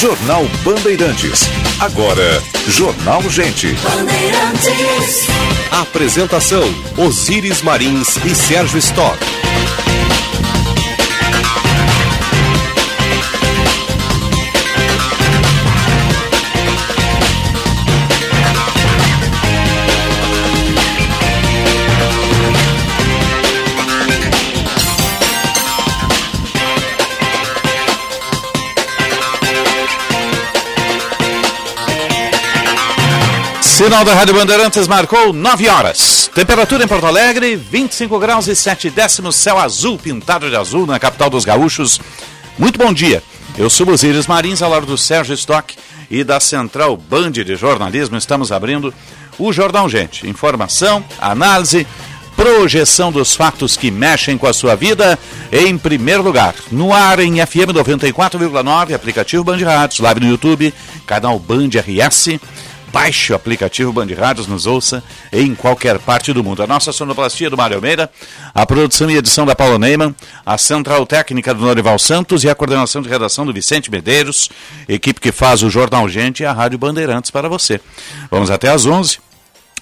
[0.00, 1.42] Jornal Bandeirantes.
[1.80, 3.72] Agora, Jornal Gente.
[3.82, 5.26] Bandeirantes.
[5.70, 6.64] Apresentação:
[6.96, 9.18] Osíris Marins e Sérgio Stock.
[33.82, 36.30] Sinal da Rádio Bandeirantes marcou 9 horas.
[36.32, 41.00] Temperatura em Porto Alegre, 25 graus e 7 décimos, céu azul pintado de azul na
[41.00, 42.00] capital dos gaúchos.
[42.56, 43.20] Muito bom dia.
[43.58, 45.74] Eu sou Osíris Marins, ao lado do Sérgio Stock
[46.08, 48.16] e da Central Band de Jornalismo.
[48.16, 48.94] Estamos abrindo
[49.36, 50.28] o Jornal Gente.
[50.28, 51.84] Informação, análise,
[52.36, 55.18] projeção dos fatos que mexem com a sua vida
[55.50, 56.54] em primeiro lugar.
[56.70, 60.72] No ar em FM 94,9, aplicativo Band Rádios, live no YouTube,
[61.04, 62.38] canal Band RS
[62.92, 66.62] Baixe o aplicativo Band Rádios, nos ouça em qualquer parte do mundo.
[66.62, 68.10] A nossa sonoplastia do Mário Almeida,
[68.54, 72.54] a produção e edição da Paula Neyman, a central técnica do Norival Santos e a
[72.54, 74.50] coordenação de redação do Vicente Medeiros,
[74.88, 77.80] equipe que faz o Jornal Gente e a Rádio Bandeirantes para você.
[78.30, 79.31] Vamos até às 11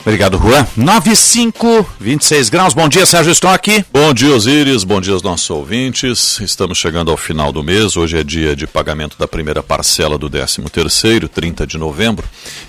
[0.07, 0.65] Obrigado, Juan.
[0.77, 2.73] 95, 26 graus.
[2.73, 3.85] Bom dia, Sérgio Stock.
[3.93, 4.85] Bom dia, Osíris.
[4.85, 6.39] Bom dia aos nossos ouvintes.
[6.41, 7.97] Estamos chegando ao final do mês.
[7.97, 12.25] Hoje é dia de pagamento da primeira parcela do 13º, 30 de novembro.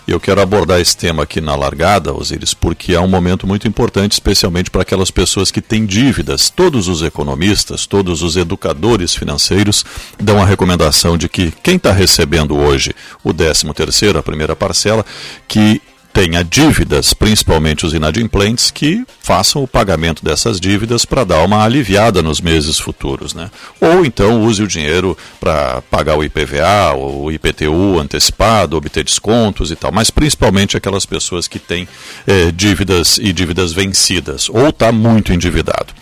[0.08, 3.68] E eu quero abordar esse tema aqui na largada, Osíris, porque é um momento muito
[3.68, 6.50] importante, especialmente para aquelas pessoas que têm dívidas.
[6.50, 9.86] Todos os economistas, todos os educadores financeiros
[10.20, 15.06] dão a recomendação de que quem está recebendo hoje o 13º, a primeira parcela,
[15.48, 15.80] que
[16.18, 22.24] tenha dívidas, principalmente os inadimplentes, que façam o pagamento dessas dívidas para dar uma aliviada
[22.24, 23.36] nos meses futuros.
[23.36, 23.52] Né?
[23.80, 29.70] Ou então use o dinheiro para pagar o IPVA, ou o IPTU antecipado, obter descontos
[29.70, 31.88] e tal, mas principalmente aquelas pessoas que têm
[32.26, 35.94] eh, dívidas e dívidas vencidas, ou está muito endividado.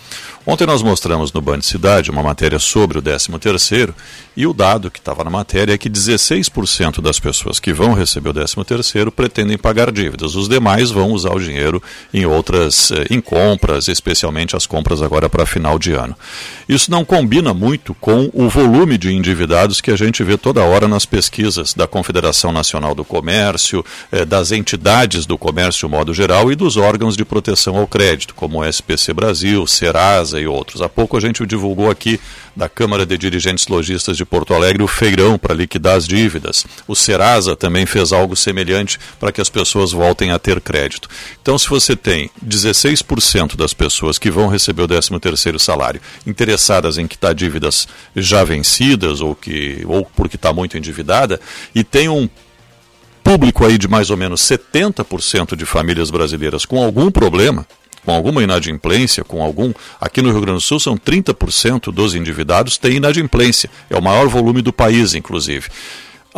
[0.46, 3.92] Ontem nós mostramos no Band Cidade uma matéria sobre o 13º
[4.36, 8.28] e o dado que estava na matéria é que 16% das pessoas que vão receber
[8.28, 10.34] o 13º pretendem pagar dívidas.
[10.34, 15.28] Os demais vão usar o dinheiro em outras, eh, em compras, especialmente as compras agora
[15.30, 16.14] para final de ano.
[16.68, 20.86] Isso não combina muito com o volume de endividados que a gente vê toda hora
[20.86, 26.56] nas pesquisas da Confederação Nacional do Comércio, eh, das entidades do comércio modo geral e
[26.56, 30.82] dos órgãos de proteção ao crédito, como o SPC Brasil, Serasa, e outros.
[30.82, 32.20] Há pouco a gente divulgou aqui
[32.56, 36.64] da Câmara de Dirigentes Logistas de Porto Alegre o feirão para liquidar as dívidas.
[36.88, 41.08] O Serasa também fez algo semelhante para que as pessoas voltem a ter crédito.
[41.42, 47.06] Então, se você tem 16% das pessoas que vão receber o 13º salário interessadas em
[47.06, 51.38] quitar dívidas já vencidas ou, que, ou porque está muito endividada
[51.74, 52.28] e tem um
[53.22, 57.66] público aí de mais ou menos 70% de famílias brasileiras com algum problema,
[58.06, 59.74] com alguma inadimplência, com algum.
[60.00, 63.68] Aqui no Rio Grande do Sul são 30% dos endividados têm inadimplência.
[63.90, 65.68] É o maior volume do país, inclusive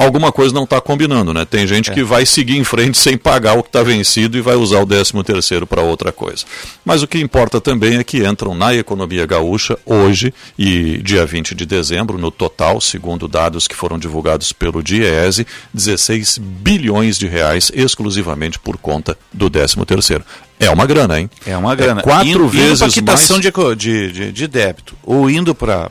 [0.05, 1.45] alguma coisa não está combinando, né?
[1.45, 1.95] Tem gente é.
[1.95, 4.87] que vai seguir em frente sem pagar o que está vencido e vai usar o
[4.87, 6.45] 13 terceiro para outra coisa.
[6.85, 11.53] Mas o que importa também é que entram na economia gaúcha hoje e dia 20
[11.53, 15.45] de dezembro, no total, segundo dados que foram divulgados pelo DIEESE,
[15.75, 20.25] 16 bilhões de reais exclusivamente por conta do 13 terceiro.
[20.61, 21.31] É uma grana, hein?
[21.47, 22.01] É uma grana.
[22.01, 23.79] É quatro indo, vezes indo quitação mais...
[23.79, 25.89] de, de, de, débito ou indo para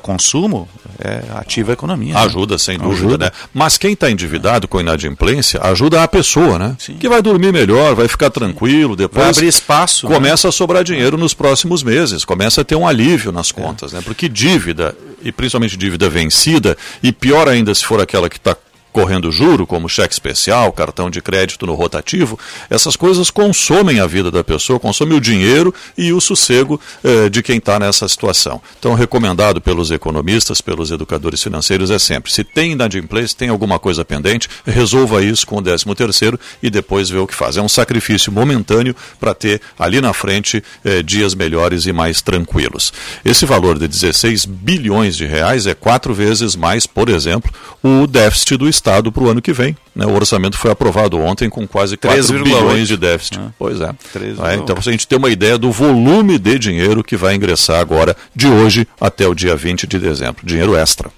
[0.00, 0.68] consumo,
[0.98, 2.14] é, ativa a economia.
[2.14, 2.20] Né?
[2.20, 2.58] Ajuda, né?
[2.58, 3.06] sem dúvida.
[3.06, 3.24] Ajuda.
[3.26, 3.30] Né?
[3.52, 6.76] Mas quem está endividado com inadimplência, ajuda a pessoa, né?
[6.78, 6.96] Sim.
[6.96, 9.22] Que vai dormir melhor, vai ficar tranquilo, depois.
[9.22, 10.06] Vai abrir espaço.
[10.08, 10.14] Né?
[10.14, 10.50] Começa né?
[10.50, 13.54] a sobrar dinheiro nos próximos meses, começa a ter um alívio nas é.
[13.54, 13.96] contas, é.
[13.96, 14.02] né?
[14.04, 18.54] Porque dívida, e principalmente dívida vencida, e pior ainda se for aquela que está
[18.94, 22.38] correndo juro, como cheque especial, cartão de crédito no rotativo,
[22.70, 27.42] essas coisas consomem a vida da pessoa, consomem o dinheiro e o sossego eh, de
[27.42, 28.62] quem está nessa situação.
[28.78, 34.04] Então, recomendado pelos economistas, pelos educadores financeiros, é sempre: se tem inadimplência, tem alguma coisa
[34.04, 37.56] pendente, resolva isso com o 13 terceiro e depois vê o que faz.
[37.56, 42.92] É um sacrifício momentâneo para ter ali na frente eh, dias melhores e mais tranquilos.
[43.24, 47.52] Esse valor de 16 bilhões de reais é quatro vezes mais, por exemplo,
[47.82, 49.74] o déficit do Estado Estado para o ano que vem.
[49.96, 50.04] Né?
[50.04, 53.38] O orçamento foi aprovado ontem com quase 4 bilhões de déficit.
[53.38, 53.42] É.
[53.58, 53.86] Pois é.
[53.86, 57.80] é então, para a gente ter uma ideia do volume de dinheiro que vai ingressar
[57.80, 60.44] agora, de hoje até o dia 20 de dezembro.
[60.44, 61.10] Dinheiro extra.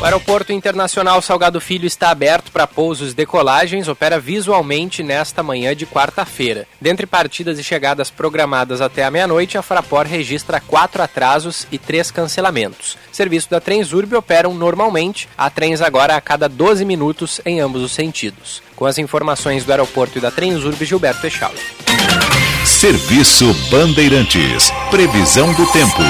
[0.00, 5.76] O Aeroporto Internacional Salgado Filho está aberto para pousos e decolagens, opera visualmente nesta manhã
[5.76, 6.66] de quarta-feira.
[6.80, 12.10] Dentre partidas e chegadas programadas até a meia-noite, a Fraport registra quatro atrasos e três
[12.10, 12.96] cancelamentos.
[13.12, 17.92] Serviço da Transurb operam normalmente, há trens agora a cada 12 minutos em ambos os
[17.92, 18.62] sentidos.
[18.74, 21.52] Com as informações do aeroporto e da Transurb, Gilberto Echal.
[22.64, 24.72] Serviço Bandeirantes.
[24.90, 26.02] Previsão do tempo.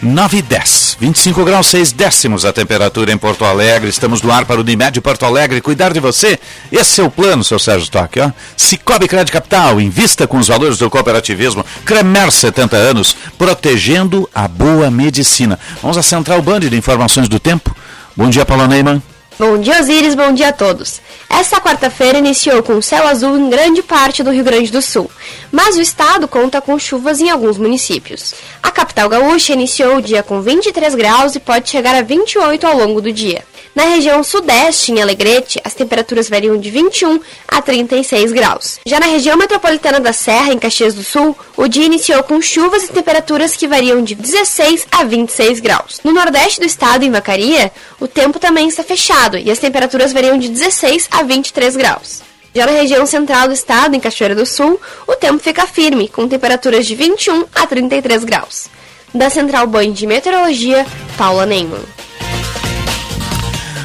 [0.00, 3.88] 9 e 10, 25 graus 6 décimos a temperatura em Porto Alegre.
[3.88, 5.60] Estamos no ar para o Unimed Porto Alegre.
[5.60, 6.38] Cuidar de você,
[6.72, 8.18] esse é o plano, seu Sérgio Toque.
[8.18, 8.32] Ó.
[8.56, 11.64] Cicobi Crédito Capital, invista com os valores do cooperativismo.
[11.84, 15.56] Cremer, 70 anos, protegendo a boa medicina.
[15.80, 17.74] Vamos à Central Band de Informações do Tempo.
[18.16, 19.00] Bom dia, Paulo Neyman.
[19.38, 21.00] Bom dia, Osiris, bom dia a todos.
[21.30, 25.08] Esta quarta-feira iniciou com céu azul em grande parte do Rio Grande do Sul,
[25.52, 28.34] mas o estado conta com chuvas em alguns municípios.
[28.60, 32.76] A capital gaúcha iniciou o dia com 23 graus e pode chegar a 28 ao
[32.76, 33.44] longo do dia.
[33.78, 38.80] Na região sudeste, em Alegrete, as temperaturas variam de 21 a 36 graus.
[38.84, 42.82] Já na região metropolitana da Serra, em Caxias do Sul, o dia iniciou com chuvas
[42.82, 46.00] e temperaturas que variam de 16 a 26 graus.
[46.02, 47.70] No nordeste do estado, em Vacaria,
[48.00, 52.20] o tempo também está fechado e as temperaturas variam de 16 a 23 graus.
[52.52, 56.26] Já na região central do estado, em Cachoeira do Sul, o tempo fica firme, com
[56.26, 58.66] temperaturas de 21 a 33 graus.
[59.14, 60.84] Da Central Banho de Meteorologia,
[61.16, 61.97] Paula Neyman.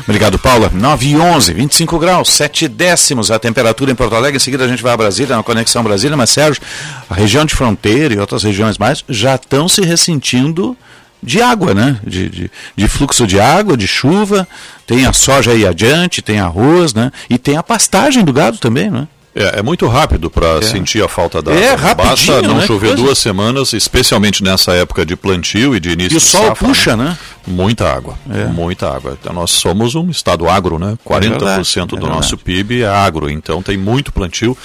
[0.04, 0.70] Obrigado, Paula.
[0.70, 4.36] 9 e 11, 25 graus, 7 décimos a temperatura em Porto Alegre.
[4.36, 6.18] Em seguida a gente vai a Brasília, na Conexão Brasília.
[6.18, 6.62] Mas, Sérgio,
[7.10, 10.76] a região de fronteira e outras regiões mais já estão se ressentindo
[11.22, 11.98] de água, né?
[12.06, 14.46] De, de, de, fluxo de água, de chuva.
[14.86, 17.10] Tem a soja aí adiante, tem arroz, né?
[17.30, 19.08] E tem a pastagem do gado também, né?
[19.36, 20.62] É, é muito rápido para é.
[20.62, 22.68] sentir a falta da É, Basta não né?
[22.68, 26.48] chover duas semanas, especialmente nessa época de plantio e de início e de safra.
[26.48, 27.06] E o sol puxa, né?
[27.06, 27.18] né?
[27.48, 28.46] Muita água, é.
[28.46, 29.18] muita água.
[29.20, 30.98] Então, nós somos um estado agro, né?
[31.06, 34.56] 40% é do nosso PIB é agro, então tem muito plantio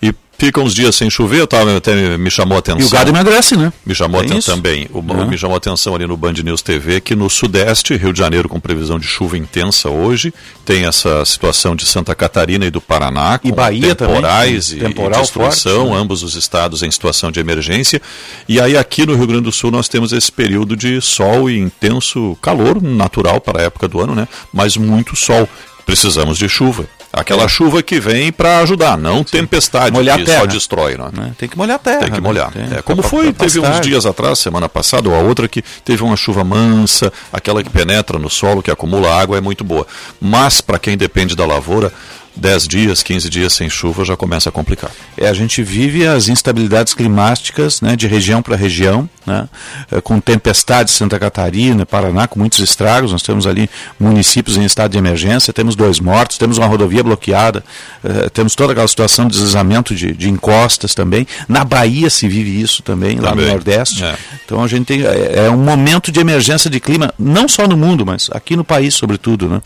[0.00, 2.80] e fica uns dias sem chover, tava, até me chamou a atenção.
[2.80, 3.72] E o gado emagrece, né?
[3.86, 4.88] Me chamou a atenção também.
[4.92, 5.28] O, uhum.
[5.28, 8.48] Me chamou a atenção ali no Band News TV que no Sudeste, Rio de Janeiro
[8.48, 10.34] com previsão de chuva intensa hoje,
[10.64, 14.88] tem essa situação de Santa Catarina e do Paraná, com e Bahia temporais também, e,
[14.88, 16.00] temporal e destruição, forte, né?
[16.00, 18.02] ambos os estados em situação de emergência.
[18.48, 21.56] E aí aqui no Rio Grande do Sul nós temos esse período de sol e
[21.56, 24.26] intenso calor natural para a época do ano, né?
[24.52, 25.48] Mas muito sol.
[25.86, 26.88] Precisamos de chuva.
[27.12, 27.48] Aquela é.
[27.48, 29.24] chuva que vem para ajudar, não Sim.
[29.24, 30.40] tempestade molhar que terra.
[30.40, 30.94] só destrói.
[30.94, 31.30] É?
[31.36, 32.00] Tem que molhar a terra.
[32.00, 32.26] Tem que né?
[32.26, 32.50] molhar.
[32.50, 36.02] Tem, é, como foi, teve uns dias atrás, semana passada, ou a outra, que teve
[36.02, 39.86] uma chuva mansa, aquela que penetra no solo, que acumula água, é muito boa.
[40.18, 41.92] Mas, para quem depende da lavoura,
[42.34, 44.90] 10 dias, 15 dias sem chuva já começa a complicar.
[45.16, 49.48] É, a gente vive as instabilidades climáticas né, de região para região, né,
[49.90, 53.12] é, com tempestades Santa Catarina, Paraná, com muitos estragos.
[53.12, 53.68] Nós temos ali
[54.00, 57.62] municípios em estado de emergência, temos dois mortos, temos uma rodovia bloqueada,
[58.02, 61.26] é, temos toda aquela situação de deslizamento de, de, encostas também.
[61.48, 63.30] Na Bahia se vive isso também, também.
[63.30, 64.04] lá no Nordeste.
[64.04, 64.16] É.
[64.44, 65.02] Então a gente tem.
[65.04, 68.64] É, é, um momento de emergência de clima, não só no mundo, mas aqui no
[68.64, 69.48] país, sobretudo.
[69.48, 69.60] Né?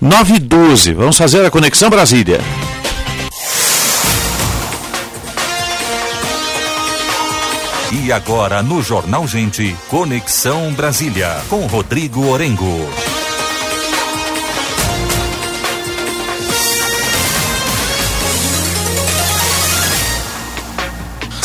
[0.00, 2.40] 9 e 12, vamos fazer a conexão Brasília.
[7.92, 12.88] E agora no Jornal Gente, Conexão Brasília, com Rodrigo Orengo.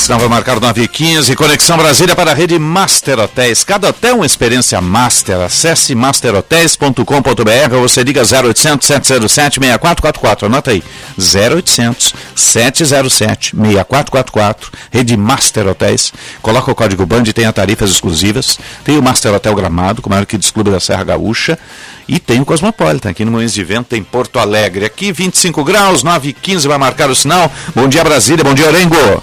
[0.01, 3.63] Sinal vai marcar 9 15 Conexão Brasília para a rede Master Hotéis.
[3.63, 5.41] Cada hotel uma experiência master.
[5.41, 10.48] Acesse masterhotels.com.br ou você liga 0800 707 6444.
[10.48, 10.84] Anota aí.
[11.20, 14.72] 0800 707 6444.
[14.89, 16.12] Rede Master Hotéis.
[16.41, 18.58] Coloca o código BAND e tem tarifas exclusivas.
[18.84, 21.60] Tem o Master Hotel Gramado, com o maior Kids Clube da Serra Gaúcha.
[22.08, 24.84] E tem o Cosmopolitan aqui no Moinhos de Vento, em Porto Alegre.
[24.84, 27.51] Aqui 25 graus, 9 15 vai marcar o sinal.
[27.75, 29.22] Bom dia Brasília, bom dia Orengo.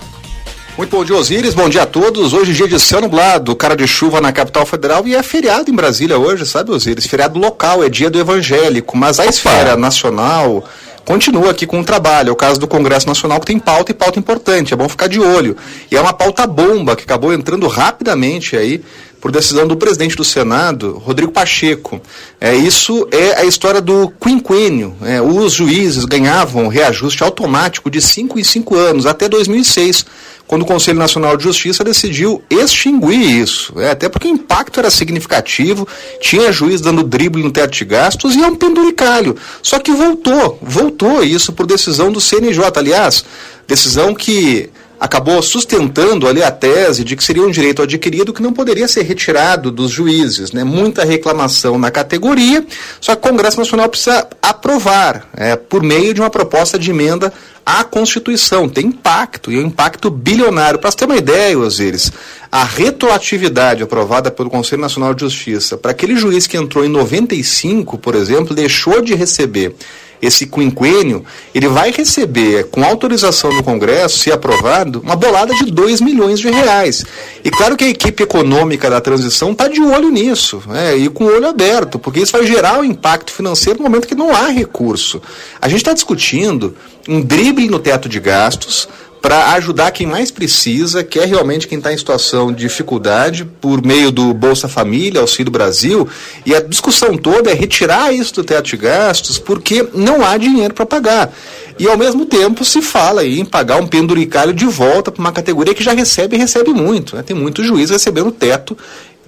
[0.79, 1.55] Muito bom dia, Osíris.
[1.55, 2.33] Bom dia a todos.
[2.33, 5.75] Hoje, dia de céu nublado, cara de chuva na capital federal e é feriado em
[5.75, 7.05] Brasília hoje, sabe, Osíris?
[7.05, 9.31] Feriado local, é dia do evangélico, mas a Opa.
[9.31, 10.65] esfera nacional
[11.05, 12.29] continua aqui com o trabalho.
[12.29, 15.09] É o caso do Congresso Nacional que tem pauta e pauta importante, é bom ficar
[15.09, 15.57] de olho.
[15.91, 18.81] E é uma pauta bomba que acabou entrando rapidamente aí
[19.21, 22.01] por decisão do presidente do Senado, Rodrigo Pacheco.
[22.41, 24.95] É, isso é a história do quinquênio.
[25.03, 30.07] É, os juízes ganhavam reajuste automático de 5 em 5 anos, até 2006
[30.49, 33.79] quando o Conselho Nacional de Justiça decidiu extinguir isso.
[33.79, 35.87] É, até porque o impacto era significativo,
[36.21, 39.37] tinha juiz dando drible no teto de gastos e é um penduricalho.
[39.63, 42.65] Só que voltou, voltou isso por decisão do CNJ.
[42.77, 43.25] Aliás,
[43.67, 48.53] decisão que acabou sustentando ali a tese de que seria um direito adquirido que não
[48.53, 50.53] poderia ser retirado dos juízes.
[50.53, 50.65] Né?
[50.65, 52.65] Muita reclamação na categoria,
[53.01, 57.33] só que o Congresso Nacional precisa aprovar é, por meio de uma proposta de emenda
[57.65, 58.69] à Constituição.
[58.69, 60.79] Tem impacto, e é um impacto bilionário.
[60.79, 62.11] Para você ter uma ideia, Osiris,
[62.51, 67.99] a retroatividade aprovada pelo Conselho Nacional de Justiça para aquele juiz que entrou em 95,
[67.99, 69.77] por exemplo, deixou de receber
[70.21, 76.01] esse quinquênio, ele vai receber, com autorização do Congresso, se aprovado, uma bolada de 2
[76.01, 77.05] milhões de reais.
[77.45, 81.25] E claro que a equipe econômica da transição está de olho nisso, né, e com
[81.25, 84.49] o olho aberto, porque isso vai gerar um impacto financeiro no momento que não há
[84.49, 85.21] recurso.
[85.61, 86.77] A gente está discutindo
[87.09, 88.89] um drible no teto de gastos,
[89.21, 93.85] para ajudar quem mais precisa, que é realmente quem está em situação de dificuldade, por
[93.85, 96.09] meio do Bolsa Família, Auxílio Brasil.
[96.47, 100.75] E a discussão toda é retirar isso do teto de gastos, porque não há dinheiro
[100.75, 101.33] para pagar.
[101.79, 105.75] E ao mesmo tempo se fala em pagar um penduricalho de volta para uma categoria
[105.75, 107.17] que já recebe e recebe muito.
[107.17, 107.23] Né?
[107.23, 108.77] Tem muitos juízes recebendo teto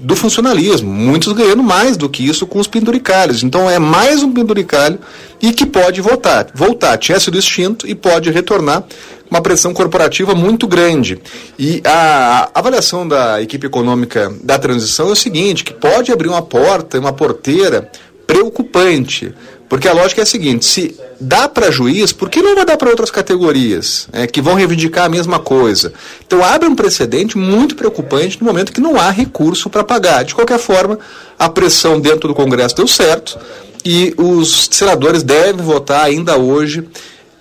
[0.01, 3.43] do funcionalismo, muitos ganhando mais do que isso com os penduricalhos.
[3.43, 4.99] Então é mais um penduricalho
[5.43, 6.47] e que pode voltar.
[6.55, 8.83] Voltar, tinha sido extinto e pode retornar
[9.31, 11.21] uma pressão corporativa muito grande.
[11.59, 16.43] E a avaliação da equipe econômica da transição é o seguinte, que pode abrir uma
[16.43, 17.91] porta, uma porteira
[18.27, 19.33] preocupante.
[19.69, 22.77] Porque a lógica é a seguinte: se dá para juiz, por que não vai dar
[22.77, 25.93] para outras categorias é, que vão reivindicar a mesma coisa?
[26.27, 30.25] Então abre um precedente muito preocupante no momento que não há recurso para pagar.
[30.25, 30.99] De qualquer forma,
[31.39, 33.39] a pressão dentro do Congresso deu certo.
[33.85, 36.87] e os senadores devem votar ainda hoje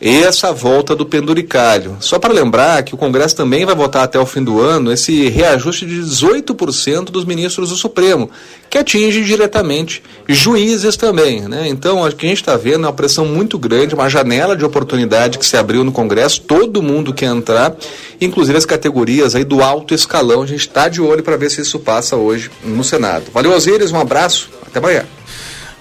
[0.01, 1.97] essa volta do penduricalho.
[1.99, 5.27] Só para lembrar que o Congresso também vai votar até o fim do ano esse
[5.27, 8.29] reajuste de 18% dos ministros do Supremo,
[8.69, 11.41] que atinge diretamente juízes também.
[11.41, 11.67] Né?
[11.67, 14.63] Então, o que a gente está vendo é uma pressão muito grande, uma janela de
[14.63, 17.75] oportunidade que se abriu no Congresso, todo mundo quer entrar,
[18.21, 20.43] inclusive as categorias aí do alto escalão.
[20.43, 23.25] A gente está de olho para ver se isso passa hoje no Senado.
[23.33, 25.05] Valeu, Osíris, um abraço, até amanhã.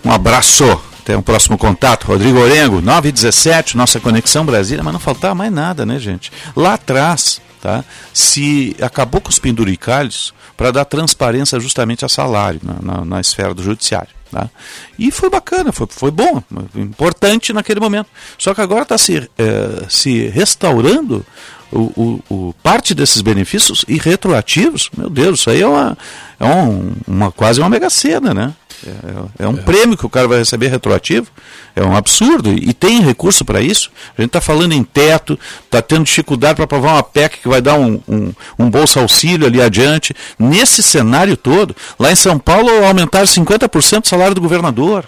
[0.04, 0.88] Um abraço.
[1.08, 2.04] Até um próximo contato.
[2.04, 6.30] Rodrigo Orengo, 917, nossa Conexão Brasília, mas não faltava mais nada, né, gente?
[6.54, 7.82] Lá atrás, tá?
[8.12, 13.54] Se acabou com os penduricalhos para dar transparência justamente a salário na, na, na esfera
[13.54, 14.10] do judiciário.
[14.30, 14.50] Tá?
[14.98, 16.42] E foi bacana, foi, foi bom,
[16.74, 18.10] importante naquele momento.
[18.36, 21.24] Só que agora está se, é, se restaurando
[21.72, 24.90] o, o, o, parte desses benefícios e retroativos.
[24.94, 25.96] Meu Deus, isso aí é, uma,
[26.38, 28.52] é um, uma, quase uma mega cena, né?
[28.87, 29.62] É, é um é.
[29.62, 31.28] prêmio que o cara vai receber retroativo.
[31.75, 32.52] É um absurdo.
[32.52, 33.90] E tem recurso para isso.
[34.16, 37.61] A gente está falando em teto, está tendo dificuldade para aprovar uma PEC que vai
[37.61, 40.14] dar um, um, um bolsa auxílio ali adiante.
[40.38, 45.04] Nesse cenário todo, lá em São Paulo aumentaram 50% do salário do governador.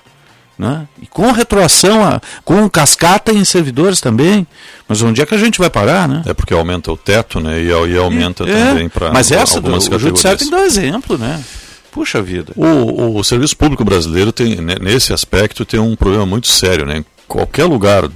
[0.58, 0.86] Né?
[1.00, 4.46] E com retroação, a, com cascata em servidores também.
[4.86, 6.22] Mas onde é que a gente vai parar, né?
[6.26, 7.62] É porque aumenta o teto, né?
[7.62, 10.64] E, e aumenta é, também para Mas essa, algumas do, o judiciário tem que dar
[10.64, 11.42] exemplo, né?
[11.90, 12.52] Puxa vida.
[12.56, 16.98] O, o serviço público brasileiro tem, nesse aspecto, tem um problema muito sério, né?
[16.98, 18.08] Em qualquer lugar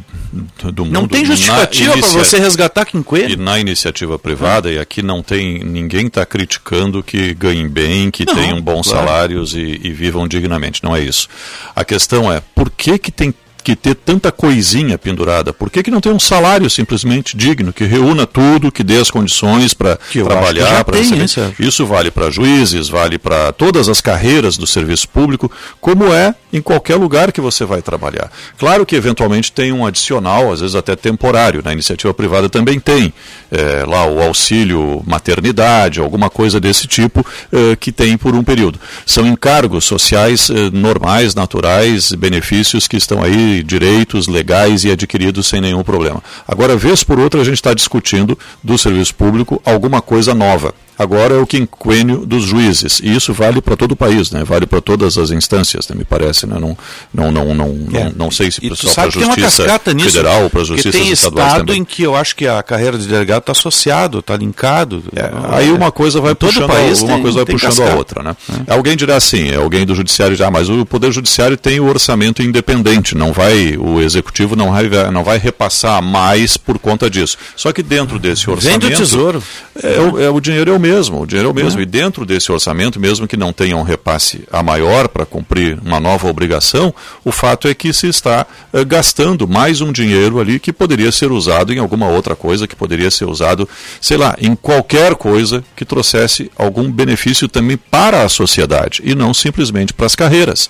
[0.72, 0.92] do mundo.
[0.92, 3.34] Não tem justificativa para você resgatar coelho.
[3.34, 5.60] E na iniciativa privada, e aqui não tem.
[5.60, 9.06] ninguém está criticando que ganhem bem, que não, tenham bons claro.
[9.06, 10.82] salários e, e, vivam dignamente.
[10.82, 11.28] Não é isso.
[11.74, 13.32] A questão é por que, que tem
[13.64, 15.52] que ter tanta coisinha pendurada?
[15.52, 19.10] Por que, que não tem um salário simplesmente digno, que reúna tudo, que dê as
[19.10, 20.84] condições para trabalhar?
[20.84, 26.12] Para isso, isso vale para juízes, vale para todas as carreiras do serviço público, como
[26.12, 28.30] é em qualquer lugar que você vai trabalhar.
[28.58, 33.12] Claro que eventualmente tem um adicional, às vezes até temporário, na iniciativa privada também tem
[33.50, 38.78] é, lá o auxílio maternidade, alguma coisa desse tipo é, que tem por um período.
[39.06, 45.60] São encargos sociais é, normais, naturais, benefícios que estão aí direitos legais e adquiridos sem
[45.60, 46.22] nenhum problema.
[46.46, 50.74] Agora, vez por outra, a gente está discutindo do serviço público alguma coisa nova.
[50.98, 53.00] Agora é o quinquênio dos juízes.
[53.02, 54.44] E isso vale para todo o país, né?
[54.44, 55.96] vale para todas as instâncias, né?
[55.96, 56.46] me parece.
[56.46, 56.56] Né?
[56.58, 56.76] Não,
[57.12, 58.04] não, não, não, é.
[58.04, 61.58] não, não sei se só para a Justiça Federal ou para a Justiça tem estado
[61.58, 61.80] também.
[61.80, 65.02] em que eu acho que a carreira de delegado está associado, está linkado.
[65.14, 67.92] É, aí uma coisa vai todo puxando, país uma tem, coisa vai puxando cascata.
[67.92, 68.22] a outra.
[68.22, 68.36] Né?
[68.66, 68.72] É.
[68.72, 72.42] Alguém dirá assim, é alguém do Judiciário já, mas o Poder Judiciário tem o orçamento
[72.42, 77.36] independente, não vai, o Executivo não vai, não vai repassar mais por conta disso.
[77.56, 78.80] Só que dentro desse orçamento...
[78.80, 79.42] Vem do Tesouro.
[79.82, 81.78] É, o, é, o dinheiro é o mesmo, o dinheiro é o mesmo.
[81.78, 81.82] Uhum.
[81.82, 85.98] E dentro desse orçamento, mesmo que não tenha um repasse a maior para cumprir uma
[85.98, 86.94] nova obrigação,
[87.24, 91.32] o fato é que se está uh, gastando mais um dinheiro ali que poderia ser
[91.32, 93.66] usado em alguma outra coisa, que poderia ser usado,
[94.00, 99.32] sei lá, em qualquer coisa que trouxesse algum benefício também para a sociedade e não
[99.32, 100.68] simplesmente para as carreiras.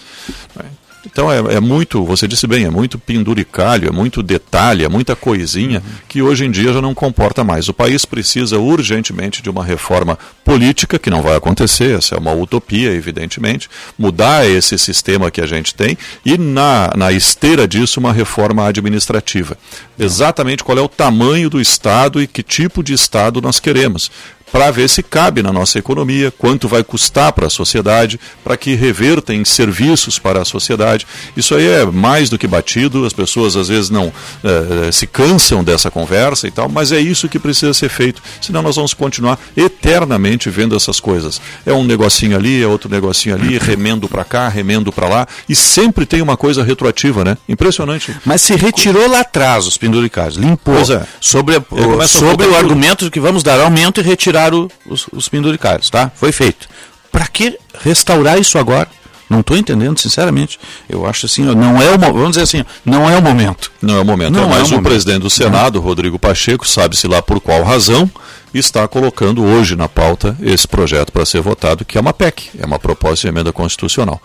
[1.06, 5.14] Então é, é, muito, você disse bem, é muito penduricalho, é muito detalhe, é muita
[5.14, 7.68] coisinha que hoje em dia já não comporta mais.
[7.68, 12.32] O país precisa urgentemente de uma reforma política, que não vai acontecer, essa é uma
[12.32, 18.12] utopia, evidentemente, mudar esse sistema que a gente tem e, na, na esteira disso, uma
[18.12, 19.56] reforma administrativa.
[19.98, 24.10] Exatamente qual é o tamanho do Estado e que tipo de Estado nós queremos
[24.54, 28.76] para ver se cabe na nossa economia, quanto vai custar para a sociedade, para que
[28.76, 31.08] reverta em serviços para a sociedade.
[31.36, 34.12] Isso aí é mais do que batido, as pessoas às vezes não
[34.44, 38.62] é, se cansam dessa conversa e tal, mas é isso que precisa ser feito, senão
[38.62, 41.40] nós vamos continuar eternamente vendo essas coisas.
[41.66, 45.56] É um negocinho ali, é outro negocinho ali, remendo para cá, remendo para lá, e
[45.56, 47.36] sempre tem uma coisa retroativa, né?
[47.48, 48.14] Impressionante.
[48.24, 51.04] Mas se retirou lá atrás os penduricários, limpou é.
[51.20, 55.88] sobre, a, sobre o argumento de que vamos dar aumento e retirar os, os penduricários,
[55.88, 56.10] tá?
[56.14, 56.68] Foi feito.
[57.10, 58.88] Para que restaurar isso agora?
[59.30, 60.58] Não estou entendendo, sinceramente.
[60.88, 63.72] Eu acho assim, não é o vamos dizer assim, não é o momento.
[63.80, 64.32] Não é o momento.
[64.32, 67.62] Não é mais é o, o presidente do Senado, Rodrigo Pacheco, sabe-se lá por qual
[67.62, 68.10] razão,
[68.52, 72.66] está colocando hoje na pauta esse projeto para ser votado, que é uma PEC, é
[72.66, 74.20] uma proposta de emenda constitucional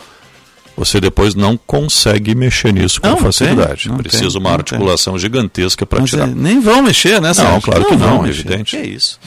[0.80, 3.90] você depois não consegue mexer nisso com não, facilidade.
[3.90, 5.20] Tem, Precisa tem, uma articulação tem.
[5.20, 6.26] gigantesca para tirar.
[6.26, 7.34] Nem vão mexer, né?
[7.36, 8.78] Não, claro não que não, é evidente.
[8.78, 9.20] É isso.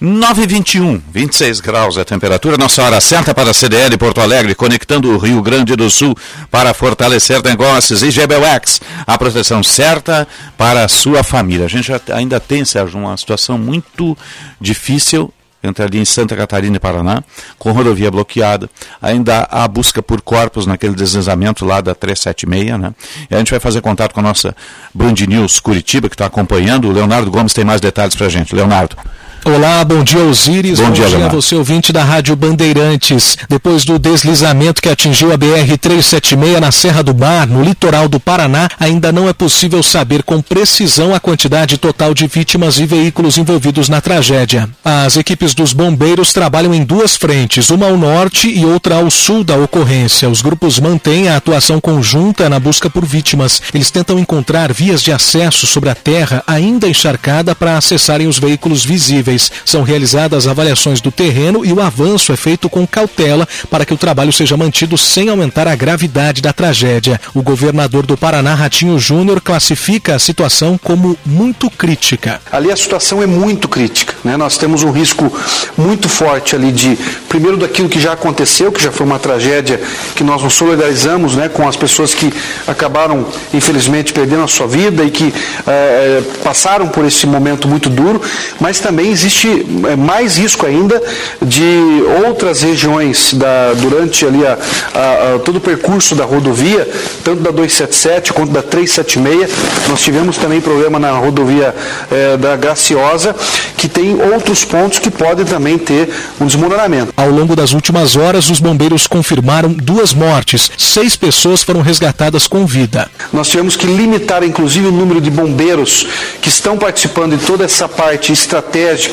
[0.00, 5.10] 921, 26 graus é a temperatura, nossa hora certa para a CDL Porto Alegre, conectando
[5.12, 6.16] o Rio Grande do Sul
[6.50, 11.66] para fortalecer negócios e GBUX, a proteção certa para a sua família.
[11.66, 14.18] A gente ainda tem, Sérgio, uma situação muito
[14.60, 15.32] difícil
[15.62, 17.22] entre ali em Santa Catarina e Paraná,
[17.58, 18.70] com rodovia bloqueada.
[19.00, 22.94] Ainda há busca por corpos naquele deslizamento lá da 376, né?
[23.30, 24.54] E a gente vai fazer contato com a nossa
[24.94, 26.88] Band News Curitiba, que está acompanhando.
[26.88, 28.54] O Leonardo Gomes tem mais detalhes para a gente.
[28.54, 28.96] Leonardo.
[29.44, 33.38] Olá, bom dia Osíris, bom, bom dia, dia a você ouvinte da Rádio Bandeirantes.
[33.48, 38.68] Depois do deslizamento que atingiu a BR-376 na Serra do Mar, no litoral do Paraná,
[38.78, 43.88] ainda não é possível saber com precisão a quantidade total de vítimas e veículos envolvidos
[43.88, 44.68] na tragédia.
[44.84, 49.42] As equipes dos bombeiros trabalham em duas frentes, uma ao norte e outra ao sul
[49.44, 50.28] da ocorrência.
[50.28, 53.62] Os grupos mantêm a atuação conjunta na busca por vítimas.
[53.72, 58.84] Eles tentam encontrar vias de acesso sobre a terra ainda encharcada para acessarem os veículos
[58.84, 59.37] visíveis.
[59.64, 63.96] São realizadas avaliações do terreno e o avanço é feito com cautela para que o
[63.96, 67.20] trabalho seja mantido sem aumentar a gravidade da tragédia.
[67.34, 72.40] O governador do Paraná, Ratinho Júnior, classifica a situação como muito crítica.
[72.50, 74.14] Ali a situação é muito crítica.
[74.24, 74.36] Né?
[74.36, 75.32] Nós temos um risco
[75.76, 76.98] muito forte ali de,
[77.28, 79.80] primeiro, daquilo que já aconteceu, que já foi uma tragédia
[80.14, 82.32] que nós nos solidarizamos né, com as pessoas que
[82.66, 85.32] acabaram, infelizmente, perdendo a sua vida e que
[85.66, 88.20] é, passaram por esse momento muito duro,
[88.60, 91.02] mas também existe é, mais risco ainda
[91.42, 94.56] de outras regiões da, durante ali a,
[94.94, 96.88] a, a, todo o percurso da rodovia,
[97.24, 99.88] tanto da 277 quanto da 376.
[99.88, 101.74] Nós tivemos também problema na rodovia
[102.10, 103.34] é, da Graciosa,
[103.76, 106.08] que tem outros pontos que podem também ter
[106.40, 107.12] um desmoronamento.
[107.16, 110.70] Ao longo das últimas horas, os bombeiros confirmaram duas mortes.
[110.78, 113.10] Seis pessoas foram resgatadas com vida.
[113.32, 116.06] Nós tivemos que limitar, inclusive, o número de bombeiros
[116.40, 119.07] que estão participando de toda essa parte estratégica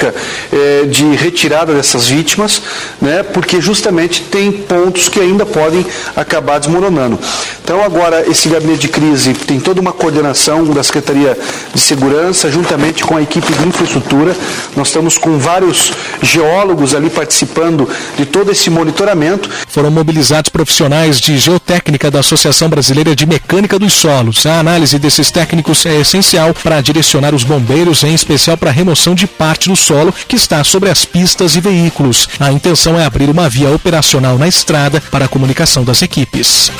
[0.52, 2.62] eh, de retirada dessas vítimas,
[3.02, 7.20] né, porque justamente tem pontos que ainda podem acabar desmoronando.
[7.64, 11.38] Então, agora, esse gabinete de crise tem toda uma coordenação da Secretaria
[11.74, 14.36] de Segurança, juntamente com a equipe de infraestrutura.
[14.76, 19.50] Nós estamos com vários geólogos ali participando de todo esse monitoramento.
[19.68, 24.46] Foram mobilizados profissionais de geotécnica da Associação Brasileira de Mecânica dos Solos.
[24.46, 29.16] A análise desses técnicos é essencial para direcionar os bombeiros, em especial para a remoção
[29.16, 32.28] de parte do solo que está sobre as pistas e veículos.
[32.40, 36.72] A intenção é abrir uma via operacional na estrada para a comunicação das equipes.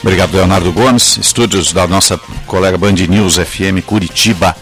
[0.00, 1.18] Obrigado, Leonardo Gomes.
[1.18, 4.56] Estúdios da nossa colega Band News FM Curitiba.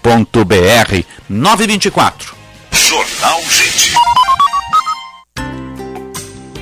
[0.03, 1.05] divinaprovidência.org.br.
[1.29, 2.35] 924.
[2.71, 3.93] Jornal Gente.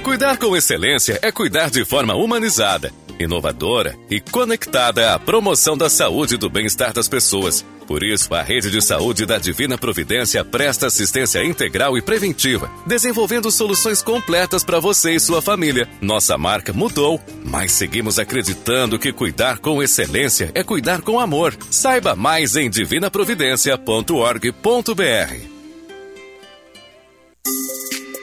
[0.04, 6.36] Cuidar com excelência é cuidar de forma humanizada, inovadora e conectada à promoção da saúde
[6.36, 7.66] e do bem-estar das pessoas.
[7.92, 13.52] Por isso, a Rede de Saúde da Divina Providência presta assistência integral e preventiva, desenvolvendo
[13.52, 15.90] soluções completas para você e sua família.
[16.00, 21.54] Nossa marca mudou, mas seguimos acreditando que cuidar com excelência é cuidar com amor.
[21.70, 25.52] Saiba mais em divinaprovidência.org.br.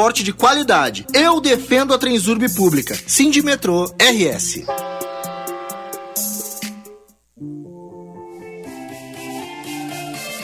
[0.00, 1.06] transporte de qualidade.
[1.12, 2.98] Eu defendo a Transurb Pública.
[3.44, 4.64] Metrô RS.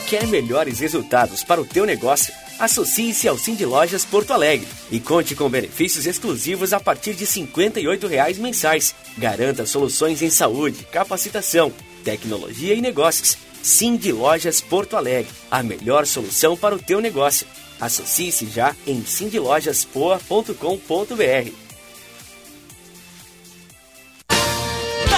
[0.07, 2.31] Quer melhores resultados para o teu negócio?
[2.59, 7.31] Associe-se ao Cindy Lojas Porto Alegre e conte com benefícios exclusivos a partir de R$
[7.31, 8.93] 58,00 mensais.
[9.17, 13.35] Garanta soluções em saúde, capacitação, tecnologia e negócios.
[13.63, 17.47] Cindy Lojas Porto Alegre, a melhor solução para o teu negócio.
[17.79, 21.66] Associe-se já em cindylojaspoa.com.br.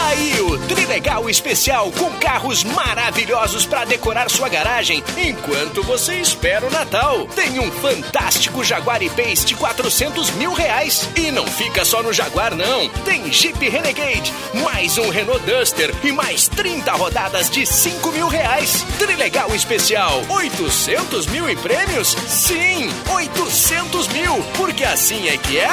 [0.09, 6.71] aí o Trilegal Especial com carros maravilhosos para decorar sua garagem enquanto você espera o
[6.71, 7.27] Natal.
[7.35, 11.07] Tem um fantástico Jaguar I-Pace de 400 mil reais.
[11.15, 12.89] E não fica só no Jaguar, não.
[13.05, 18.83] Tem Jeep Renegade, mais um Renault Duster e mais 30 rodadas de 5 mil reais.
[18.97, 22.15] Trilegal Especial, 800 mil em prêmios?
[22.27, 25.69] Sim, 800 mil, porque assim é que é.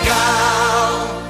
[0.00, 1.29] Trilegal.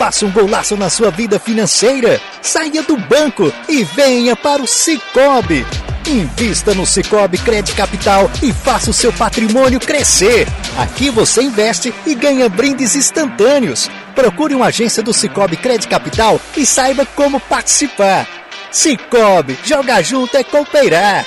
[0.00, 2.18] Faça um golaço na sua vida financeira.
[2.40, 5.66] Saia do banco e venha para o Cicobi.
[6.06, 10.48] Invista no Cicobi Crédito Capital e faça o seu patrimônio crescer.
[10.78, 13.90] Aqui você investe e ganha brindes instantâneos.
[14.14, 18.26] Procure uma agência do Cicobi Crédito Capital e saiba como participar.
[18.72, 21.26] Cicobi, jogar junto é cooperar.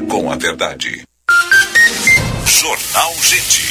[0.00, 1.04] com a verdade.
[2.46, 3.70] Jornal Gente.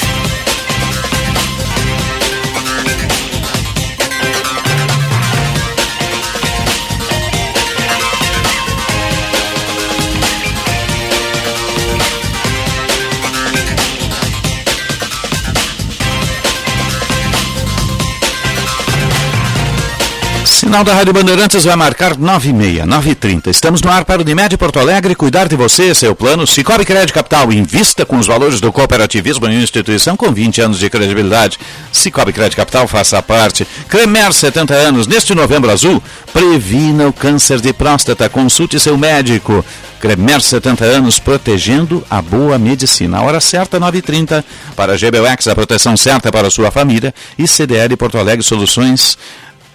[20.63, 23.49] Sinal da Rádio Bandeirantes vai marcar 9 e meia, 9 e 30.
[23.49, 26.47] Estamos no ar para o Unimed Porto Alegre, cuidar de você, seu plano.
[26.47, 30.79] Cicobi Crédito Capital, invista com os valores do cooperativismo em uma instituição com 20 anos
[30.79, 31.59] de credibilidade.
[31.91, 33.67] Cicobi Crédito Capital, faça parte.
[33.89, 39.65] Cremer, 70 anos, neste novembro azul, previna o câncer de próstata, consulte seu médico.
[39.99, 43.17] Cremer 70 anos, protegendo a boa medicina.
[43.17, 44.43] A hora certa, 9h30.
[44.77, 47.13] Para a a proteção certa para a sua família.
[47.37, 49.17] E CDL Porto Alegre Soluções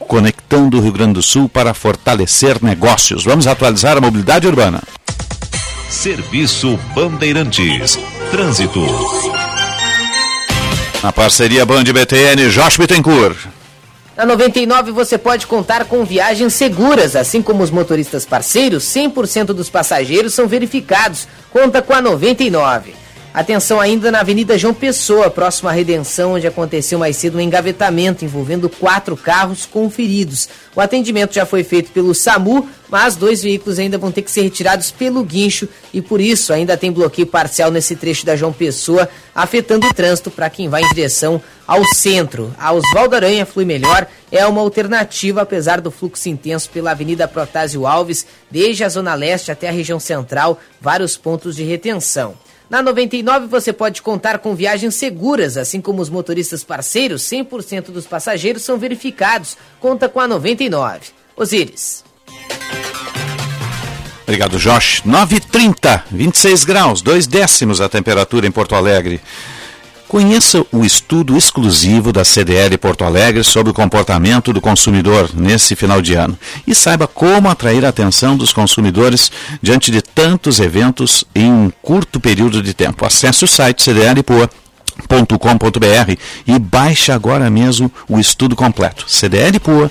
[0.09, 3.25] conectando o Rio Grande do Sul para fortalecer negócios.
[3.25, 4.83] Vamos atualizar a mobilidade urbana.
[5.89, 7.99] Serviço Bandeirantes.
[8.31, 8.81] Trânsito.
[11.03, 13.47] Na parceria Band BTN, Josh Bittencourt.
[14.17, 19.71] Na 99 você pode contar com viagens seguras, assim como os motoristas parceiros, 100% dos
[19.71, 21.29] passageiros são verificados.
[21.53, 22.95] Conta com a 99.
[23.33, 28.25] Atenção ainda na Avenida João Pessoa, próximo à Redenção, onde aconteceu mais cedo um engavetamento
[28.25, 30.49] envolvendo quatro carros com feridos.
[30.75, 34.43] O atendimento já foi feito pelo SAMU, mas dois veículos ainda vão ter que ser
[34.43, 39.09] retirados pelo guincho e por isso ainda tem bloqueio parcial nesse trecho da João Pessoa,
[39.35, 42.53] afetando o trânsito para quem vai em direção ao centro.
[42.59, 47.87] A Osvaldo Aranha flui melhor, é uma alternativa apesar do fluxo intenso pela Avenida Protásio
[47.87, 52.35] Alves, desde a Zona Leste até a região central, vários pontos de retenção.
[52.71, 58.07] Na 99 você pode contar com viagens seguras, assim como os motoristas parceiros, 100% dos
[58.07, 59.57] passageiros são verificados.
[59.81, 61.01] Conta com a 99.
[61.35, 62.05] Osíris.
[64.23, 65.03] Obrigado, Josh.
[65.07, 69.23] 9h30, 26 graus, 2 décimos a temperatura em Porto Alegre.
[70.09, 76.01] Conheça o estudo exclusivo da CDL Porto Alegre sobre o comportamento do consumidor nesse final
[76.01, 81.53] de ano e saiba como atrair a atenção dos consumidores diante de tantos eventos em
[81.53, 83.05] um curto período de tempo.
[83.05, 84.68] Acesse o site cdlpoa.com.br
[85.09, 86.17] cdlpoa.com.br
[86.47, 89.07] e baixe agora mesmo o estudo completo.
[89.09, 89.89] cdlpoa.com.br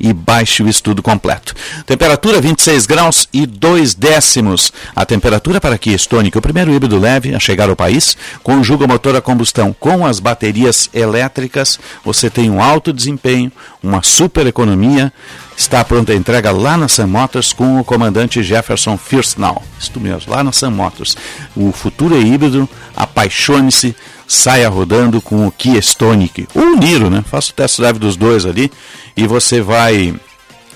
[0.00, 1.54] e baixe o estudo completo.
[1.84, 4.72] Temperatura 26 graus e 2 décimos.
[4.96, 8.88] A temperatura para Kia Stonic, o primeiro híbrido leve a chegar ao país, conjuga o
[8.88, 11.78] motor a combustão com as baterias elétricas.
[12.04, 15.12] Você tem um alto desempenho, uma super economia.
[15.58, 19.60] Está pronta a entrega lá na Sam Motors com o comandante Jefferson Firstnall.
[19.76, 21.16] Isto mesmo, lá na Sam Motors.
[21.56, 26.46] O futuro é híbrido, apaixone-se, saia rodando com o Kia Stonic.
[26.54, 27.24] Ou o Niro, né?
[27.28, 28.70] Faça o test drive dos dois ali
[29.16, 30.14] e você vai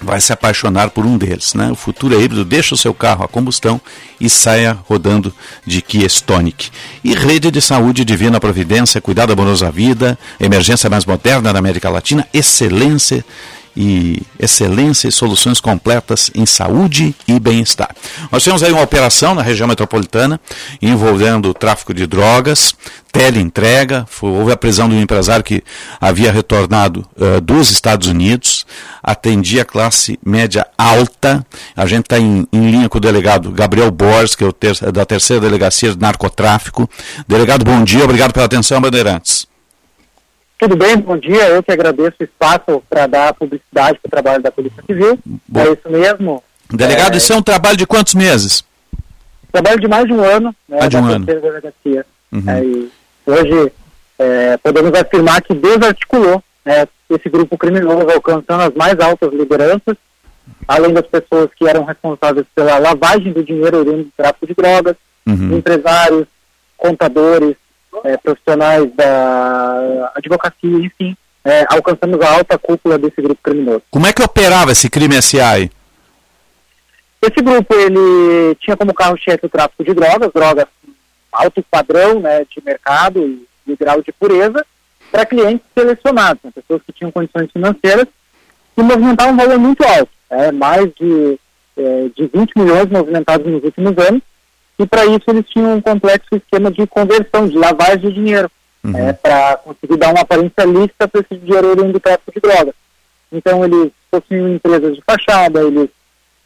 [0.01, 1.55] vai se apaixonar por um deles.
[1.55, 1.71] Né?
[1.71, 3.81] O futuro é híbrido, deixa o seu carro a combustão
[4.21, 5.33] e saia rodando
[5.65, 6.71] de Kia Stonic.
[7.05, 11.89] E rede de saúde Divina Providência, cuidado amoroso à vida, emergência mais moderna da América
[11.89, 13.25] Latina, excelência
[13.77, 17.95] e excelência e soluções completas em saúde e bem-estar.
[18.31, 20.41] Nós temos aí uma operação na região metropolitana
[20.81, 22.75] envolvendo tráfico de drogas,
[23.11, 25.63] teleentrega, houve a prisão de um empresário que
[26.01, 28.67] havia retornado uh, dos Estados Unidos,
[29.03, 31.45] atendia a classe média alta.
[31.77, 34.79] A gente está em, em, linha com o delegado Gabriel Borges, que é o ter,
[34.91, 36.89] da terceira delegacia de narcotráfico.
[37.29, 39.52] Delegado, bom dia, obrigado pela atenção, Bandeirantes.
[40.63, 41.49] Tudo bem, bom dia.
[41.49, 45.19] Eu que agradeço o espaço para dar publicidade para o trabalho da Polícia Civil.
[45.49, 45.61] Bom.
[45.61, 46.41] É isso mesmo.
[46.71, 47.17] Delegado, é...
[47.17, 48.63] isso é um trabalho de quantos meses?
[49.51, 50.55] Trabalho de mais de um ano.
[50.69, 51.27] Né, mais de um ano.
[52.31, 52.45] Uhum.
[52.47, 53.73] É, hoje
[54.21, 59.97] é, podemos afirmar que desarticulou né, esse grupo criminoso, alcançando as mais altas lideranças,
[60.69, 64.95] além das pessoas que eram responsáveis pela lavagem do dinheiro oriundo do tráfico de drogas,
[65.27, 65.57] uhum.
[65.57, 66.29] empresários,
[66.77, 67.57] contadores,
[68.05, 73.83] é, profissionais da advocacia, enfim, é, alcançamos a alta cúpula desse grupo criminoso.
[73.91, 75.71] Como é que operava esse crime SI?
[77.21, 80.67] Esse grupo ele tinha como carro-chefe o tráfico de drogas, drogas
[81.33, 84.65] alto padrão né, de mercado e, de grau de pureza,
[85.11, 88.07] para clientes selecionados, né, pessoas que tinham condições financeiras
[88.77, 91.39] e movimentavam um valor muito alto, é, mais de,
[91.77, 94.23] é, de 20 milhões movimentados nos últimos anos,
[94.83, 98.51] e para isso eles tinham um complexo esquema de conversão, de lavagem de dinheiro,
[98.83, 98.97] uhum.
[98.97, 102.75] é, para conseguir dar uma aparência lícita para esse dinheiro oriundo do tráfico de drogas.
[103.31, 105.89] Então eles possuíam empresas de fachada, eles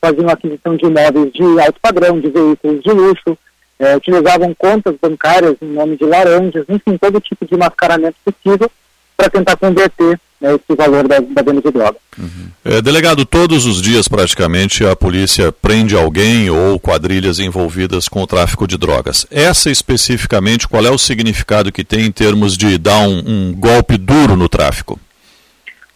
[0.01, 3.38] faziam aquisição de imóveis de alto padrão, de veículos de luxo,
[3.79, 8.70] é, utilizavam contas bancárias em nome de laranjas, enfim, todo tipo de mascaramento possível
[9.16, 11.96] para tentar converter né, esse valor da, da venda de droga.
[12.18, 12.49] Uhum.
[12.64, 18.27] É, delegado, todos os dias praticamente a polícia prende alguém ou quadrilhas envolvidas com o
[18.27, 19.27] tráfico de drogas.
[19.31, 23.96] Essa especificamente, qual é o significado que tem em termos de dar um, um golpe
[23.96, 24.99] duro no tráfico?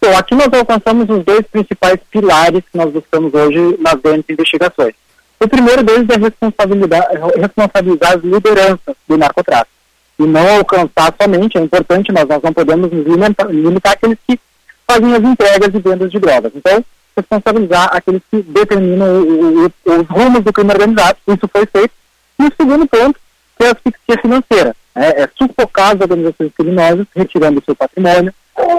[0.02, 4.94] Bom, aqui nós alcançamos os dois principais pilares que nós buscamos hoje nas grandes investigações.
[5.38, 9.79] O primeiro deles é responsabilizar, responsabilizar as lideranças do narcotráfico
[10.20, 14.38] e não alcançar somente, é importante, mas nós não podemos limitar, limitar aqueles que
[14.86, 16.52] fazem as entregas e vendas de drogas.
[16.54, 16.84] Então,
[17.16, 21.92] responsabilizar aqueles que determinam o, o, os rumos do crime organizado, isso foi feito.
[22.38, 23.18] E o segundo ponto,
[23.56, 28.34] que é a asfixia financeira, é, é sufocar as organizações criminosas, retirando o seu patrimônio,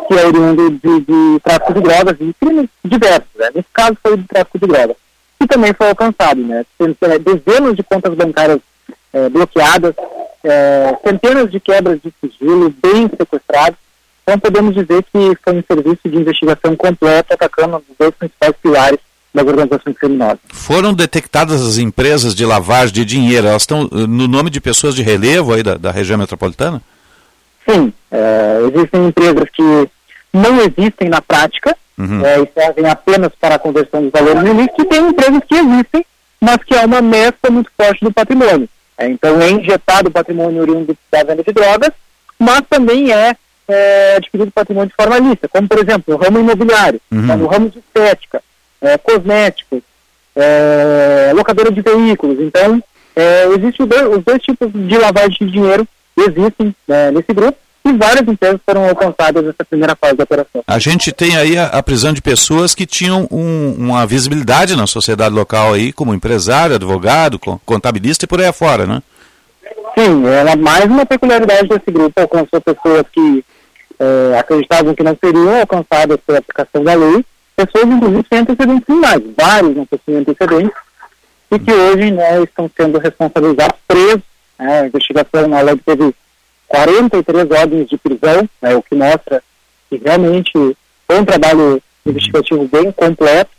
[0.07, 3.29] que é oriundo de, de tráfico de drogas e crimes diversos.
[3.35, 3.49] Né?
[3.55, 4.95] Nesse caso foi de tráfico de drogas.
[5.39, 6.63] E também foi alcançado, né?
[6.77, 8.59] Dezenas de contas bancárias
[9.11, 9.95] é, bloqueadas,
[10.43, 13.77] é, centenas de quebras de sigilo, bem sequestrados.
[14.23, 18.99] Então podemos dizer que foi um serviço de investigação completo atacando os dois principais pilares
[19.33, 20.39] das organizações criminosas.
[20.49, 24.93] Foram detectadas as empresas de lavagem de dinheiro, elas estão eh, no nome de pessoas
[24.93, 26.81] de relevo aí da, da região metropolitana?
[27.67, 29.89] Sim, é, existem empresas que
[30.33, 32.25] não existem na prática uhum.
[32.25, 36.05] é, e servem apenas para a conversão dos valores ilícitos, e tem empresas que existem,
[36.39, 38.67] mas que há uma mescla muito forte do patrimônio.
[39.01, 41.89] É, então é injetado o patrimônio oriundo da venda de drogas,
[42.37, 43.35] mas também é,
[43.67, 47.37] é adquirido patrimônio de forma lícita, como por exemplo o ramo imobiliário, uhum.
[47.37, 48.43] no ramo de estética,
[48.79, 49.81] é, cosméticos,
[50.35, 52.39] é, locadora de veículos.
[52.39, 52.81] Então,
[53.15, 58.27] é, existem os dois tipos de lavagem de dinheiro existem né, nesse grupo e várias
[58.27, 60.63] empresas foram alcançadas nessa primeira fase da operação.
[60.67, 64.85] A gente tem aí a, a prisão de pessoas que tinham um, uma visibilidade na
[64.85, 69.01] sociedade local aí, como empresário, advogado, contabilista e por aí afora, né?
[69.97, 73.43] Sim, ela mais uma peculiaridade desse grupo, alcançou pessoas que
[73.99, 79.21] é, acreditavam que não seriam alcançadas pela aplicação da lei, pessoas inclusive sem antecedentes criminais,
[79.37, 80.77] vários não possuem antecedentes,
[81.51, 84.21] e que hoje né, estão sendo responsabilizados, presos,
[84.57, 86.15] né, a investigação na lei teve
[86.71, 89.43] 43 ordens de prisão, né, o que mostra
[89.89, 90.53] que realmente
[91.05, 93.51] foi um trabalho investigativo bem completo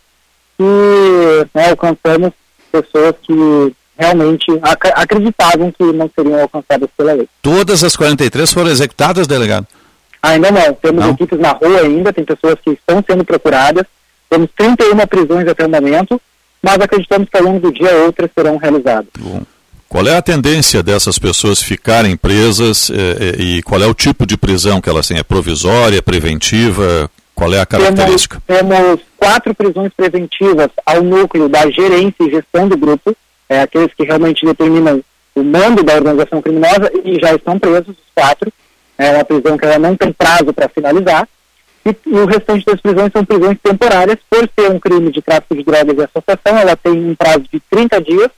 [0.59, 2.33] e né, alcançamos
[2.71, 7.29] pessoas que realmente ac acreditavam que não seriam alcançadas pela lei.
[7.43, 9.67] Todas as 43 foram executadas, delegado?
[10.23, 10.73] Ainda não.
[10.75, 11.13] Temos não?
[11.13, 13.85] equipes na rua ainda, tem pessoas que estão sendo procuradas.
[14.31, 16.21] Temos 31 prisões até o momento,
[16.63, 19.09] mas acreditamos que ao longo do dia outras serão realizadas.
[19.19, 19.43] Bom.
[19.93, 24.25] Qual é a tendência dessas pessoas ficarem presas eh, eh, e qual é o tipo
[24.25, 25.19] de prisão que elas têm?
[25.19, 27.11] É provisória, preventiva?
[27.35, 28.43] Qual é a característica?
[28.47, 33.15] Temos, temos quatro prisões preventivas ao núcleo da gerência e gestão do grupo,
[33.47, 38.13] é, aqueles que realmente determinam o mando da organização criminosa e já estão presos, os
[38.15, 38.51] quatro.
[38.97, 41.29] É uma prisão que ela não tem prazo para finalizar.
[41.85, 45.55] E, e, o restante das prisões são prisões temporárias, por ser um crime de tráfico
[45.55, 48.31] de drogas e associação, ela tem um prazo de 30 dias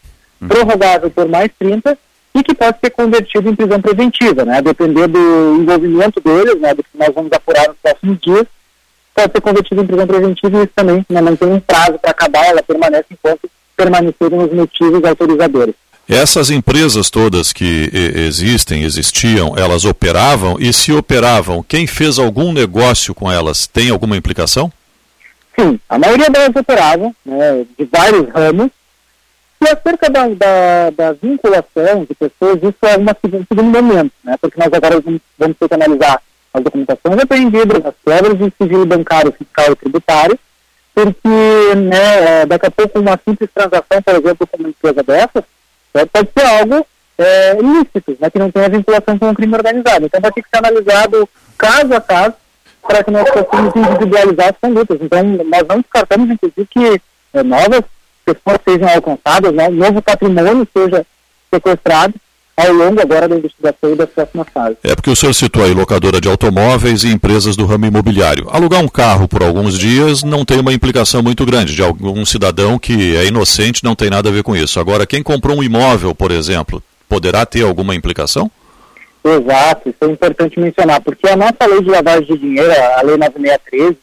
[0.45, 0.49] Uhum.
[0.49, 1.99] prorrogável por mais 30
[2.34, 4.61] e que pode ser convertido em prisão preventiva, né?
[4.61, 6.74] Depender do envolvimento deles, né?
[6.74, 8.47] Do que nós vamos apurar nos próximos dias,
[9.14, 12.11] pode ser convertido em prisão preventiva e isso também né, não tem um prazo para
[12.11, 15.74] acabar, ela permanece enquanto permanecerem os motivos autorizadores.
[16.09, 23.14] Essas empresas todas que existem, existiam, elas operavam e se operavam, quem fez algum negócio
[23.14, 24.70] com elas tem alguma implicação?
[25.59, 28.70] Sim, a maioria delas operavam, né, de vários ramos,
[29.61, 34.36] e acerca da, da, da, vinculação de pessoas, isso é uma, um segundo momento, né?
[34.40, 36.20] porque nós agora vamos, vamos ter que analisar
[36.52, 40.38] as documentações apreendidas, as quebras de sigilo bancário, fiscal e tributário,
[40.94, 45.44] porque né, é, daqui a pouco uma simples transação, por exemplo, com uma empresa dessas,
[45.94, 46.86] é, pode ser algo
[47.18, 50.07] é, ilícito, né, que não tenha vinculação com o crime organizado.
[50.07, 51.28] Então vai ter que ser analisado
[51.59, 52.34] caso a caso
[52.82, 54.98] para que nós possamos individualizar as condutas.
[55.00, 57.00] Então nós não descartamos, inclusive, que
[57.32, 57.82] é, novas
[58.24, 61.04] pessoas sejam alcançadas, né, novo patrimônio seja
[61.52, 62.14] sequestrado
[62.56, 64.78] ao longo agora da investigação e das próximas fases.
[64.82, 68.48] É porque o senhor citou aí locadora de automóveis e empresas do ramo imobiliário.
[68.50, 72.78] Alugar um carro por alguns dias não tem uma implicação muito grande de algum cidadão
[72.78, 74.78] que é inocente, não tem nada a ver com isso.
[74.78, 78.50] Agora, quem comprou um imóvel, por exemplo, poderá ter alguma implicação?
[79.24, 83.16] Exato, isso é importante mencionar, porque a nossa lei de lavagem de dinheiro, a lei
[83.16, 83.96] 9613,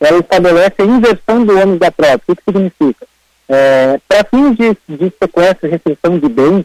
[0.00, 2.20] ela estabelece a inversão do ônus da prova.
[2.26, 3.06] O que significa?
[3.48, 6.64] É, Para fins de, de sequestro e restrição de bens,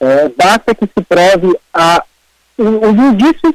[0.00, 2.02] é, basta que se prove a,
[2.58, 3.54] os indícios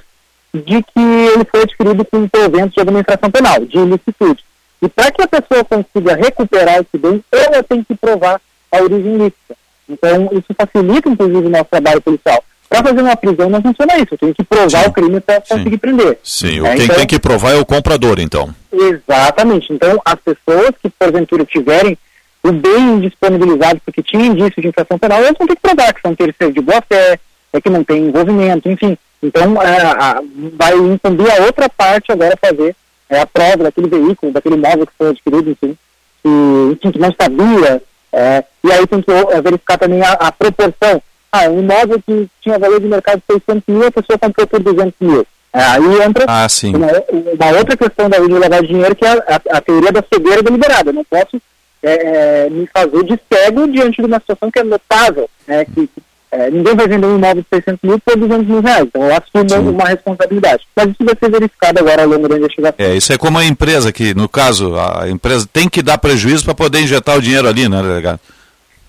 [0.54, 4.44] de que ele foi adquirido com provento de administração penal, de ilicitude.
[4.82, 8.42] E para que a pessoa consiga recuperar esse bem, ela tem que provar
[8.72, 9.56] a origem ilícita.
[9.88, 12.44] Então, isso facilita, inclusive, o nosso trabalho policial.
[12.68, 14.90] Para fazer uma prisão não funciona isso, tem que provar Sim.
[14.90, 16.18] o crime para conseguir prender.
[16.24, 18.56] Sim, é, quem então, tem que provar é o comprador, então.
[18.72, 19.74] Exatamente.
[19.74, 21.98] Então, as pessoas que, porventura, tiverem
[22.44, 26.02] o bem disponibilizado porque tinha indício de infração penal, eles vão ter que provar que
[26.02, 27.20] são terceiros de boa fé,
[27.54, 28.98] é que não tem envolvimento, enfim.
[29.22, 30.22] Então, é, a,
[30.54, 32.76] vai incumbir a outra parte agora fazer
[33.10, 35.78] é, a prova daquele veículo, daquele imóvel que foi adquirido, enfim,
[36.24, 36.30] que,
[36.72, 37.84] enfim, que não sabia.
[38.14, 41.02] É, e aí tem que é, verificar também a, a, proporção.
[41.32, 44.60] Ah, um imóvel que tinha valor de mercado de 600 mil, a pessoa comprou por
[44.60, 45.26] 200 mil.
[45.54, 46.88] É, aí entra ah, uma,
[47.34, 50.42] uma, outra questão da lei de lavar dinheiro, que é a, a, teoria da cegueira
[50.42, 50.94] deliberada.
[50.94, 51.42] Não posso
[51.84, 55.90] é, é, me fazer de cego diante de uma situação que é notável, né, que
[56.32, 59.14] é, ninguém vai vender um imóvel de 600 mil por 200 mil reais, então eu
[59.14, 60.66] assumo uma responsabilidade.
[60.76, 62.86] Mas isso vai ser verificado agora ao longo da investigação.
[62.86, 66.46] É, isso é como a empresa que, no caso, a empresa tem que dar prejuízo
[66.46, 68.20] para poder injetar o dinheiro ali, né, delegado?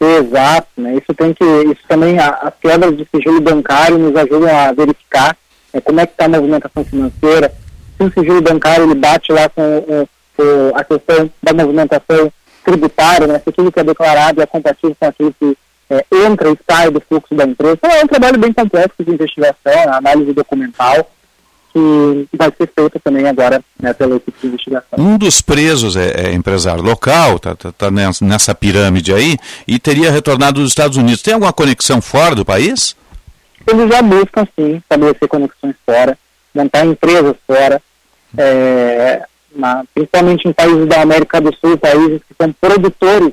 [0.00, 0.94] Exato, né?
[0.94, 5.36] Isso tem que, isso também, a, as quebras de sigilo bancário nos ajudam a verificar
[5.72, 7.52] é, como é que está a movimentação financeira,
[7.96, 12.32] se o sigilo bancário ele bate lá com, com, com a questão da movimentação
[12.64, 15.56] tributário, né, se aquilo que é declarado é compatível com aquilo que
[15.90, 17.74] é, entra e sai do fluxo da empresa.
[17.74, 21.10] Então é um trabalho bem complexo de investigação, análise documental,
[21.72, 24.98] que vai ser feita também agora né, pela equipe de investigação.
[24.98, 27.90] Um dos presos é, é empresário local, está tá, tá
[28.20, 29.36] nessa pirâmide aí,
[29.66, 31.22] e teria retornado dos Estados Unidos.
[31.22, 32.94] Tem alguma conexão fora do país?
[33.66, 36.18] Eles já buscam, sim, estabelecer conexões fora,
[36.54, 37.80] montar empresas fora.
[38.36, 43.32] É, na, principalmente em países da América do Sul, países que são produtores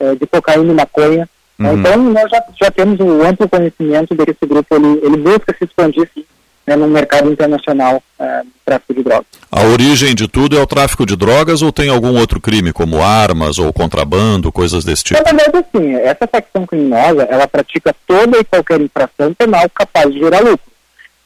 [0.00, 1.28] é, de cocaína e maconha.
[1.58, 1.78] Uhum.
[1.78, 5.54] Então, nós já, já temos um amplo conhecimento de que esse grupo ele, ele busca
[5.56, 6.24] se expandir sim,
[6.66, 9.26] né, no mercado internacional é, tráfico de drogas.
[9.50, 13.02] A origem de tudo é o tráfico de drogas ou tem algum outro crime, como
[13.02, 15.22] armas ou contrabando, coisas desse tipo?
[15.22, 15.94] Na verdade, sim.
[15.96, 20.72] Essa facção criminosa, ela pratica toda e qualquer infração penal capaz de gerar lucro.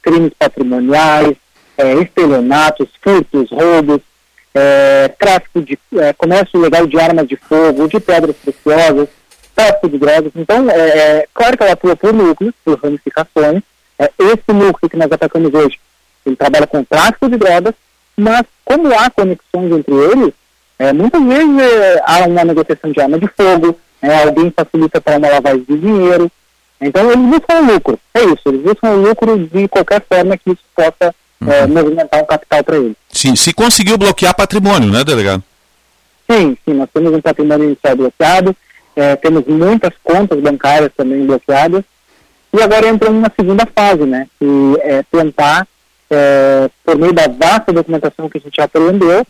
[0.03, 1.37] Crimes patrimoniais,
[1.79, 4.01] é, estelionatos, furtos, roubos,
[4.57, 9.09] é, tráfico de é, comércio ilegal de armas de fogo, de pedras preciosas,
[9.55, 10.33] tráfico de drogas.
[10.35, 13.63] Então, é, é, claro que ela atua por núcleos, por ramificações.
[13.99, 15.79] É, esse núcleo que nós atacamos hoje,
[16.25, 17.75] ele trabalha com tráfico de drogas,
[18.17, 20.33] mas como há conexões entre eles,
[20.79, 25.29] é, muitas vezes há uma negociação de arma de fogo, né, alguém facilita para uma
[25.29, 26.33] lavagem de dinheiro.
[26.81, 31.15] Então eles buscam lucro, é isso, eles buscam lucro de qualquer forma que isso possa
[31.41, 31.53] uhum.
[31.53, 32.97] é, movimentar um capital para eles.
[33.11, 35.43] Sim, se conseguiu bloquear patrimônio, né, delegado?
[36.31, 38.57] Sim, sim, nós temos um patrimônio inicial bloqueado,
[38.97, 41.85] é, temos muitas contas bancárias também bloqueadas,
[42.53, 44.47] e agora entramos na segunda fase, né, que
[44.81, 45.67] é tentar,
[46.11, 49.27] é, por meio da vasta documentação que a gente já apreendeu,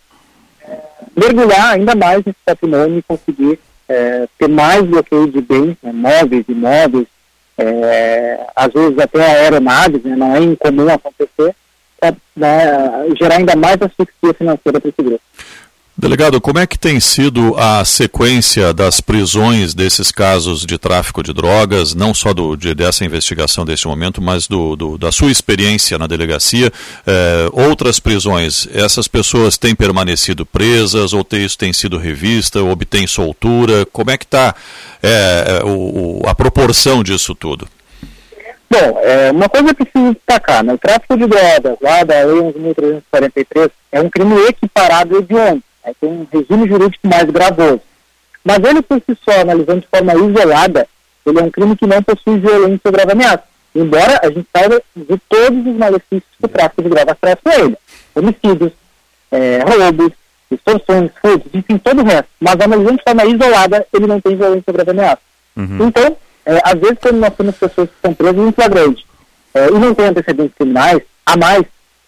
[0.62, 0.78] é,
[1.16, 6.44] mergulhar ainda mais nesse patrimônio e conseguir é, ter mais bloqueio de bens, né, móveis,
[6.48, 7.06] imóveis,
[7.58, 11.54] é, às vezes até aeronaves, né, não é incomum acontecer,
[12.36, 15.22] né, gerar ainda mais asfixia financeira para esse grupo.
[15.98, 21.32] Delegado, como é que tem sido a sequência das prisões desses casos de tráfico de
[21.32, 25.96] drogas, não só do, de, dessa investigação deste momento, mas do, do, da sua experiência
[25.96, 26.70] na delegacia?
[27.06, 33.06] É, outras prisões, essas pessoas têm permanecido presas ou tem, isso tem sido revista, obtém
[33.06, 33.86] soltura?
[33.86, 34.54] Como é que está
[35.02, 35.62] é,
[36.26, 37.66] a proporção disso tudo?
[38.68, 40.74] Bom, é, uma coisa que preciso destacar, né?
[40.74, 42.40] o tráfico de drogas lá da Lei
[43.12, 47.80] 11.343 é um crime equiparado de hediondo é, tem um regime jurídico mais gravoso.
[48.44, 50.88] Mas ele, por si só, analisando de forma isolada,
[51.24, 53.44] ele é um crime que não possui violência ou grave ameaça.
[53.74, 57.60] Embora a gente saiba de todos os malefícios que o tráfico de drogas traz para
[57.60, 57.76] ele.
[58.14, 58.72] Homicídios,
[59.30, 60.12] é, roubos,
[60.50, 62.28] extorsões, furtos, enfim, todo o resto.
[62.40, 65.22] Mas analisando de forma isolada, ele não tem violência ou grave ameaça.
[65.56, 65.86] Uhum.
[65.86, 66.16] Então,
[66.46, 69.04] é, às vezes, quando nós temos pessoas que são presas em flagrante
[69.52, 71.64] é, e não têm antecedentes criminais, a mais,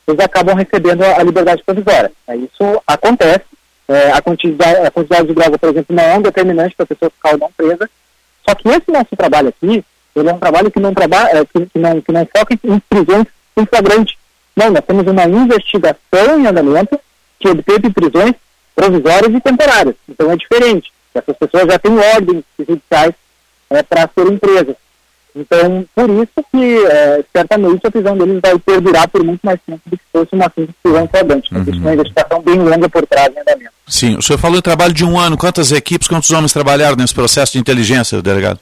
[0.07, 2.13] eles acabam recebendo a, a liberdade provisória.
[2.29, 3.45] É, isso acontece
[3.89, 6.87] é, a, quantidade, a quantidade de droga, por exemplo, não é um determinante para a
[6.87, 7.91] pessoa ficar ou não presa.
[8.49, 9.85] Só que esse nosso trabalho aqui,
[10.15, 12.79] ele é um trabalho que não, trabalha, é, que, que, não, que não foca em
[12.79, 13.27] prisões
[13.57, 14.17] em flagrante.
[14.55, 16.99] Não, nós temos uma investigação em andamento
[17.41, 18.35] que obteve prisões
[18.75, 19.97] provisórias e temporárias.
[20.09, 20.93] Então é diferente.
[21.13, 23.15] Essas pessoas já têm ordens judiciais
[23.71, 24.77] é, para serem presas.
[25.37, 29.81] Então, por isso que é, certamente a prisão deles vai perdurar por muito mais tempo
[29.87, 31.55] do que fosse uma simples prisão flagrante.
[31.55, 31.61] Uhum.
[31.61, 33.73] Existe uma investigação bem longa por trás em andamento.
[33.87, 35.37] Sim, o senhor falou em trabalho de um ano.
[35.37, 38.59] Quantas equipes, quantos homens trabalharam nesse processo de inteligência, delegado?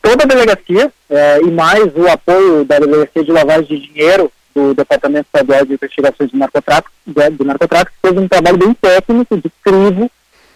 [0.00, 4.72] Toda a delegacia é, e mais o apoio da Delegacia de Lavagem de Dinheiro do
[4.72, 9.50] Departamento Estadual de Investigações de Narcotráfico, de, de narcotráfico fez um trabalho bem técnico, de
[9.62, 10.10] crivo,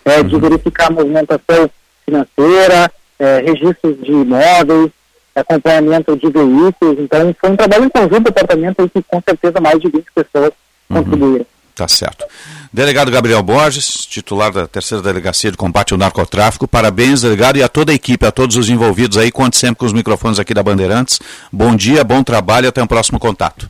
[0.04, 0.28] é, uhum.
[0.28, 1.70] de verificar a movimentação
[2.06, 2.90] financeira,
[3.20, 4.90] é, registros de imóveis,
[5.36, 6.98] acompanhamento de veículos.
[6.98, 10.52] Então, foi um trabalho em conjunto do departamento que com certeza mais de 20 pessoas
[10.88, 10.96] uhum.
[10.96, 11.46] contribuíram.
[11.74, 12.24] Tá certo.
[12.72, 17.68] Delegado Gabriel Borges, titular da terceira delegacia de combate ao narcotráfico, parabéns, delegado, e a
[17.68, 20.62] toda a equipe, a todos os envolvidos aí, conte sempre com os microfones aqui da
[20.62, 21.18] Bandeirantes.
[21.52, 23.68] Bom dia, bom trabalho e até o um próximo contato.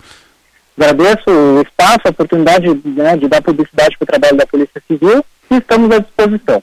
[0.77, 5.25] Agradeço o espaço, a oportunidade né, de dar publicidade para o trabalho da Polícia Civil
[5.51, 6.63] e estamos à disposição.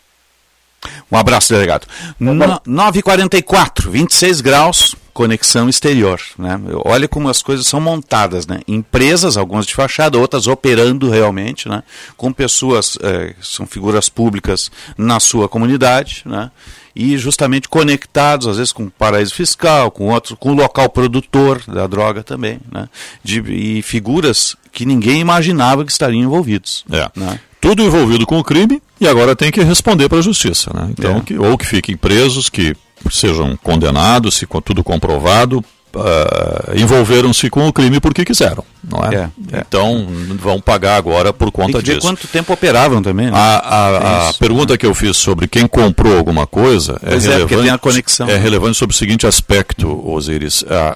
[1.12, 1.88] Um abraço, delegado.
[2.20, 6.20] No, 9h44, 26 graus, conexão exterior.
[6.38, 6.60] Né?
[6.86, 8.46] Olha como as coisas são montadas.
[8.46, 8.60] Né?
[8.68, 11.84] Empresas, algumas de fachada, outras operando realmente, né?
[12.16, 16.52] com pessoas, é, são figuras públicas na sua comunidade, né?
[16.98, 21.62] E justamente conectados, às vezes, com o paraíso fiscal, com outros, com o local produtor
[21.68, 22.60] da droga também.
[22.72, 22.90] Né?
[23.24, 26.84] De, e figuras que ninguém imaginava que estariam envolvidos.
[26.92, 27.10] É.
[27.16, 27.40] Né?
[27.60, 30.72] tudo envolvido com o crime e agora tem que responder para a justiça.
[30.74, 30.90] Né?
[30.92, 31.22] Então, é.
[31.22, 32.76] que, ou que fiquem presos, que
[33.12, 35.64] sejam condenados, se tudo comprovado,
[35.98, 39.16] uh, envolveram-se com o crime porque quiseram, não é?
[39.16, 39.20] é,
[39.58, 39.64] é.
[39.68, 40.08] Então
[40.40, 42.02] vão pagar agora por conta disso.
[42.02, 43.28] quanto tempo operavam também.
[43.28, 43.38] Né?
[43.38, 48.22] A, a, a pergunta que eu fiz sobre quem comprou alguma coisa é, é relevante,
[48.28, 50.62] é, relevante sobre o seguinte aspecto, Osiris.
[50.62, 50.96] Uh,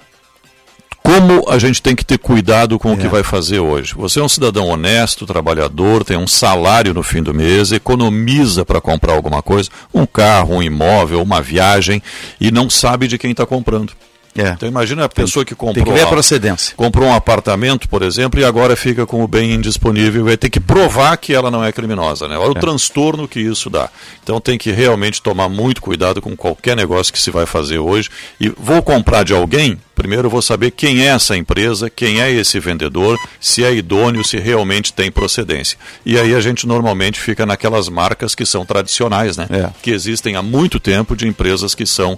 [1.03, 2.93] como a gente tem que ter cuidado com é.
[2.93, 3.09] o que é.
[3.09, 3.93] vai fazer hoje.
[3.95, 8.79] Você é um cidadão honesto, trabalhador, tem um salário no fim do mês, economiza para
[8.79, 12.01] comprar alguma coisa, um carro, um imóvel, uma viagem,
[12.39, 13.93] e não sabe de quem está comprando.
[14.37, 14.49] É.
[14.49, 15.83] Então imagina a pessoa que comprou.
[15.83, 16.73] Tem que ver a procedência.
[16.75, 20.59] Comprou um apartamento, por exemplo, e agora fica com o bem indisponível, vai ter que
[20.59, 22.27] provar que ela não é criminosa.
[22.27, 22.37] Né?
[22.37, 22.51] Olha é.
[22.51, 23.89] o transtorno que isso dá.
[24.23, 28.09] Então tem que realmente tomar muito cuidado com qualquer negócio que se vai fazer hoje.
[28.39, 32.31] E vou comprar de alguém, primeiro eu vou saber quem é essa empresa, quem é
[32.31, 35.77] esse vendedor, se é idôneo, se realmente tem procedência.
[36.05, 39.47] E aí a gente normalmente fica naquelas marcas que são tradicionais, né?
[39.49, 39.69] É.
[39.81, 42.17] Que existem há muito tempo de empresas que são uh,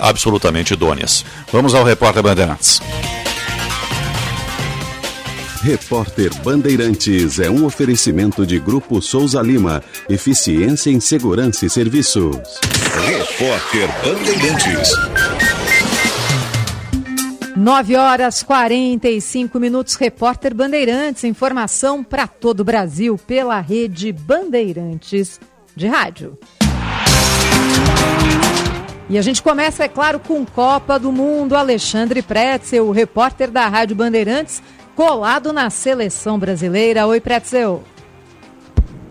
[0.00, 1.24] absolutamente idôneas.
[1.52, 2.80] Vamos ao repórter Bandeirantes.
[5.62, 9.82] Repórter Bandeirantes é um oferecimento de Grupo Souza Lima.
[10.08, 12.36] Eficiência em Segurança e Serviços.
[13.04, 14.90] Repórter Bandeirantes.
[17.56, 19.96] 9 horas 45 minutos.
[19.96, 21.24] Repórter Bandeirantes.
[21.24, 25.40] Informação para todo o Brasil pela rede Bandeirantes
[25.74, 26.38] de rádio.
[29.10, 31.56] E a gente começa, é claro, com Copa do Mundo.
[31.56, 34.62] Alexandre Pretzel, o repórter da Rádio Bandeirantes,
[34.94, 37.08] colado na seleção brasileira.
[37.08, 37.82] Oi, Pretzel.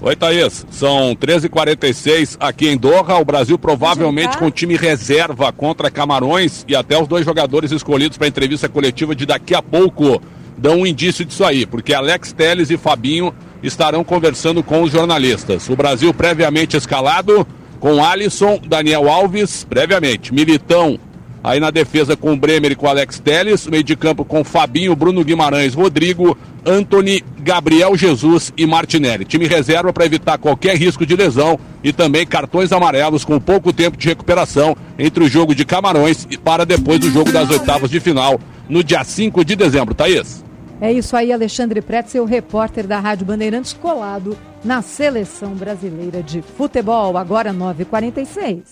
[0.02, 0.66] Oi, Thaís.
[0.72, 3.18] São 13h46 aqui em Doha.
[3.18, 8.26] O Brasil provavelmente com time reserva contra Camarões e até os dois jogadores escolhidos para
[8.26, 10.22] a entrevista coletiva de daqui a pouco
[10.58, 15.68] dão um indício disso aí, porque Alex Teles e Fabinho estarão conversando com os jornalistas.
[15.68, 17.46] O Brasil previamente escalado
[17.80, 21.00] com Alisson, Daniel Alves, previamente, Militão,
[21.44, 24.44] aí na defesa com o Bremer e com o Alex Teles, meio de campo com
[24.44, 29.26] Fabinho, Bruno Guimarães, Rodrigo, Anthony, Gabriel Jesus e Martinelli.
[29.26, 33.98] Time reserva para evitar qualquer risco de lesão e também cartões amarelos com pouco tempo
[33.98, 38.00] de recuperação entre o jogo de Camarões e para depois do jogo das oitavas de
[38.00, 39.96] final no dia 5 de dezembro.
[39.96, 40.49] Thaís.
[40.82, 46.42] É isso aí, Alexandre Pretz, seu repórter da Rádio Bandeirantes, colado na seleção brasileira de
[46.42, 48.64] futebol, agora 9h46.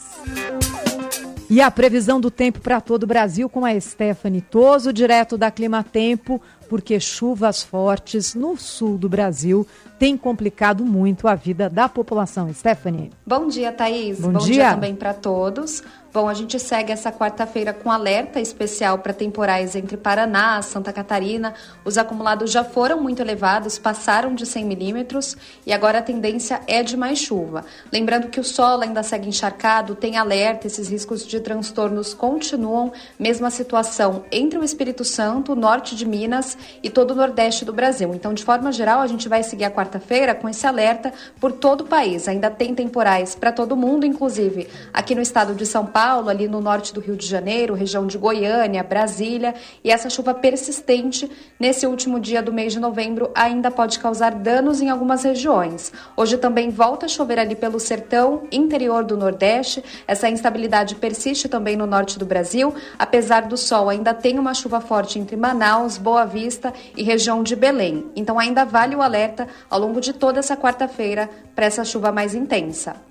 [1.49, 5.49] E a previsão do tempo para todo o Brasil com a Stephanie Toso, direto da
[5.49, 9.65] Clima Tempo, porque chuvas fortes no sul do Brasil
[9.97, 12.53] têm complicado muito a vida da população.
[12.53, 13.11] Stephanie.
[13.25, 14.19] Bom dia, Thaís.
[14.19, 14.53] Bom, Bom dia.
[14.53, 15.81] dia também para todos.
[16.13, 21.53] Bom, a gente segue essa quarta-feira com alerta especial para temporais entre Paraná, Santa Catarina.
[21.83, 25.35] Os acumulados já foram muito elevados, passaram de 100 milímetros
[25.65, 27.65] e agora a tendência é de mais chuva.
[27.91, 32.93] Lembrando que o solo ainda segue encharcado, tem alerta, esses riscos de transtornos continuam.
[33.19, 38.13] Mesma situação entre o Espírito Santo, norte de Minas e todo o nordeste do Brasil.
[38.13, 41.81] Então, de forma geral, a gente vai seguir a quarta-feira com esse alerta por todo
[41.81, 42.29] o país.
[42.29, 45.96] Ainda tem temporais para todo mundo, inclusive aqui no estado de São Paulo.
[45.97, 50.31] Paulo, ali no norte do Rio de Janeiro, região de Goiânia, Brasília, e essa chuva
[50.31, 51.27] persistente
[51.59, 55.91] nesse último dia do mês de novembro ainda pode causar danos em algumas regiões.
[56.15, 59.83] Hoje também volta a chover ali pelo sertão, interior do Nordeste.
[60.07, 62.75] Essa instabilidade persiste também no norte do Brasil.
[62.99, 67.55] Apesar do sol, ainda tem uma chuva forte entre Manaus, Boa Vista e região de
[67.55, 68.05] Belém.
[68.15, 72.35] Então ainda vale o alerta ao longo de toda essa quarta-feira para essa chuva mais
[72.35, 73.06] intensa.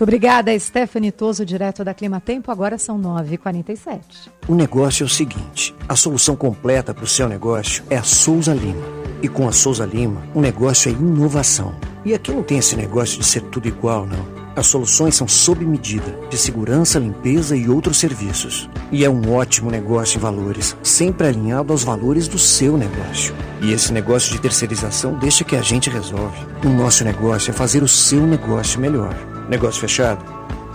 [0.00, 2.50] Muito obrigada, Stephanie Toso, direto da Clima Tempo.
[2.50, 4.30] Agora são 9h47.
[4.48, 8.54] O negócio é o seguinte: a solução completa para o seu negócio é a Souza
[8.54, 8.82] Lima.
[9.20, 11.74] E com a Souza Lima, o negócio é inovação.
[12.02, 14.26] E aqui não tem esse negócio de ser tudo igual, não.
[14.56, 18.70] As soluções são sob medida, de segurança, limpeza e outros serviços.
[18.90, 23.34] E é um ótimo negócio em valores, sempre alinhado aos valores do seu negócio.
[23.60, 26.38] E esse negócio de terceirização deixa que a gente resolve.
[26.64, 29.14] O nosso negócio é fazer o seu negócio melhor.
[29.50, 30.24] Negócio fechado?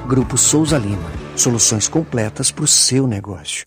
[0.05, 1.09] Grupo Souza Lima.
[1.33, 3.63] Soluções completas para o seu negócio.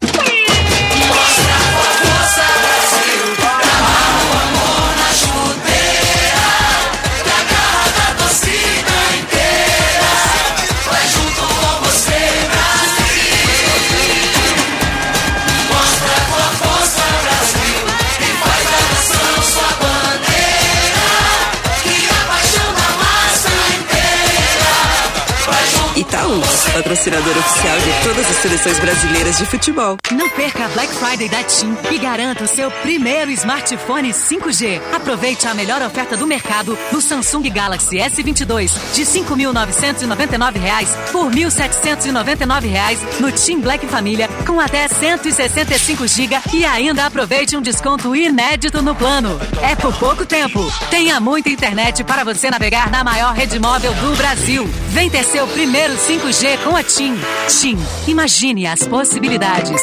[26.79, 29.97] Patrocinador oficial de todas as seleções brasileiras de futebol.
[30.13, 34.81] Não perca a Black Friday da TIM e garanta o seu primeiro smartphone 5G.
[34.95, 41.47] Aproveite a melhor oferta do mercado no Samsung Galaxy S22 de R$ 5.999 por R$
[41.47, 48.81] 1.799 no TIM Black Família com até 165 GB e ainda aproveite um desconto inédito
[48.83, 49.37] no plano.
[49.63, 50.61] É por pouco tempo.
[50.91, 54.65] Tenha muita internet para você navegar na maior rede móvel do Brasil.
[54.91, 57.17] Vem ter seu primeiro 5G com a TIM.
[57.49, 59.81] TIM, imagine as possibilidades.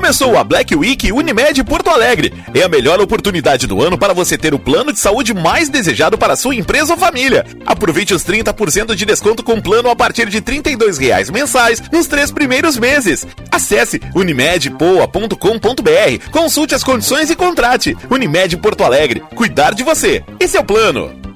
[0.00, 2.32] Começou a Black Week Unimed Porto Alegre.
[2.54, 6.16] É a melhor oportunidade do ano para você ter o plano de saúde mais desejado
[6.16, 7.44] para sua empresa ou família.
[7.66, 12.30] Aproveite os 30% de desconto com plano a partir de 32 reais mensais nos três
[12.30, 13.26] primeiros meses.
[13.52, 17.94] Acesse unimedpoa.com.br, consulte as condições e contrate.
[18.10, 19.22] Unimed Porto Alegre.
[19.34, 20.24] Cuidar de você.
[20.40, 21.29] Esse é o plano.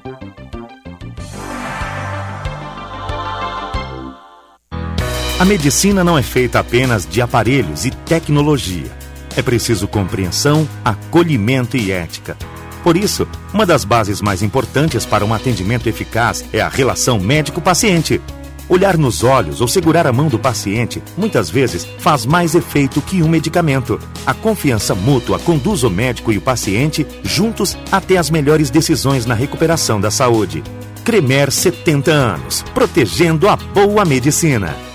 [5.37, 8.89] A medicina não é feita apenas de aparelhos e tecnologia.
[9.35, 12.37] É preciso compreensão, acolhimento e ética.
[12.81, 18.21] Por isso, uma das bases mais importantes para um atendimento eficaz é a relação médico-paciente.
[18.69, 23.21] Olhar nos olhos ou segurar a mão do paciente muitas vezes faz mais efeito que
[23.21, 23.99] um medicamento.
[24.25, 29.35] A confiança mútua conduz o médico e o paciente juntos até as melhores decisões na
[29.35, 30.63] recuperação da saúde.
[31.03, 34.94] Cremer 70 anos, protegendo a boa medicina.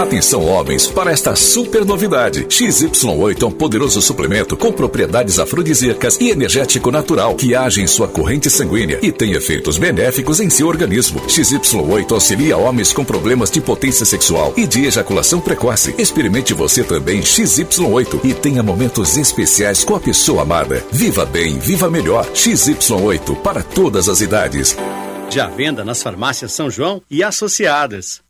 [0.00, 2.46] Atenção homens para esta super novidade.
[2.46, 8.08] XY8 é um poderoso suplemento com propriedades afrodisíacas e energético natural que age em sua
[8.08, 11.20] corrente sanguínea e tem efeitos benéficos em seu organismo.
[11.26, 15.94] XY8 auxilia homens com problemas de potência sexual e de ejaculação precoce.
[15.98, 20.82] Experimente você também XY8 e tenha momentos especiais com a pessoa amada.
[20.90, 22.26] Viva bem, viva melhor.
[22.32, 24.74] XY8 para todas as idades.
[25.28, 28.29] Já venda nas farmácias São João e associadas.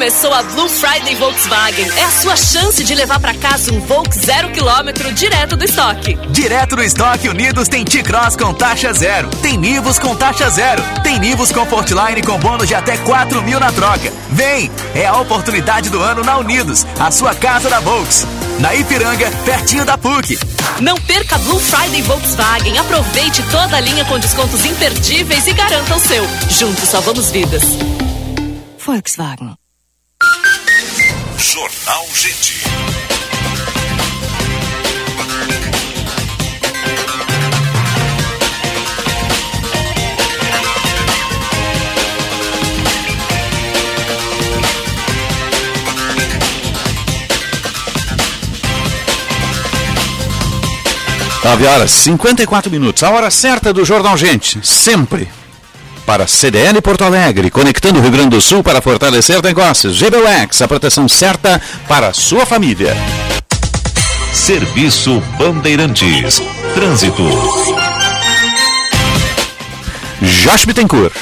[0.00, 1.86] Começou a Blue Friday Volkswagen.
[1.94, 6.14] É a sua chance de levar para casa um Volks zero quilômetro direto do estoque.
[6.30, 9.28] Direto do estoque Unidos tem T-Cross com taxa zero.
[9.42, 10.82] Tem Nivus com taxa zero.
[11.02, 14.10] Tem Nivus Comfortline com bônus de até 4 mil na troca.
[14.30, 14.70] Vem!
[14.94, 18.26] É a oportunidade do ano na Unidos, a sua casa da Volks.
[18.58, 20.38] Na Ipiranga, pertinho da PUC.
[20.80, 22.78] Não perca Blue Friday Volkswagen.
[22.78, 26.26] Aproveite toda a linha com descontos imperdíveis e garanta o seu.
[26.48, 27.64] Juntos salvamos vidas.
[28.78, 29.59] Volkswagen.
[31.52, 32.62] Jornal Gente.
[51.42, 55.39] Nove horas 54 minutos, a hora certa do Jornal Gente, sempre
[56.10, 59.96] para CDL Porto Alegre, conectando o Rio Grande do Sul para fortalecer negócios.
[59.96, 62.96] GBUX, a proteção certa para sua família.
[64.34, 66.42] Serviço Bandeirantes.
[66.74, 67.22] Trânsito.
[70.20, 71.14] Josh Bittencourt.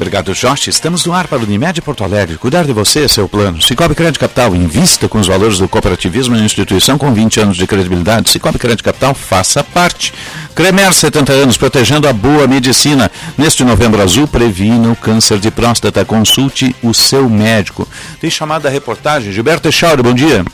[0.00, 0.70] Obrigado, Jorge.
[0.70, 2.38] Estamos no ar para o Unimed Porto Alegre.
[2.38, 3.60] Cuidar de você é seu plano.
[3.60, 7.66] Cicobi Crédito Capital, invista com os valores do cooperativismo em instituição com 20 anos de
[7.66, 8.30] credibilidade.
[8.30, 10.14] Cicobi Crédito Capital, faça parte.
[10.60, 13.10] Cremer, 70 anos, protegendo a boa medicina.
[13.38, 16.04] Neste novembro azul, previna o câncer de próstata.
[16.04, 17.88] Consulte o seu médico.
[18.20, 19.32] Tem chamada da reportagem.
[19.32, 20.44] Gilberto Echauri, bom dia.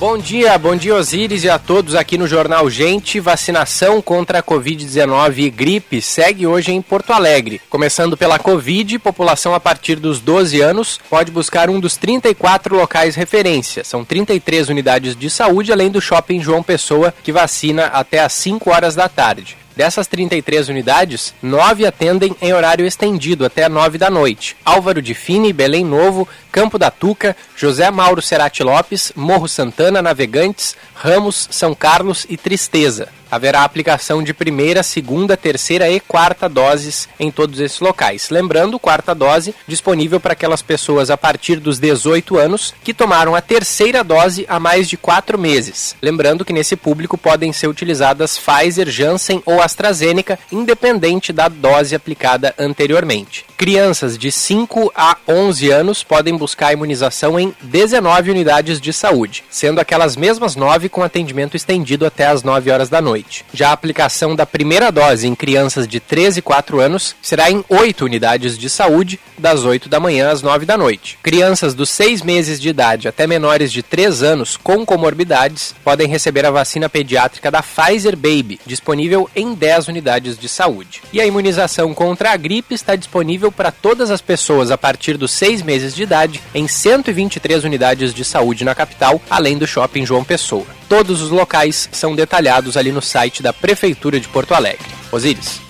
[0.00, 3.20] Bom dia, bom dia Osíris e a todos aqui no Jornal Gente.
[3.20, 7.60] Vacinação contra a Covid-19 e gripe segue hoje em Porto Alegre.
[7.68, 13.14] Começando pela Covid, população a partir dos 12 anos pode buscar um dos 34 locais
[13.14, 13.84] referência.
[13.84, 18.70] São 33 unidades de saúde, além do shopping João Pessoa, que vacina até às 5
[18.70, 19.58] horas da tarde.
[19.80, 24.54] Dessas 33 unidades, nove atendem em horário estendido até 9 da noite.
[24.62, 30.76] Álvaro de Fini, Belém Novo, Campo da Tuca, José Mauro Serati Lopes, Morro Santana, Navegantes,
[30.94, 33.08] Ramos, São Carlos e Tristeza.
[33.30, 38.28] Haverá aplicação de primeira, segunda, terceira e quarta doses em todos esses locais.
[38.30, 43.40] Lembrando, quarta dose disponível para aquelas pessoas a partir dos 18 anos que tomaram a
[43.40, 45.94] terceira dose há mais de quatro meses.
[46.02, 52.54] Lembrando que nesse público podem ser utilizadas Pfizer, Janssen ou AstraZeneca, independente da dose aplicada
[52.58, 53.44] anteriormente.
[53.56, 59.78] Crianças de 5 a 11 anos podem buscar imunização em 19 unidades de saúde, sendo
[59.78, 63.19] aquelas mesmas 9 com atendimento estendido até as 9 horas da noite.
[63.52, 67.64] Já a aplicação da primeira dose em crianças de 13 e 4 anos será em
[67.68, 71.18] 8 unidades de saúde, das 8 da manhã às 9 da noite.
[71.22, 76.44] Crianças dos 6 meses de idade até menores de 3 anos com comorbidades podem receber
[76.44, 81.02] a vacina pediátrica da Pfizer Baby, disponível em 10 unidades de saúde.
[81.12, 85.30] E a imunização contra a gripe está disponível para todas as pessoas a partir dos
[85.32, 90.24] 6 meses de idade em 123 unidades de saúde na capital, além do shopping João
[90.24, 90.79] Pessoa.
[90.90, 94.88] Todos os locais são detalhados ali no site da Prefeitura de Porto Alegre.
[95.12, 95.60] Osíris.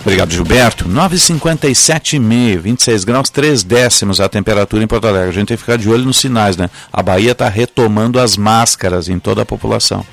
[0.00, 0.88] Obrigado, Gilberto.
[0.88, 5.28] 9,57,5, 26 graus, 3 décimos a temperatura em Porto Alegre.
[5.28, 6.68] A gente tem que ficar de olho nos sinais, né?
[6.92, 10.04] A Bahia está retomando as máscaras em toda a população.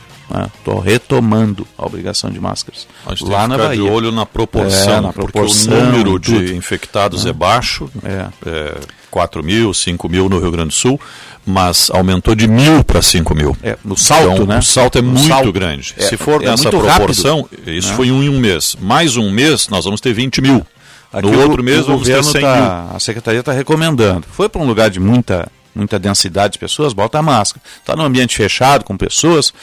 [0.59, 0.91] Estou né?
[0.91, 2.87] retomando a obrigação de máscaras.
[3.07, 5.91] A gente Lá tem que ficar de olho na proporção, é, na proporção porque o
[5.91, 8.27] número de infectados é, é baixo, é.
[8.45, 8.77] É,
[9.09, 10.99] 4 mil, 5 mil no Rio Grande do Sul,
[11.45, 13.57] mas aumentou de mil para 5 mil.
[13.63, 14.59] É, no salto, então, né?
[14.59, 15.51] O salto é muito salto.
[15.51, 15.93] grande.
[15.97, 17.95] É, Se for é nessa proporção, rápido, isso né?
[17.95, 18.75] foi em um mês.
[18.79, 20.65] Mais um mês, nós vamos ter 20 mil.
[21.11, 22.95] Aqui no outro mês, o vamos ter 100 tá, mil.
[22.95, 24.25] A Secretaria está recomendando.
[24.31, 27.63] Foi para um lugar de muita muita densidade de pessoas, bota a máscara.
[27.79, 29.53] Está num ambiente fechado com pessoas,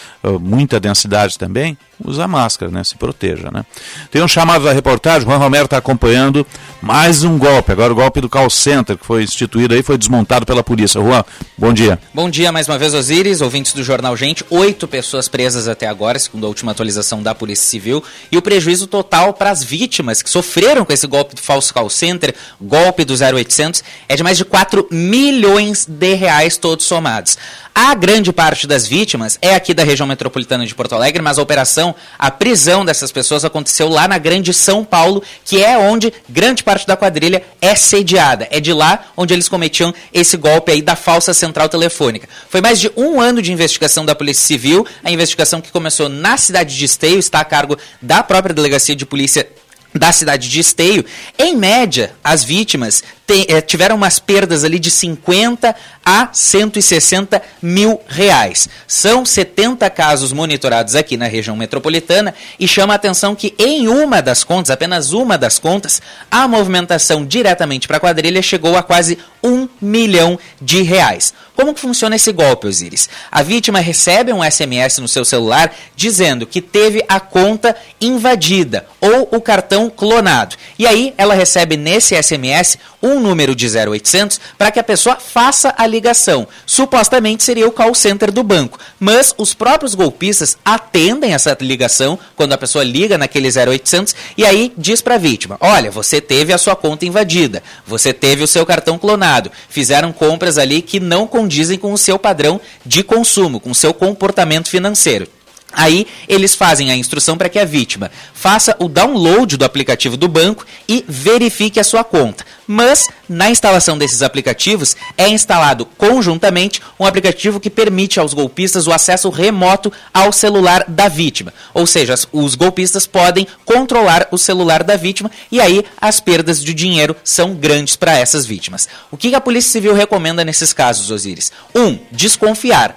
[0.40, 2.84] muita densidade também, usa máscara, né?
[2.84, 3.64] Se proteja, né?
[4.10, 6.46] Tem um chamado da reportagem, Juan Romero está acompanhando
[6.82, 10.44] mais um golpe, agora o golpe do call center, que foi instituído aí, foi desmontado
[10.44, 11.00] pela polícia.
[11.00, 11.24] Juan,
[11.56, 11.98] bom dia.
[12.12, 14.44] Bom dia mais uma vez, Osiris, ouvintes do Jornal Gente.
[14.50, 18.86] Oito pessoas presas até agora, segundo a última atualização da Polícia Civil, e o prejuízo
[18.86, 23.14] total para as vítimas que sofreram com esse golpe do falso call center, golpe do
[23.14, 27.36] 0800, é de mais de 4 milhões de reais todos somados.
[27.74, 31.42] A grande parte das vítimas é aqui da região metropolitana de Porto Alegre, mas a
[31.42, 36.64] operação, a prisão dessas pessoas aconteceu lá na Grande São Paulo, que é onde grande
[36.64, 38.48] parte da quadrilha é sediada.
[38.50, 42.26] É de lá onde eles cometiam esse golpe aí da falsa central telefônica.
[42.48, 46.38] Foi mais de um ano de investigação da Polícia Civil, a investigação que começou na
[46.38, 49.46] cidade de Esteio, está a cargo da própria Delegacia de Polícia
[49.94, 51.04] da cidade de Esteio,
[51.38, 55.74] em média, as vítimas tem, é, tiveram umas perdas ali de 50
[56.04, 58.68] a 160 mil reais.
[58.86, 64.22] São 70 casos monitorados aqui na região metropolitana e chama a atenção que em uma
[64.22, 66.00] das contas, apenas uma das contas,
[66.30, 71.34] a movimentação diretamente para a quadrilha chegou a quase um milhão de reais.
[71.56, 73.08] Como que funciona esse golpe, Osiris?
[73.32, 79.28] A vítima recebe um SMS no seu celular dizendo que teve a conta invadida ou
[79.32, 80.56] o cartão clonado.
[80.78, 85.74] E aí ela recebe nesse SMS um número de 0800 para que a pessoa faça
[85.76, 86.46] a ligação.
[86.64, 92.52] Supostamente seria o call center do banco, mas os próprios golpistas atendem essa ligação quando
[92.52, 96.58] a pessoa liga naquele 0800 e aí diz para a vítima: "Olha, você teve a
[96.58, 101.78] sua conta invadida, você teve o seu cartão clonado, fizeram compras ali que não condizem
[101.78, 105.28] com o seu padrão de consumo, com o seu comportamento financeiro.
[105.72, 110.28] Aí eles fazem a instrução para que a vítima faça o download do aplicativo do
[110.28, 112.44] banco e verifique a sua conta.
[112.66, 118.92] Mas na instalação desses aplicativos é instalado conjuntamente um aplicativo que permite aos golpistas o
[118.92, 121.52] acesso remoto ao celular da vítima.
[121.74, 126.72] Ou seja, os golpistas podem controlar o celular da vítima e aí as perdas de
[126.72, 128.88] dinheiro são grandes para essas vítimas.
[129.10, 131.52] O que a Polícia Civil recomenda nesses casos, Osiris?
[131.74, 132.96] Um, desconfiar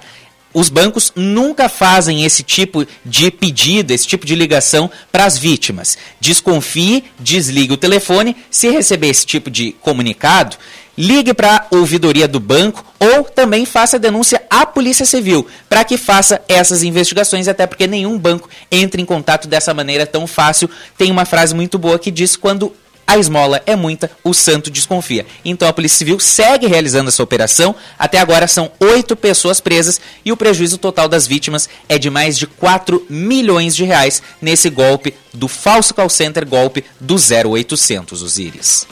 [0.52, 5.96] os bancos nunca fazem esse tipo de pedido, esse tipo de ligação para as vítimas.
[6.20, 8.36] Desconfie, desligue o telefone.
[8.50, 10.56] Se receber esse tipo de comunicado,
[10.98, 15.96] ligue para a ouvidoria do banco ou também faça denúncia à Polícia Civil para que
[15.96, 20.68] faça essas investigações, até porque nenhum banco entra em contato dessa maneira tão fácil.
[20.98, 22.74] Tem uma frase muito boa que diz: quando
[23.10, 25.26] a esmola é muita, o santo desconfia.
[25.44, 27.74] Então a Polícia Civil segue realizando essa operação.
[27.98, 32.38] Até agora são oito pessoas presas e o prejuízo total das vítimas é de mais
[32.38, 38.86] de 4 milhões de reais nesse golpe do falso call center, golpe do 0800, Osiris.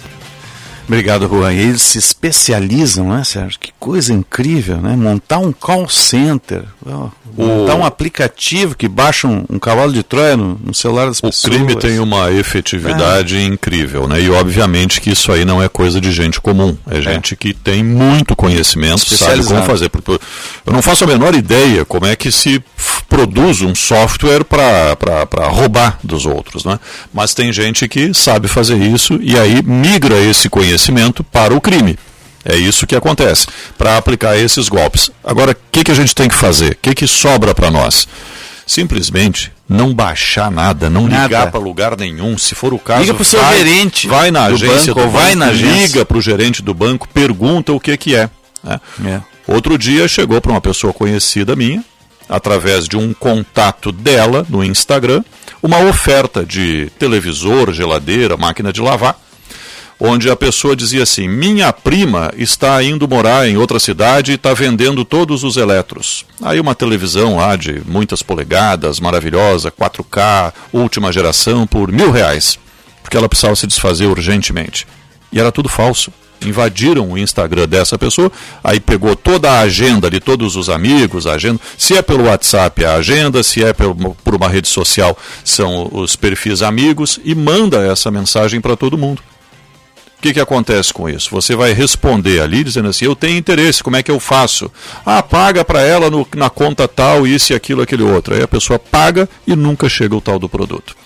[0.89, 1.53] Obrigado, Juan.
[1.53, 3.61] E eles se especializam, né, Sérgio?
[3.61, 4.97] Que coisa incrível, né?
[4.97, 6.62] Montar um call center,
[7.36, 11.22] montar um aplicativo que baixa um, um cavalo de Troia no, no, celular das o
[11.22, 11.45] pessoas.
[11.45, 13.45] O crime tem uma efetividade é.
[13.45, 14.18] incrível, né?
[14.18, 16.74] E obviamente que isso aí não é coisa de gente comum.
[16.91, 17.36] É gente é.
[17.36, 19.91] que tem muito conhecimento, sabe como fazer.
[20.66, 22.64] Eu não faço a menor ideia como é que se
[23.11, 26.80] produz um software para roubar dos outros, né?
[27.12, 30.78] Mas tem gente que sabe fazer isso e aí migra esse conhecimento
[31.24, 31.99] para o crime.
[32.45, 35.11] É isso que acontece, para aplicar esses golpes.
[35.22, 36.72] Agora, o que, que a gente tem que fazer?
[36.72, 38.09] O que, que sobra para nós?
[38.66, 41.24] Simplesmente não baixar nada, não nada.
[41.24, 42.39] ligar para lugar nenhum.
[42.39, 44.07] Se for o caso, liga para o seu gerente.
[44.07, 45.87] Vai na agência banco, vai banco, na agência.
[45.87, 48.31] liga para o gerente do banco, pergunta o que, que é.
[48.64, 48.81] Né?
[49.05, 49.20] é.
[49.47, 51.83] Outro dia chegou para uma pessoa conhecida minha,
[52.29, 55.22] através de um contato dela no Instagram,
[55.62, 59.18] uma oferta de televisor, geladeira, máquina de lavar
[60.01, 64.55] onde a pessoa dizia assim: minha prima está indo morar em outra cidade e está
[64.55, 66.25] vendendo todos os eletros.
[66.43, 72.59] Aí uma televisão lá de muitas polegadas, maravilhosa, 4K, última geração, por mil reais,
[73.03, 74.87] porque ela precisava se desfazer urgentemente.
[75.33, 76.13] E era tudo falso.
[76.41, 78.31] Invadiram o Instagram dessa pessoa,
[78.63, 82.85] aí pegou toda a agenda de todos os amigos, a agenda, se é pelo WhatsApp
[82.85, 88.09] a agenda, se é por uma rede social são os perfis amigos, e manda essa
[88.09, 89.21] mensagem para todo mundo.
[90.19, 91.31] O que, que acontece com isso?
[91.31, 94.71] Você vai responder ali dizendo assim: eu tenho interesse, como é que eu faço?
[95.07, 98.35] Ah, paga para ela no, na conta tal, isso e aquilo, aquele outro.
[98.35, 100.97] Aí a pessoa paga e nunca chega o tal do produto.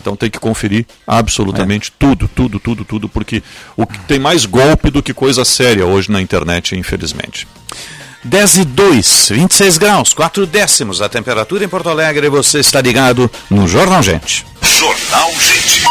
[0.00, 1.92] Então tem que conferir absolutamente é.
[1.96, 3.40] tudo, tudo, tudo, tudo, porque
[3.76, 7.46] o que tem mais golpe do que coisa séria hoje na internet, infelizmente.
[8.24, 12.28] 10 e 2, 26 graus, 4 décimos a temperatura em Porto Alegre.
[12.28, 14.44] Você está ligado no Jornal Gente.
[14.60, 15.84] Jornal Gente.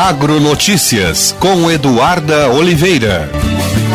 [0.00, 3.28] Agronotícias com Eduarda Oliveira.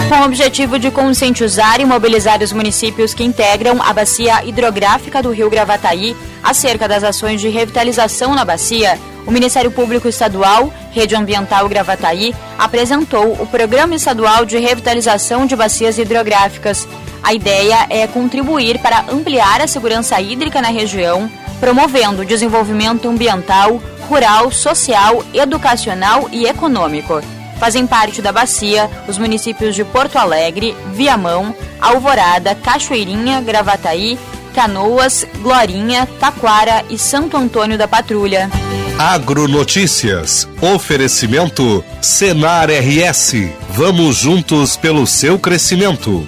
[0.10, 5.32] Com o objetivo de conscientizar e mobilizar os municípios que integram a bacia hidrográfica do
[5.32, 11.70] Rio Gravataí acerca das ações de revitalização na bacia, o Ministério Público Estadual, Rede Ambiental
[11.70, 16.86] Gravataí, apresentou o Programa Estadual de Revitalização de Bacias Hidrográficas.
[17.24, 21.32] A ideia é contribuir para ampliar a segurança hídrica na região,
[21.62, 27.22] promovendo o desenvolvimento ambiental, rural, social, educacional e econômico.
[27.60, 34.20] Fazem parte da bacia os municípios de Porto Alegre, Viamão, Alvorada, Cachoeirinha, Gravataí,
[34.54, 38.50] Canoas, Glorinha, Taquara e Santo Antônio da Patrulha.
[38.98, 40.48] Agronotícias.
[40.62, 43.50] Oferecimento Senar RS.
[43.70, 46.28] Vamos juntos pelo seu crescimento.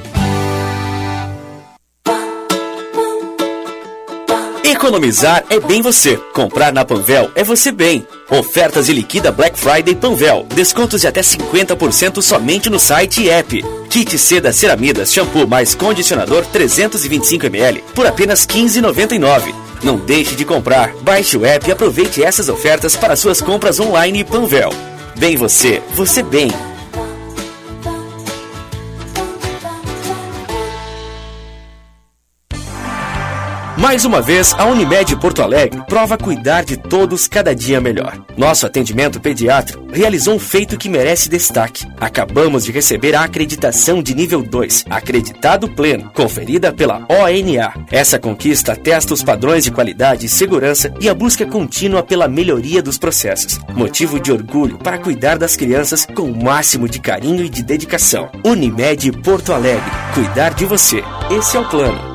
[4.85, 6.15] Economizar é bem você.
[6.31, 8.05] Comprar na Panvel é você bem.
[8.29, 10.45] Ofertas de liquida Black Friday Panvel.
[10.53, 13.65] Descontos de até 50% somente no site e app.
[13.89, 19.55] Kit seda ceramidas shampoo mais condicionador 325ml por apenas 15,99.
[19.81, 20.93] Não deixe de comprar.
[21.01, 24.69] Baixe o app e aproveite essas ofertas para suas compras online Panvel.
[25.17, 26.51] Bem você, você bem.
[33.85, 38.17] Mais uma vez, a Unimed Porto Alegre prova cuidar de todos cada dia melhor.
[38.35, 41.85] Nosso atendimento pediátrico realizou um feito que merece destaque.
[42.01, 47.75] Acabamos de receber a acreditação de nível 2, acreditado pleno, conferida pela ONA.
[47.91, 52.81] Essa conquista atesta os padrões de qualidade e segurança e a busca contínua pela melhoria
[52.81, 53.59] dos processos.
[53.75, 58.31] Motivo de orgulho para cuidar das crianças com o máximo de carinho e de dedicação.
[58.43, 61.03] Unimed Porto Alegre, cuidar de você.
[61.29, 62.14] Esse é o plano.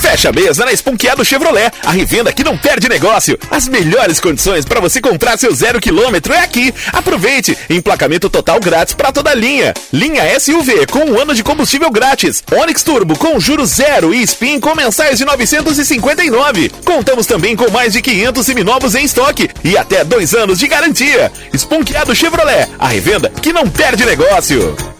[0.00, 3.38] Fecha a mesa na Esponqueado Chevrolet, a revenda que não perde negócio.
[3.50, 6.72] As melhores condições para você comprar seu zero quilômetro é aqui.
[6.90, 9.74] Aproveite, emplacamento total grátis para toda linha.
[9.92, 12.42] Linha SUV com um ano de combustível grátis.
[12.50, 16.70] Onix Turbo com juros zero e Spin com mensais de 959.
[16.84, 21.30] Contamos também com mais de 500 seminovos em estoque e até dois anos de garantia.
[21.52, 24.99] Esponqueado Chevrolet, a revenda que não perde negócio.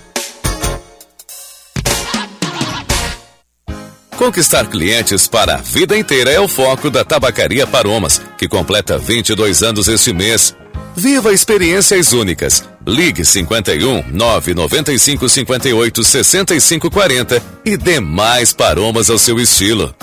[4.20, 9.62] Conquistar clientes para a vida inteira é o foco da Tabacaria Paromas, que completa 22
[9.62, 10.54] anos este mês.
[10.94, 12.62] Viva experiências únicas.
[12.86, 19.94] Ligue 51 995 58 65 40 e dê mais paromas ao seu estilo.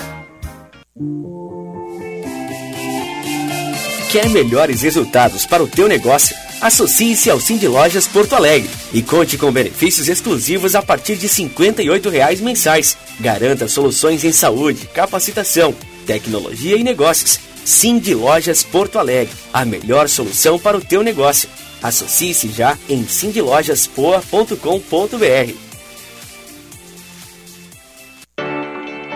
[4.10, 6.34] Quer melhores resultados para o teu negócio?
[6.60, 12.10] Associe-se ao Cindy Lojas Porto Alegre e conte com benefícios exclusivos a partir de 58
[12.10, 12.96] reais mensais.
[13.20, 15.72] Garanta soluções em saúde, capacitação,
[16.04, 17.38] tecnologia e negócios.
[17.64, 21.48] Cindy Lojas Porto Alegre, a melhor solução para o teu negócio.
[21.80, 25.54] Associe-se já em cindylojaspoa.com.br.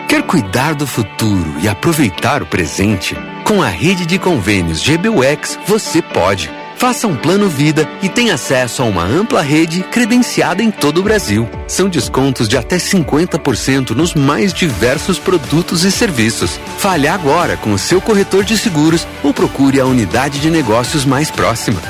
[0.09, 3.16] Quer cuidar do futuro e aproveitar o presente?
[3.45, 6.61] Com a rede de convênios GBUX, você pode.
[6.83, 11.03] Faça um plano vida e tenha acesso a uma ampla rede credenciada em todo o
[11.05, 11.49] Brasil.
[11.68, 16.59] São descontos de até 50% nos mais diversos produtos e serviços.
[16.78, 21.30] Fale agora com o seu corretor de seguros ou procure a unidade de negócios mais
[21.30, 21.80] próxima.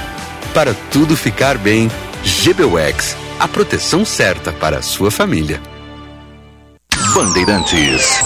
[0.52, 1.90] Para tudo ficar bem,
[2.22, 5.58] GBUX, a proteção certa para a sua família.
[7.14, 8.20] Bandeirantes.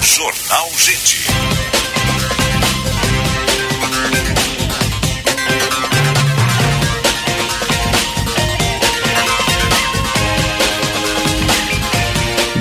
[0.00, 1.28] Jornal Gente.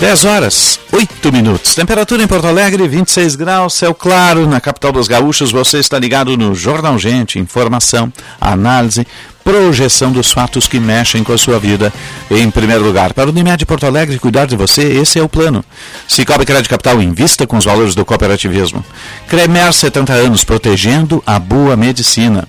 [0.01, 1.75] Dez horas, oito minutos.
[1.75, 4.47] Temperatura em Porto Alegre, 26 graus, céu claro.
[4.47, 7.37] Na capital dos gaúchos, você está ligado no Jornal Gente.
[7.37, 9.05] Informação, análise,
[9.43, 11.93] projeção dos fatos que mexem com a sua vida.
[12.31, 15.63] Em primeiro lugar, para o Unimed Porto Alegre cuidar de você, esse é o plano.
[16.07, 18.83] Cicobi Crédito Capital invista com os valores do cooperativismo.
[19.27, 22.47] Cremer 70 anos, protegendo a boa medicina.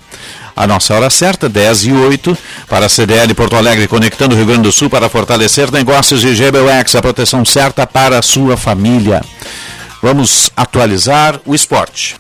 [0.55, 2.37] A nossa hora certa, 10 e 8,
[2.69, 6.35] para a CDL Porto Alegre, conectando o Rio Grande do Sul para fortalecer negócios de
[6.35, 9.23] GBUX, a proteção certa para a sua família.
[10.03, 12.17] Vamos atualizar o esporte.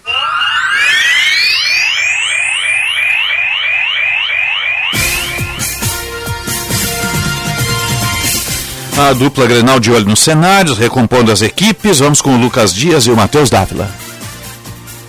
[8.96, 11.98] A dupla Grenal de olho nos cenários, recompondo as equipes.
[11.98, 13.90] Vamos com o Lucas Dias e o Matheus Dávila.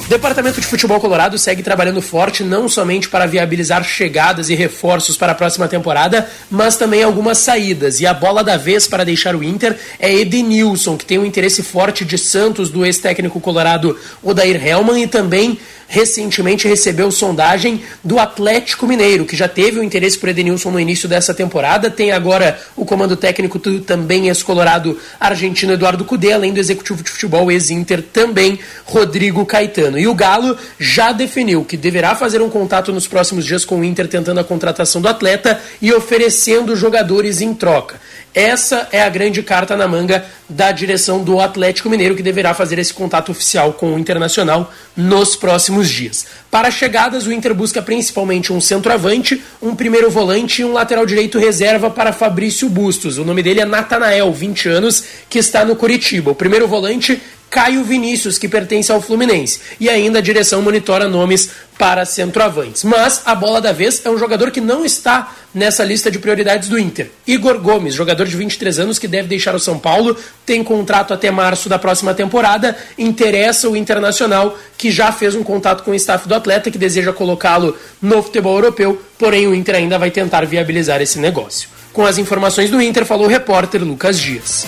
[0.06, 5.16] O Departamento de Futebol Colorado segue trabalhando forte não somente para viabilizar chegadas e reforços
[5.16, 8.02] para a próxima temporada, mas também algumas saídas.
[8.02, 11.64] E a bola da vez para deixar o Inter é Edenilson, que tem um interesse
[11.64, 15.58] forte de Santos do ex-técnico colorado Odair Helman e também
[15.94, 21.08] recentemente recebeu sondagem do Atlético Mineiro, que já teve o interesse por Edenilson no início
[21.08, 26.60] dessa temporada, tem agora o comando técnico do também ex-colorado argentino Eduardo Cudê, além do
[26.60, 30.00] executivo de futebol ex-Inter também Rodrigo Caetano.
[30.00, 33.84] E o Galo já definiu que deverá fazer um contato nos próximos dias com o
[33.84, 38.02] Inter tentando a contratação do atleta e oferecendo jogadores em troca.
[38.34, 42.80] Essa é a grande carta na manga da direção do Atlético Mineiro, que deverá fazer
[42.80, 46.26] esse contato oficial com o Internacional nos próximos dias.
[46.50, 51.38] Para chegadas, o Inter busca principalmente um centroavante, um primeiro volante e um lateral direito
[51.38, 53.20] reserva para Fabrício Bustos.
[53.20, 56.32] O nome dele é Natanael, 20 anos, que está no Curitiba.
[56.32, 57.22] O primeiro volante
[57.54, 59.60] Caio Vinícius, que pertence ao Fluminense.
[59.80, 62.84] E ainda a direção monitora nomes para centroavantes.
[62.84, 66.68] Mas a bola da vez é um jogador que não está nessa lista de prioridades
[66.68, 67.12] do Inter.
[67.28, 71.30] Igor Gomes, jogador de 23 anos que deve deixar o São Paulo, tem contrato até
[71.30, 76.28] março da próxima temporada, interessa o Internacional, que já fez um contato com o staff
[76.28, 81.04] do atleta, que deseja colocá-lo no futebol europeu, porém o Inter ainda vai tentar viabilizar
[81.04, 81.70] esse negócio.
[81.94, 84.66] Com as informações do Inter, falou o repórter Lucas Dias.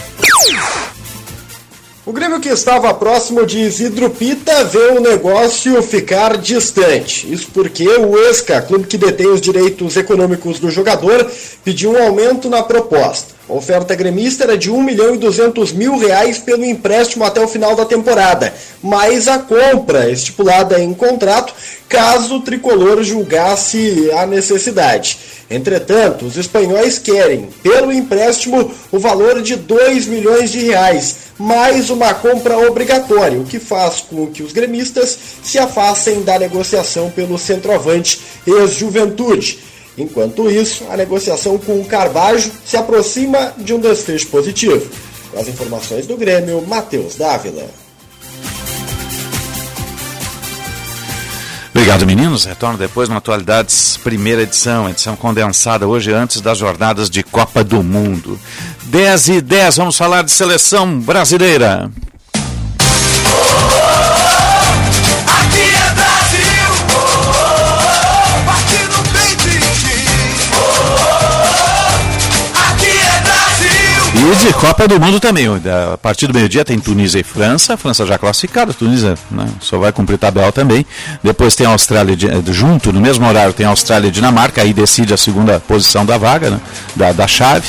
[2.06, 7.34] O Grêmio que estava próximo de Isidro Pita vê o negócio ficar distante.
[7.34, 11.28] Isso porque o ESCA, clube que detém os direitos econômicos do jogador,
[11.64, 13.34] pediu um aumento na proposta.
[13.48, 17.76] Oferta gremista era de 1 milhão e 200 mil reais pelo empréstimo até o final
[17.76, 18.52] da temporada,
[18.82, 21.54] mais a compra estipulada em contrato
[21.88, 25.20] caso o tricolor julgasse a necessidade.
[25.48, 32.16] Entretanto, os espanhóis querem, pelo empréstimo, o valor de 2 milhões de reais, mais uma
[32.16, 38.20] compra obrigatória, o que faz com que os gremistas se afastem da negociação pelo centroavante
[38.48, 39.60] ex-juventude.
[39.98, 44.90] Enquanto isso, a negociação com o Carvalho se aproxima de um desfecho positivo.
[45.32, 47.66] Com as informações do Grêmio, Matheus Dávila.
[51.76, 52.46] Obrigado, meninos.
[52.46, 57.84] Retorno depois no Atualidades, primeira edição, edição condensada hoje antes das jornadas de Copa do
[57.84, 58.40] Mundo.
[58.86, 61.92] 10 e 10, vamos falar de seleção brasileira.
[65.54, 65.85] E
[74.40, 75.48] de Copa do Mundo também.
[75.94, 77.74] A partir do meio-dia tem Tunísia e França.
[77.74, 78.74] A França já classificada.
[78.74, 80.86] Tunísia né, só vai cumprir tabela também.
[81.24, 82.16] Depois tem a Austrália,
[82.52, 84.62] junto, no mesmo horário, tem a Austrália e Dinamarca.
[84.62, 86.62] Aí decide a segunda posição da vaga, né,
[86.96, 87.68] da, da chave.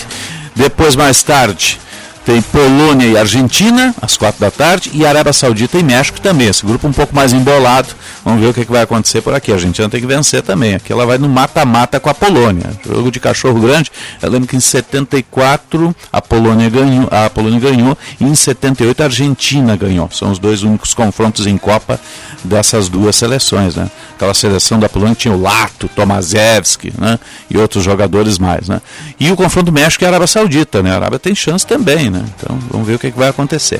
[0.54, 1.78] Depois, mais tarde,
[2.26, 6.48] tem Polônia e Argentina, às quatro da tarde, e Arábia Saudita e México também.
[6.48, 7.90] Esse grupo um pouco mais embolado.
[8.24, 9.52] Vamos ver o que, que vai acontecer por aqui.
[9.52, 10.74] A Argentina tem que vencer também.
[10.74, 12.72] Aqui ela vai no mata-mata com a Polônia.
[12.84, 13.92] Jogo de cachorro grande.
[14.20, 19.04] Eu lembro que em 74 a Polônia ganhou, a Polônia ganhou e em 78 a
[19.04, 20.10] Argentina ganhou.
[20.10, 22.00] São os dois únicos confrontos em Copa
[22.42, 23.76] dessas duas seleções.
[23.76, 23.88] Né?
[24.16, 27.18] Aquela seleção da Polônia tinha o Lato, Tomaszewski né?
[27.50, 28.66] e outros jogadores mais.
[28.66, 28.80] Né?
[29.20, 30.82] E o confronto México e a Arábia Saudita.
[30.82, 30.90] Né?
[30.90, 32.08] A Arábia tem chance também.
[32.08, 32.24] Né?
[32.34, 33.78] Então vamos ver o que, que vai acontecer.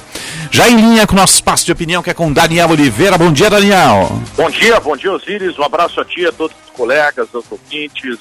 [0.51, 3.17] Já em linha com o nosso espaço de opinião, que é com Daniel Oliveira.
[3.17, 4.21] Bom dia, Daniel.
[4.37, 5.59] Bom dia, bom dia, Osíris.
[5.59, 8.19] Um abraço a ti, a todos os colegas, aos ouvintes.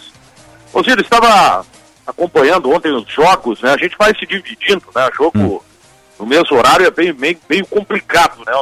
[0.72, 1.66] Osíris, estava
[2.08, 3.74] acompanhando ontem os jogos, né?
[3.74, 5.10] A gente vai se dividindo, né?
[5.18, 5.60] Jogo hum.
[6.18, 8.54] no mesmo horário é bem, meio, meio complicado, né?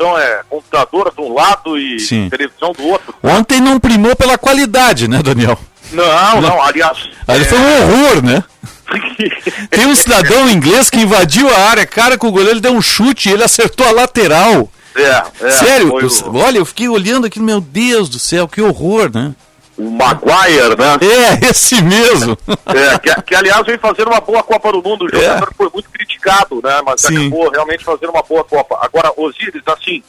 [0.00, 2.30] Então é computador de um lado e Sim.
[2.30, 3.14] televisão do outro.
[3.22, 5.60] Ontem não primou pela qualidade, né, Daniel?
[5.92, 7.10] Não, não, aliás.
[7.28, 7.44] Ali é...
[7.44, 8.42] foi um horror, né?
[9.68, 13.28] Tem um cidadão inglês que invadiu a área, cara, com o goleiro deu um chute
[13.28, 14.70] e ele acertou a lateral.
[14.96, 16.36] É, é, Sério, o...
[16.38, 19.34] olha, eu fiquei olhando aqui, meu Deus do céu, que horror, né?
[19.80, 20.98] O Maguire, né?
[21.00, 22.36] É, esse mesmo.
[22.66, 25.06] É, que, que aliás vem fazendo uma boa Copa do Mundo.
[25.06, 25.54] O jogador é.
[25.54, 26.80] foi muito criticado, né?
[26.84, 27.26] Mas Sim.
[27.26, 28.78] acabou realmente fazendo uma boa Copa.
[28.80, 30.02] Agora, Osíris, assim,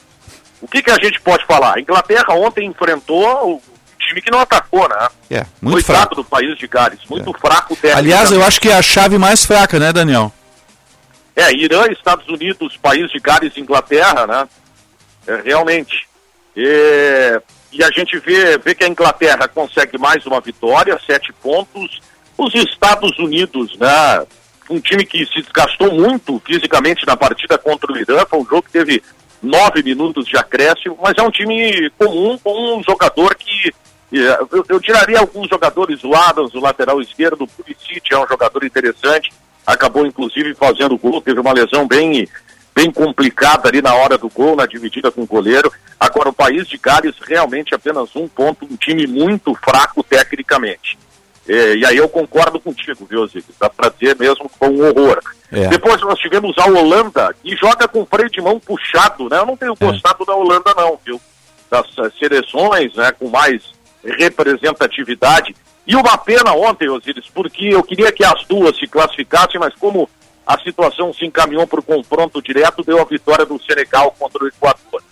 [0.61, 1.77] o que, que a gente pode falar?
[1.77, 3.61] A Inglaterra ontem enfrentou o
[3.98, 5.07] time que não atacou, né?
[5.30, 6.15] É, muito Foi fraco.
[6.15, 7.39] do país de Gales, muito é.
[7.39, 10.31] fraco Aliás, eu acho que é a chave mais fraca, né, Daniel?
[11.35, 14.48] É, Irã, Estados Unidos, país de Gales, Inglaterra, né?
[15.26, 16.07] É, realmente.
[16.56, 17.41] É,
[17.72, 22.02] e a gente vê, vê que a Inglaterra consegue mais uma vitória, sete pontos.
[22.38, 24.26] Os Estados Unidos, né?
[24.69, 28.64] Um time que se desgastou muito fisicamente na partida contra o Irã, foi um jogo
[28.64, 29.03] que teve
[29.41, 33.73] nove minutos de acréscimo, mas é um time comum com um jogador que
[34.11, 38.64] eu, eu tiraria alguns jogadores, o Adams, o lateral esquerdo, o Pulisic é um jogador
[38.64, 39.31] interessante,
[39.65, 42.27] acabou inclusive fazendo gol, teve uma lesão bem
[42.73, 45.72] bem complicada ali na hora do gol, na dividida com o goleiro.
[45.99, 50.98] Agora, o país de Gales realmente apenas um ponto, um time muito fraco tecnicamente.
[51.48, 53.52] É, e aí eu concordo contigo, viu, Zico?
[53.60, 55.19] Dá para dizer mesmo que foi um horror.
[55.52, 55.68] É.
[55.68, 59.39] Depois nós tivemos a Holanda, que joga com freio de mão puxado, né?
[59.39, 59.85] Eu não tenho é.
[59.85, 61.19] gostado da Holanda, não, viu?
[61.69, 61.88] Das
[62.18, 63.61] seleções, né, com mais
[64.03, 65.56] representatividade.
[65.85, 70.10] E uma pena ontem, Osiris, porque eu queria que as duas se classificassem, mas como
[70.45, 74.47] a situação se encaminhou para o confronto direto, deu a vitória do Senegal contra o
[74.47, 75.03] Equador.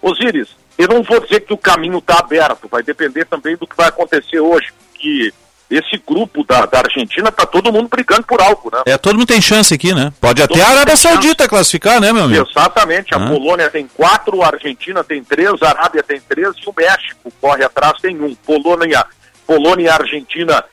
[0.00, 3.76] Osiris, eu não vou dizer que o caminho está aberto, vai depender também do que
[3.76, 5.32] vai acontecer hoje, que
[5.70, 8.82] esse grupo da, da Argentina está todo mundo brigando por algo, né?
[8.86, 10.12] É, todo mundo tem chance aqui, né?
[10.20, 12.46] Pode todo até a Arábia Saudita classificar, né, meu amigo?
[12.48, 13.28] Exatamente, a ah.
[13.28, 17.64] Polônia tem quatro, a Argentina tem três, a Arábia tem três e o México corre
[17.64, 18.34] atrás tem um.
[18.34, 19.04] Polônia,
[19.46, 20.64] Polônia e Argentina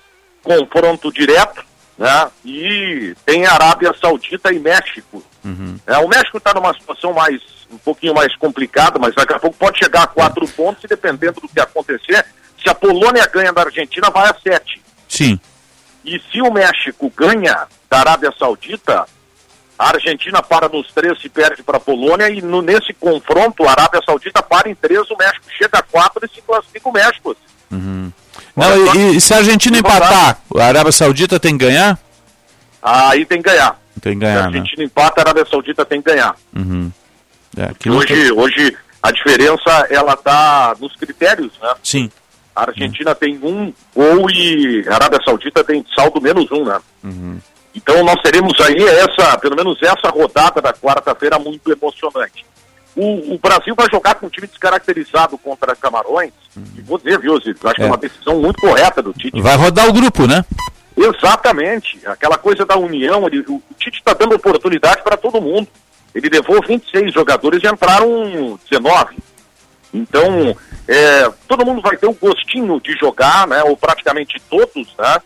[0.44, 1.64] confronto direto,
[1.98, 2.32] né?
[2.44, 5.24] E tem Arábia Saudita e México.
[5.44, 5.78] Uhum.
[5.86, 7.42] É, o México está numa situação mais
[7.72, 11.40] um pouquinho mais complicada, mas daqui a pouco pode chegar a quatro pontos e dependendo
[11.40, 12.26] do que acontecer,
[12.62, 14.82] se a Polônia ganha da Argentina, vai a sete.
[15.08, 15.40] Sim.
[16.04, 19.06] E se o México ganha da Arábia Saudita,
[19.78, 23.72] a Argentina para nos três e perde para a Polônia, e no, nesse confronto, a
[23.72, 27.36] Arábia Saudita para em três, o México chega a quatro e se classifica o México.
[27.72, 28.12] Uhum.
[28.56, 31.98] Não, e, e, se a Argentina empatar, a Arábia Saudita tem que ganhar?
[32.82, 33.80] Aí tem que ganhar.
[34.02, 34.38] Tem que ganhar.
[34.38, 34.84] Se a Argentina né?
[34.86, 36.36] empata, a Arábia Saudita tem que ganhar.
[36.56, 36.92] Uhum.
[37.58, 41.74] É, hoje, hoje a diferença ela está nos critérios, né?
[41.84, 42.12] Sim.
[42.56, 43.16] A Argentina uhum.
[43.16, 46.80] tem um gol e a Arábia Saudita tem saldo menos um, né?
[47.04, 47.40] Uhum.
[47.74, 52.46] Então nós teremos aí essa, pelo menos essa rodada da quarta-feira muito emocionante.
[52.96, 56.34] O, o, Brasil vai jogar com um time descaracterizado contra Camarões.
[56.56, 56.64] Uhum.
[56.78, 57.78] E vou dizer, viu, Zico, acho é.
[57.78, 59.42] que é uma decisão muito correta do Tite.
[59.42, 60.44] Vai rodar o grupo, né?
[60.98, 62.00] Exatamente.
[62.06, 65.68] Aquela coisa da união, ele, o Tite está dando oportunidade para todo mundo.
[66.14, 69.18] Ele levou 26 jogadores e entraram 19.
[69.94, 70.56] Então,
[70.88, 73.64] é, todo mundo vai ter o gostinho de jogar, né?
[73.64, 75.22] Ou praticamente todos, né?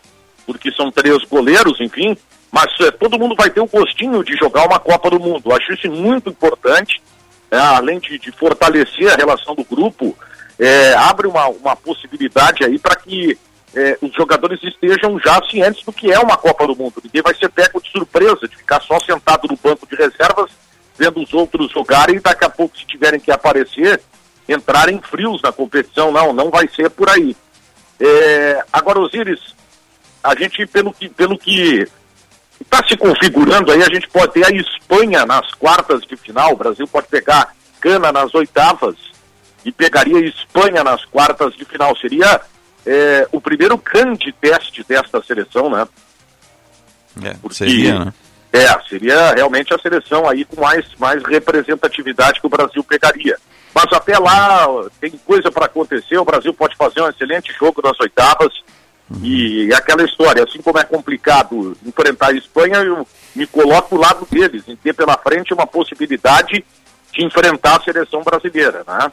[0.46, 2.16] Porque são três goleiros, enfim.
[2.50, 5.52] Mas é, todo mundo vai ter o gostinho de jogar uma Copa do Mundo.
[5.52, 7.02] Acho isso muito importante.
[7.50, 10.16] É, além de, de, fortalecer a relação do grupo,
[10.58, 13.38] é, abre uma, uma possibilidade aí para que
[13.74, 16.94] é, os jogadores estejam já cientes do que é uma Copa do Mundo.
[17.04, 20.50] Ninguém vai ser pego de surpresa, de ficar só sentado no banco de reservas,
[20.98, 24.00] vendo os outros jogarem e daqui a pouco, se tiverem que aparecer,
[24.48, 26.10] entrarem frios na competição.
[26.10, 27.36] Não, não vai ser por aí.
[28.00, 29.54] É, agora, Osiris,
[30.22, 31.86] a gente, pelo que, pelo que
[32.60, 36.56] está se configurando aí, a gente pode ter a Espanha nas quartas de final, o
[36.56, 38.96] Brasil pode pegar Cana nas oitavas
[39.64, 41.96] e pegaria a Espanha nas quartas de final.
[41.96, 42.40] Seria
[42.86, 45.86] é, o primeiro grande teste desta seleção, né?
[47.22, 48.14] É, Porque, seria, né?
[48.52, 53.36] É, seria realmente a seleção aí com mais, mais representatividade que o Brasil pegaria.
[53.74, 54.66] Mas até lá
[55.00, 58.52] tem coisa para acontecer, o Brasil pode fazer um excelente jogo nas oitavas.
[59.10, 59.20] Uhum.
[59.22, 64.26] E aquela história, assim como é complicado enfrentar a Espanha, eu me coloco do lado
[64.30, 66.64] deles, em ter pela frente uma possibilidade
[67.12, 69.10] de enfrentar a seleção brasileira, né?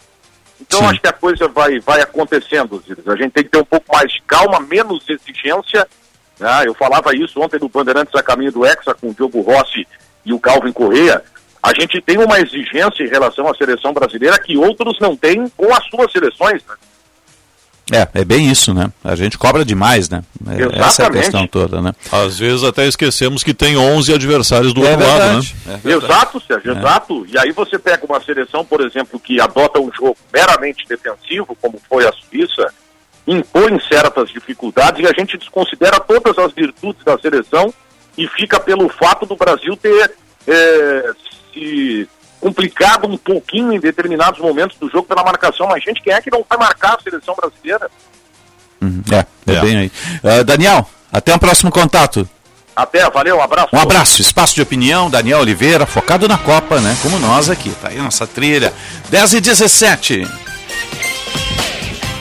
[0.60, 0.86] Então Sim.
[0.86, 3.08] acho que a coisa vai, vai acontecendo, Ziris.
[3.08, 5.88] A gente tem que ter um pouco mais de calma, menos exigência.
[6.40, 6.64] Né?
[6.66, 9.88] Eu falava isso ontem no Bandeirantes a caminho do Hexa com o Diogo Rossi
[10.26, 11.24] e o Calvin Correia.
[11.62, 15.74] A gente tem uma exigência em relação à seleção brasileira que outros não têm com
[15.74, 16.62] as suas seleções.
[16.66, 16.76] Né?
[17.92, 18.92] É, é bem isso, né?
[19.04, 20.24] A gente cobra demais, né?
[20.48, 21.94] É, essa é a questão toda, né?
[22.12, 25.56] Às vezes até esquecemos que tem 11 adversários do é outro verdade.
[25.66, 25.82] lado, né?
[25.84, 26.78] É exato, Sérgio, é.
[26.78, 27.26] exato.
[27.28, 31.82] E aí você pega uma seleção, por exemplo, que adota um jogo meramente defensivo, como
[31.90, 32.74] foi a Suíça,
[33.28, 37.74] impõe certas dificuldades e a gente desconsidera todas as virtudes da seleção
[38.18, 40.12] e fica pelo fato do Brasil ter
[40.48, 41.12] é,
[41.54, 42.08] se
[42.44, 46.30] complicado um pouquinho em determinados momentos do jogo pela marcação, mas gente, quem é que
[46.30, 47.90] não vai marcar a seleção brasileira?
[48.82, 49.92] Uhum, é, é, é, bem aí.
[50.22, 52.28] Uh, Daniel, até o próximo contato.
[52.76, 53.70] Até, valeu, um abraço.
[53.72, 56.98] Um abraço, espaço de opinião, Daniel Oliveira, focado na Copa, né?
[57.02, 58.74] Como nós aqui, tá aí nossa trilha.
[59.10, 60.28] 10 e 17.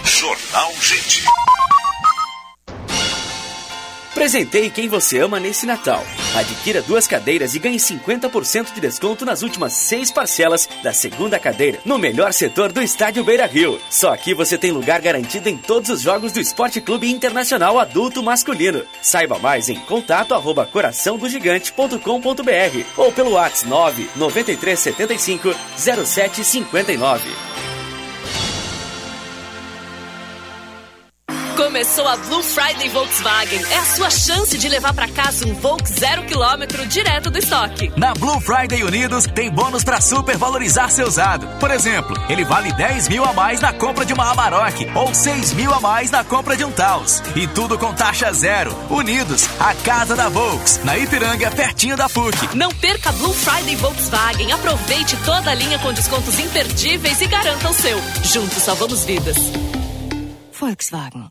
[0.04, 1.24] Jornal Gente.
[4.14, 6.05] Presentei quem você ama nesse Natal.
[6.36, 11.80] Adquira duas cadeiras e ganhe 50% de desconto nas últimas seis parcelas da segunda cadeira,
[11.84, 13.80] no melhor setor do estádio Beira Rio.
[13.90, 18.22] Só aqui você tem lugar garantido em todos os jogos do Esporte Clube Internacional Adulto
[18.22, 18.82] Masculino.
[19.01, 27.81] Saiba mais em contato arroba coraçãodogigante.com.br ou pelo WhatsApp 9 9375 0759.
[31.62, 33.62] Começou a Blue Friday Volkswagen.
[33.70, 37.93] É a sua chance de levar para casa um Volks zero quilômetro direto do estoque.
[37.97, 41.47] Na Blue Friday Unidos tem bônus para supervalorizar seu usado.
[41.60, 45.52] Por exemplo, ele vale 10 mil a mais na compra de uma Amarok ou 6
[45.52, 47.22] mil a mais na compra de um Taos.
[47.36, 48.76] E tudo com taxa zero.
[48.90, 52.56] Unidos, a casa da Volks, na Ipiranga, pertinho da PUC.
[52.56, 54.51] Não perca a Blue Friday Volkswagen.
[54.51, 58.02] Aproveite toda a linha com descontos imperdíveis e garanta o seu.
[58.24, 59.36] Juntos salvamos vidas.
[60.59, 61.30] Volkswagen.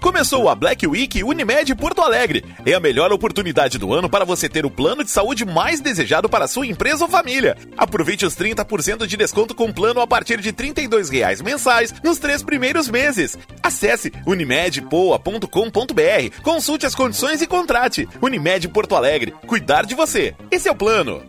[0.00, 2.44] Começou a Black Week Unimed Porto Alegre.
[2.64, 6.28] É a melhor oportunidade do ano para você ter o plano de saúde mais desejado
[6.28, 7.56] para sua empresa ou família.
[7.76, 12.42] Aproveite os 30% de desconto com plano a partir de R$ 32,00 mensais nos três
[12.42, 13.36] primeiros meses.
[13.62, 18.08] Acesse unimedpoa.com.br, consulte as condições e contrate.
[18.22, 19.34] Unimed Porto Alegre.
[19.46, 20.34] Cuidar de você.
[20.50, 21.22] Esse é o plano.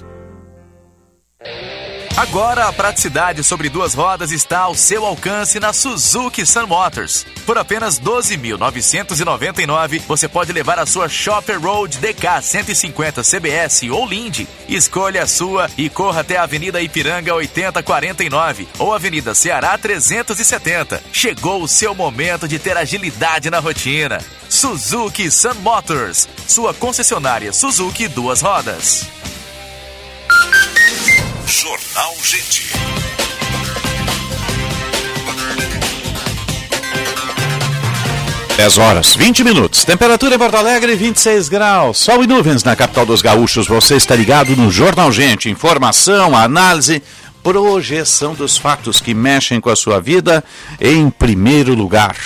[2.16, 7.24] Agora a praticidade sobre duas rodas está ao seu alcance na Suzuki Sun Motors.
[7.46, 14.46] Por apenas 12.999, você pode levar a sua Shopper Road DK 150 CBS ou Lindy.
[14.68, 21.02] Escolha a sua e corra até a Avenida Ipiranga 8049 ou Avenida Ceará 370.
[21.10, 24.20] Chegou o seu momento de ter agilidade na rotina.
[24.50, 29.06] Suzuki Sun Motors, sua concessionária Suzuki duas rodas.
[31.46, 32.72] Jornal Gente.
[38.56, 39.84] Dez horas, 20 minutos.
[39.84, 41.98] Temperatura em Porto Alegre, 26 graus.
[41.98, 43.66] Sol e nuvens na capital dos gaúchos.
[43.66, 45.50] Você está ligado no Jornal Gente.
[45.50, 47.02] Informação, análise
[47.42, 50.44] projeção dos fatos que mexem com a sua vida
[50.80, 52.16] em primeiro lugar.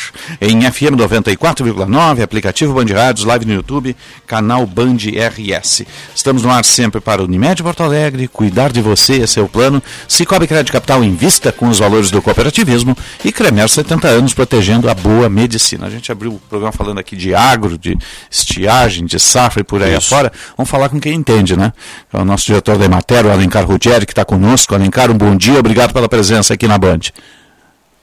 [0.41, 5.85] Em FM 94,9, aplicativo Band Rádios, live no YouTube, canal Band RS.
[6.15, 9.83] Estamos no ar sempre para Unimed Porto Alegre, cuidar de você, esse é o plano.
[10.07, 14.95] Cicobi Crédito Capital invista com os valores do cooperativismo e Cremer 70 anos protegendo a
[14.95, 15.87] boa medicina.
[15.87, 17.97] A gente abriu o programa falando aqui de agro, de
[18.31, 20.15] estiagem, de safra e por aí Isso.
[20.15, 20.31] afora.
[20.57, 21.73] Vamos falar com quem entende, né?
[22.13, 24.75] É o nosso diretor da Emater, o Alencar Ruggeri, que está conosco.
[24.75, 27.01] Alencar, um bom dia, obrigado pela presença aqui na Band.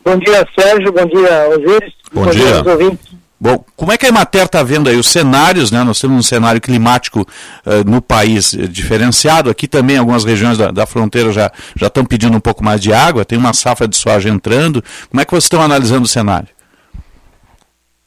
[0.03, 1.93] Bom dia, Sérgio, bom dia, Osiris.
[2.13, 2.61] Bom, bom dia.
[2.61, 3.13] dia ouvintes.
[3.39, 5.83] Bom, como é que a Emater está vendo aí os cenários, né?
[5.83, 7.27] Nós temos um cenário climático
[7.65, 9.49] uh, no país uh, diferenciado.
[9.49, 12.93] Aqui também algumas regiões da, da fronteira já já estão pedindo um pouco mais de
[12.93, 13.25] água.
[13.25, 14.81] Tem uma safra de soja entrando.
[15.09, 16.47] Como é que vocês estão analisando o cenário?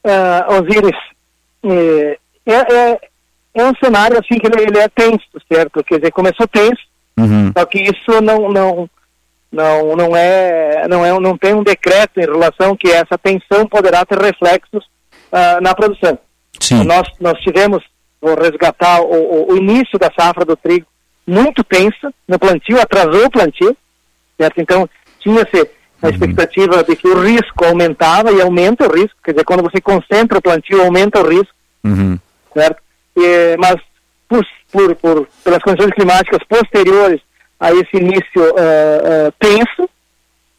[0.02, 0.96] Uh, Osiris,
[1.64, 3.00] é, é,
[3.54, 5.84] é, um cenário assim que ele, ele é tenso, certo?
[5.84, 6.80] Quer dizer, começou tenso,
[7.18, 7.52] Uhum.
[7.56, 8.90] Só que isso não não
[9.50, 14.04] não não é não é não tem um decreto em relação que essa tensão poderá
[14.04, 14.84] ter reflexos
[15.32, 16.18] uh, na produção.
[16.60, 16.84] Sim.
[16.84, 17.82] Nós nós tivemos
[18.20, 20.86] vou resgatar o, o, início da safra do trigo
[21.26, 23.76] muito tensa no plantio, atrasou o plantio,
[24.38, 24.60] certo?
[24.60, 24.88] Então
[25.20, 25.68] tinha-se
[26.02, 26.12] a uhum.
[26.12, 30.38] expectativa de que o risco aumentava e aumenta o risco, quer dizer, quando você concentra
[30.38, 32.18] o plantio aumenta o risco, uhum.
[32.54, 32.80] certo?
[33.16, 33.76] E, mas
[34.28, 37.20] por, por, por, pelas condições climáticas posteriores
[37.58, 39.88] a esse início uh, uh, tenso,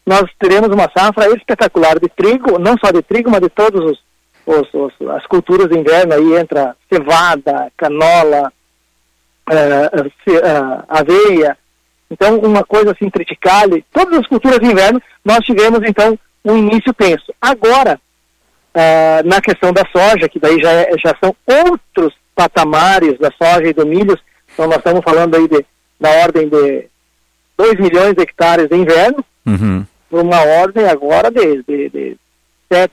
[0.04, 3.98] nós teremos uma safra espetacular de trigo, não só de trigo, mas de todas os,
[4.46, 8.52] os, os, as culturas de inverno, aí entra cevada, canola,
[9.50, 11.56] uh, aveia,
[12.10, 16.92] então uma coisa assim, triticale, todas as culturas de inverno, nós tivemos então um início
[16.94, 17.34] tenso.
[17.40, 18.00] Agora,
[19.24, 23.72] na questão da soja, que daí já, é, já são outros patamares da soja e
[23.72, 24.16] do milho,
[24.54, 25.66] então nós estamos falando aí de,
[25.98, 26.86] da ordem de
[27.56, 29.84] 2 milhões de hectares de inverno, uhum.
[30.12, 32.16] uma ordem agora de, de, de
[32.72, 32.92] 7,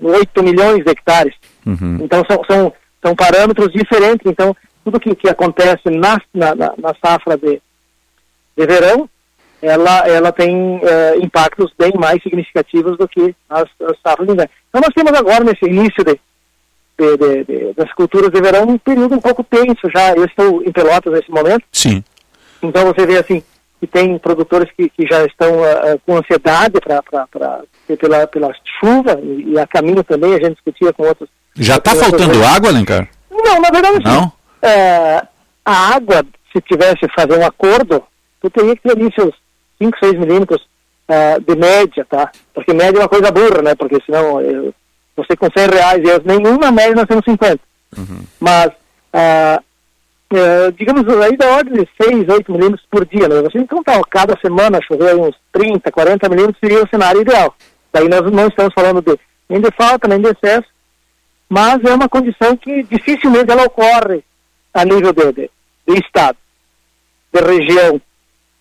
[0.00, 1.34] 8 milhões de hectares.
[1.66, 1.98] Uhum.
[2.02, 7.36] Então são, são, são parâmetros diferentes, então tudo que, que acontece na, na, na safra
[7.36, 7.60] de,
[8.56, 9.10] de verão,
[9.60, 14.52] ela, ela tem é, impactos bem mais significativos do que as, as safras de inverno.
[14.68, 16.18] Então nós temos agora, nesse início de,
[17.00, 20.12] de, de, de, das culturas de verão um período um pouco tenso já.
[20.12, 21.64] Eu estou em Pelotas nesse momento.
[21.72, 22.04] Sim.
[22.62, 23.42] Então você vê assim
[23.80, 27.02] que tem produtores que, que já estão uh, com ansiedade para
[27.98, 31.30] pela, pela chuva e, e, a caminho também, a gente discutia com outros.
[31.56, 32.56] Já está faltando outros...
[32.56, 33.08] água, Alencar?
[33.30, 34.30] Não, na verdade não.
[34.62, 35.22] é,
[35.64, 38.02] a água, se tivesse fazer um acordo,
[38.42, 39.34] tu teria que ter ali seus
[39.82, 40.62] 5, 6 milímetros
[41.08, 42.30] uh, de média, tá?
[42.52, 43.74] Porque média é uma coisa burra, né?
[43.74, 44.74] Porque senão eu,
[45.24, 47.60] você com 100 reais, eu, nenhuma média nós temos 50.
[47.96, 48.24] Uhum.
[48.38, 48.68] Mas,
[49.14, 49.62] uh,
[50.32, 53.36] uh, digamos, aí da ordem de 6, 8 milímetros por dia, né?
[53.54, 57.54] Então tá, cada semana chover uns 30, 40 milímetros seria o cenário ideal.
[57.92, 59.18] Daí nós não estamos falando de,
[59.48, 60.68] nem de falta, nem de excesso,
[61.48, 64.22] mas é uma condição que dificilmente ela ocorre
[64.72, 65.50] a nível de, de,
[65.88, 66.38] de estado,
[67.32, 68.00] de região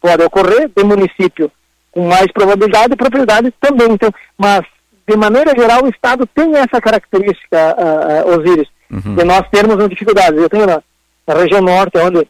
[0.01, 1.51] pode ocorrer, de município
[1.91, 3.91] com mais probabilidade e propriedade também.
[3.91, 4.61] Então, mas
[5.09, 9.15] de maneira geral o estado tem essa característica, uh, uh, Osiris, uhum.
[9.15, 10.39] de nós termos dificuldades.
[10.39, 10.81] Eu tenho na,
[11.25, 12.27] na, região norte, onde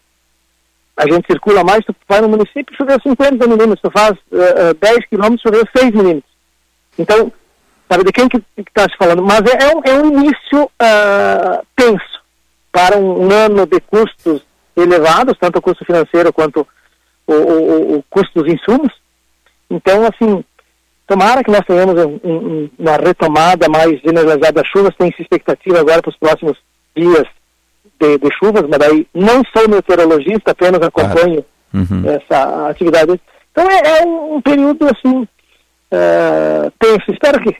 [0.95, 5.06] a gente circula mais, tu vai no município, choveu 50 milímetros, tu faz uh, 10
[5.07, 6.31] quilômetros, choveu 6 milímetros.
[6.97, 7.31] Então,
[7.89, 9.23] sabe de quem que está se falando?
[9.23, 12.19] Mas é, é, um, é um início uh, tenso
[12.72, 14.41] para um, um, ano de custos
[14.76, 16.65] elevados, tanto o custo financeiro quanto
[17.27, 18.93] o, o, o custo dos insumos.
[19.69, 20.43] Então, assim,
[21.10, 26.03] tomara que nós tenhamos um, um, uma retomada mais generalizada das chuvas, tem-se expectativa agora
[26.03, 26.56] para os próximos
[26.95, 27.26] dias
[27.99, 32.03] de, de, chuvas, mas daí não sou meteorologista, apenas acompanho uhum.
[32.06, 33.19] essa atividade.
[33.52, 37.11] Então é, é um, período assim uh, tenso.
[37.11, 37.57] Espero que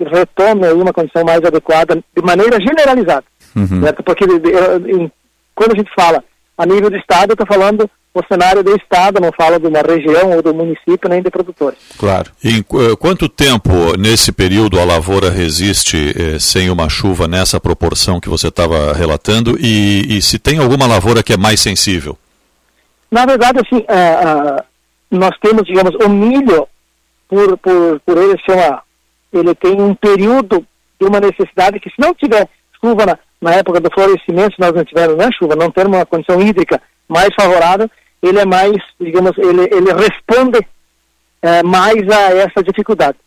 [0.00, 3.24] retome aí uma condição mais adequada de maneira generalizada.
[3.54, 3.82] Uhum.
[3.82, 4.02] Certo?
[4.02, 5.12] Porque de, de,
[5.54, 6.24] quando a gente fala
[6.56, 9.80] a nível do Estado, eu estou falando o cenário do Estado, não fala de uma
[9.80, 11.78] região ou do município, nem de produtores.
[11.98, 12.30] Claro.
[12.42, 12.62] E em
[12.96, 18.48] quanto tempo, nesse período, a lavoura resiste eh, sem uma chuva nessa proporção que você
[18.48, 19.58] estava relatando?
[19.60, 22.16] E, e, se tem alguma lavoura que é mais sensível?
[23.10, 24.64] Na verdade, assim, uh, uh,
[25.10, 26.66] nós temos, digamos, o milho,
[27.28, 28.82] por, por, por ele ser uma,
[29.32, 30.66] ele tem um período
[30.98, 32.48] de uma necessidade que se não tiver
[32.80, 36.06] chuva na, na época do florescimento, se nós não tivermos né, chuva, não termos uma
[36.06, 37.90] condição hídrica mais favorável,
[38.22, 40.58] ele é mais, digamos, ele, ele responde
[41.42, 43.18] é, mais a essa dificuldade.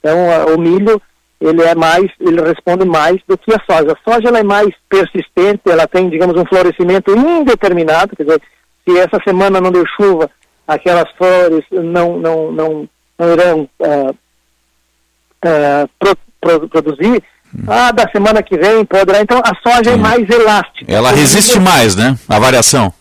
[0.00, 1.00] Então, a, o milho,
[1.40, 3.92] ele é mais, ele responde mais do que a soja.
[3.92, 8.42] A soja ela é mais persistente, ela tem, digamos, um florescimento indeterminado, quer dizer,
[8.88, 10.30] se essa semana não deu chuva,
[10.66, 12.88] aquelas flores não, não, não,
[13.18, 17.22] não irão uh, uh, pro, pro, produzir.
[17.66, 19.20] Ah, da semana que vem poderá.
[19.20, 20.90] Então, a soja é mais elástica.
[20.90, 22.16] Ela resiste mais, né?
[22.28, 22.92] A variação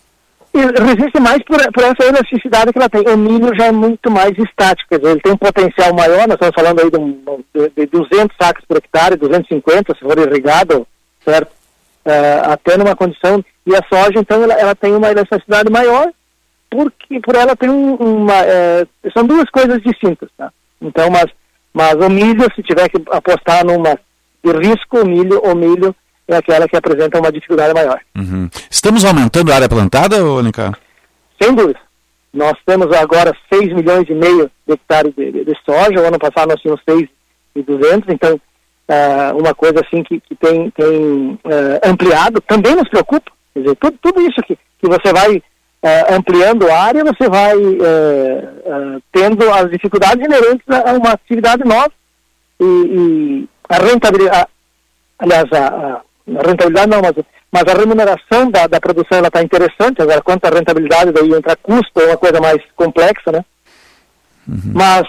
[0.53, 3.02] resiste mais por, por, essa elasticidade que ela tem.
[3.07, 6.36] O milho já é muito mais estático, quer dizer, ele tem um potencial maior, nós
[6.36, 10.86] estamos falando aí de, um, de, de 200 sacos por hectare, 250 se for irrigado,
[11.23, 11.52] certo?
[12.06, 16.11] Uh, até numa condição, e a soja então ela, ela tem uma elasticidade maior,
[16.69, 20.52] porque por ela tem um, uma, é, são duas coisas distintas, tá?
[20.82, 21.26] Então, mas,
[21.73, 23.98] mas o milho, se tiver que apostar numa
[24.43, 25.95] de risco, o milho, o milho
[26.27, 27.99] é aquela que apresenta uma dificuldade maior.
[28.18, 28.49] Uhum.
[28.69, 30.77] Estamos aumentando a área plantada, Olincar?
[31.41, 31.80] Sem dúvida.
[32.34, 36.18] Nós temos agora 6 milhões e meio de hectares de, de, de soja, o ano
[36.18, 37.07] passado nós tínhamos 6
[37.55, 42.88] e 200, então uh, uma coisa assim que, que tem, tem uh, ampliado, também nos
[42.88, 47.27] preocupa, quer dizer, tudo, tudo isso que, que você vai uh, ampliando a área, você
[47.27, 47.55] vai
[49.11, 51.91] tendo as dificuldades inerentes a, a uma atividade nova
[52.61, 54.48] e, e a rentabilidade,
[55.19, 56.02] aliás, a,
[56.38, 57.14] a rentabilidade não, mas,
[57.52, 61.56] mas a remuneração da, da produção ela está interessante, agora quanto à rentabilidade daí entra
[61.56, 63.45] custo, é uma coisa mais complexa, né?
[64.48, 64.73] Uhum.
[64.73, 65.07] Mas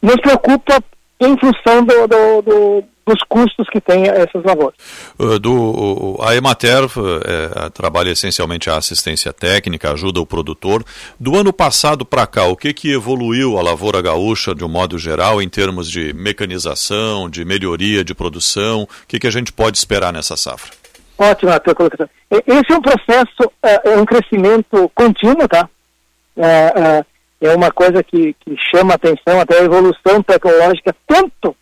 [0.00, 0.82] nos preocupa
[1.20, 4.74] em função do, do, do, dos custos que tem essas lavouras.
[5.18, 6.84] Uh, do, a Emater
[7.24, 10.84] é, trabalha essencialmente a assistência técnica, ajuda o produtor.
[11.18, 14.98] Do ano passado para cá, o que, que evoluiu a lavoura gaúcha de um modo
[14.98, 18.82] geral em termos de mecanização, de melhoria de produção?
[18.82, 20.70] O que, que a gente pode esperar nessa safra?
[21.18, 22.08] Ótimo, a tua colocação.
[22.30, 25.68] Esse é um processo, é, é um crescimento contínuo, tá?
[26.36, 27.04] É, é
[27.40, 31.54] é uma coisa que, que chama atenção, até a evolução tecnológica, tanto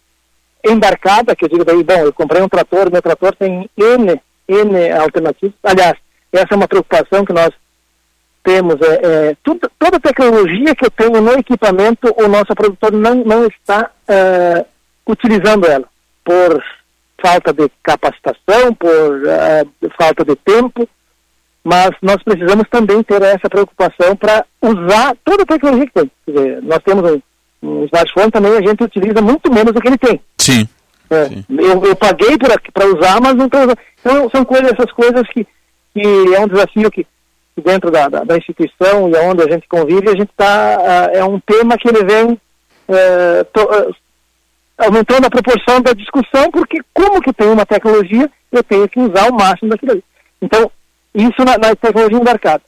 [0.71, 4.91] embarcada, que eu digo daí, bom, eu comprei um trator, meu trator tem N, N
[4.93, 5.55] alternativas.
[5.63, 5.95] Aliás,
[6.33, 7.51] essa é uma preocupação que nós
[8.43, 8.77] temos.
[8.81, 13.47] É, é tudo, toda tecnologia que eu tenho no equipamento, o nosso produtor não, não
[13.47, 14.65] está é,
[15.07, 15.85] utilizando ela,
[16.25, 16.63] por
[17.21, 19.65] falta de capacitação, por é,
[19.99, 20.89] falta de tempo,
[21.65, 26.11] mas nós precisamos também ter essa preocupação para usar toda a tecnologia que tem.
[26.25, 27.21] Quer dizer, nós temos um,
[27.67, 30.21] um smartphone também, a gente utiliza muito menos do que ele tem.
[30.39, 30.69] Sim.
[31.11, 31.45] É, Sim.
[31.51, 33.79] Eu, eu, paguei para usar, mas não estou usando.
[34.01, 35.47] Então, são coisas, essas coisas que,
[35.95, 37.05] que é um desafio que,
[37.55, 40.79] que dentro da, da, da, instituição e onde a gente convive, a gente está.
[40.79, 43.95] Uh, é um tema que ele vem uh, to, uh,
[44.79, 49.31] aumentando a proporção da discussão, porque como que tem uma tecnologia, eu tenho que usar
[49.31, 50.05] o máximo daquilo ali.
[50.43, 50.71] Então,
[51.15, 52.63] Isso na, na tecnologia embarcada.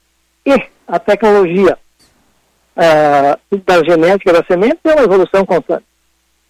[0.46, 1.76] E a tecnologia
[2.78, 5.84] uh, da genética da semente é uma evolução constante.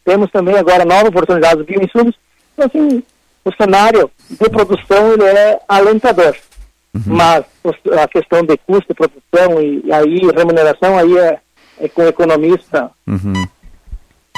[0.05, 2.15] Temos também agora novas oportunidades de bioinsumos.
[2.55, 3.03] Então, assim,
[3.45, 6.37] o cenário de produção ele é alentador.
[6.95, 7.03] Uhum.
[7.07, 7.45] Mas
[8.01, 11.39] a questão de custo de produção e, e aí remuneração aí é,
[11.81, 12.91] é com o economista.
[13.07, 13.47] Uhum.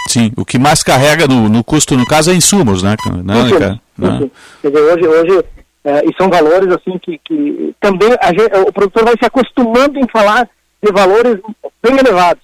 [0.09, 2.97] Sim, o que mais carrega no, no, custo, no caso, é insumos, né?
[3.25, 3.81] Não, isso, cara?
[3.99, 4.31] Isso.
[4.63, 5.45] Quer dizer, hoje, hoje
[5.85, 10.09] é, e são valores assim que, que também gente, o produtor vai se acostumando em
[10.09, 10.49] falar
[10.83, 11.41] de valores
[11.83, 12.43] bem elevados.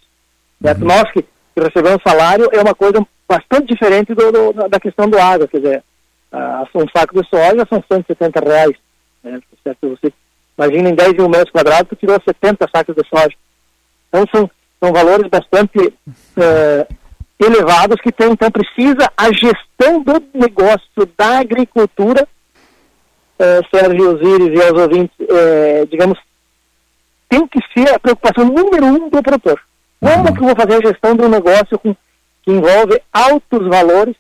[0.63, 0.87] Uhum.
[0.87, 5.19] Nós que, que recebemos salário é uma coisa bastante diferente do, do, da questão do
[5.19, 5.85] água, quer dizer,
[6.33, 8.77] uh, um saco de soja são 170 reais.
[9.23, 9.41] Né?
[9.65, 9.89] Certo?
[9.91, 10.13] Você
[10.57, 13.37] imagina em 10 mil metros quadrados, tu tirou 70 sacos de soja.
[14.09, 14.51] Então são,
[14.81, 16.97] são valores bastante uh,
[17.39, 22.27] elevados que tem, então precisa a gestão do negócio da agricultura,
[23.39, 26.19] uh, Sérgio Osiris e aos ouvintes, uh, digamos,
[27.29, 29.61] tem que ser a preocupação número um do produtor.
[30.01, 31.95] Como que eu vou fazer a gestão de um negócio com,
[32.43, 34.15] que envolve altos valores,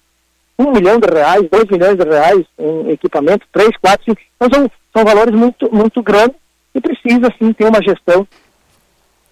[0.58, 4.20] um milhão de reais, dois milhões de reais em equipamento, três, quatro, cinco.
[4.36, 6.36] Então são, são valores muito, muito grandes
[6.74, 8.26] e precisa sim ter uma gestão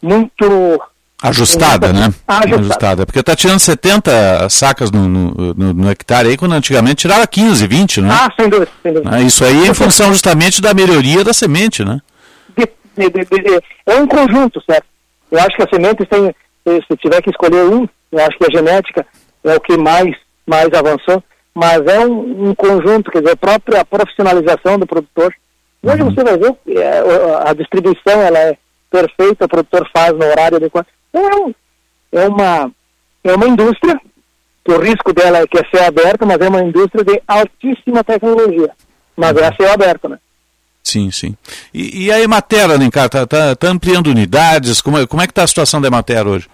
[0.03, 0.81] muito
[1.25, 2.13] Ajustada, né?
[2.29, 2.57] Ajustada.
[2.57, 3.07] Ajustada.
[3.07, 7.67] Porque está tirando 70 sacas no, no, no, no, hectare aí, quando antigamente tirava 15,
[7.67, 8.09] 20, né?
[8.13, 9.17] Ah, sem dúvida, sem dúvida.
[9.17, 11.99] Ah, isso aí é em função justamente da melhoria da semente, né?
[12.97, 14.87] De, de, de, é um conjunto, certo?
[15.31, 16.35] Eu acho que as sementes têm,
[16.65, 19.07] se tiver que escolher um, eu acho que a genética
[19.43, 20.17] é o que mais,
[20.47, 21.23] mais avançou,
[21.55, 25.35] mas é um, um conjunto, quer dizer, a própria profissionalização do produtor.
[25.83, 26.15] Hoje uhum.
[26.15, 28.57] você vai ver, é, a distribuição ela é
[28.91, 30.87] perfeita, o produtor faz no horário adequado.
[31.11, 31.55] Então
[32.13, 32.71] é, é, uma,
[33.23, 34.01] é uma indústria,
[34.65, 38.03] que o risco dela é que é céu aberto, mas é uma indústria de altíssima
[38.03, 38.71] tecnologia.
[39.17, 40.19] Mas é a céu aberto, né?
[40.95, 41.37] Sim, sim.
[41.75, 44.81] E, e a Emater, Alencar, está tá, tá ampliando unidades?
[44.81, 46.49] Como é, como é que está a situação da Emater hoje?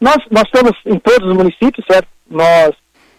[0.00, 2.06] Nós, nós estamos em todos os municípios, certo?
[2.30, 2.70] Nós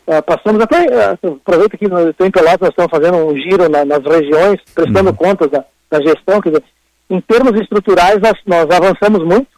[0.08, 3.84] uh, passamos até, uh, aproveito que no, em Pelotas nós estamos fazendo um giro na,
[3.84, 5.16] nas regiões, prestando uhum.
[5.16, 6.64] contas da, da gestão, quer dizer,
[7.10, 9.50] em termos estruturais nós, nós avançamos muito,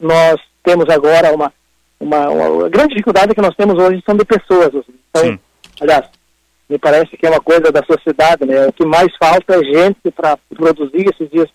[0.00, 1.52] nós temos agora uma,
[2.00, 4.70] uma, uma grande dificuldade que nós temos hoje são de pessoas.
[5.10, 5.38] Então, Sim.
[5.78, 6.08] aliás,
[6.68, 8.66] me parece que é uma coisa da sociedade, né?
[8.66, 11.48] O que mais falta é gente para produzir esses dias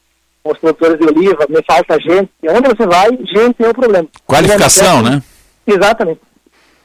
[0.44, 2.32] os produtores de oliva, me falta gente.
[2.44, 4.08] Onde você vai, gente é o problema.
[4.26, 5.22] Qualificação, né?
[5.68, 6.22] Exatamente.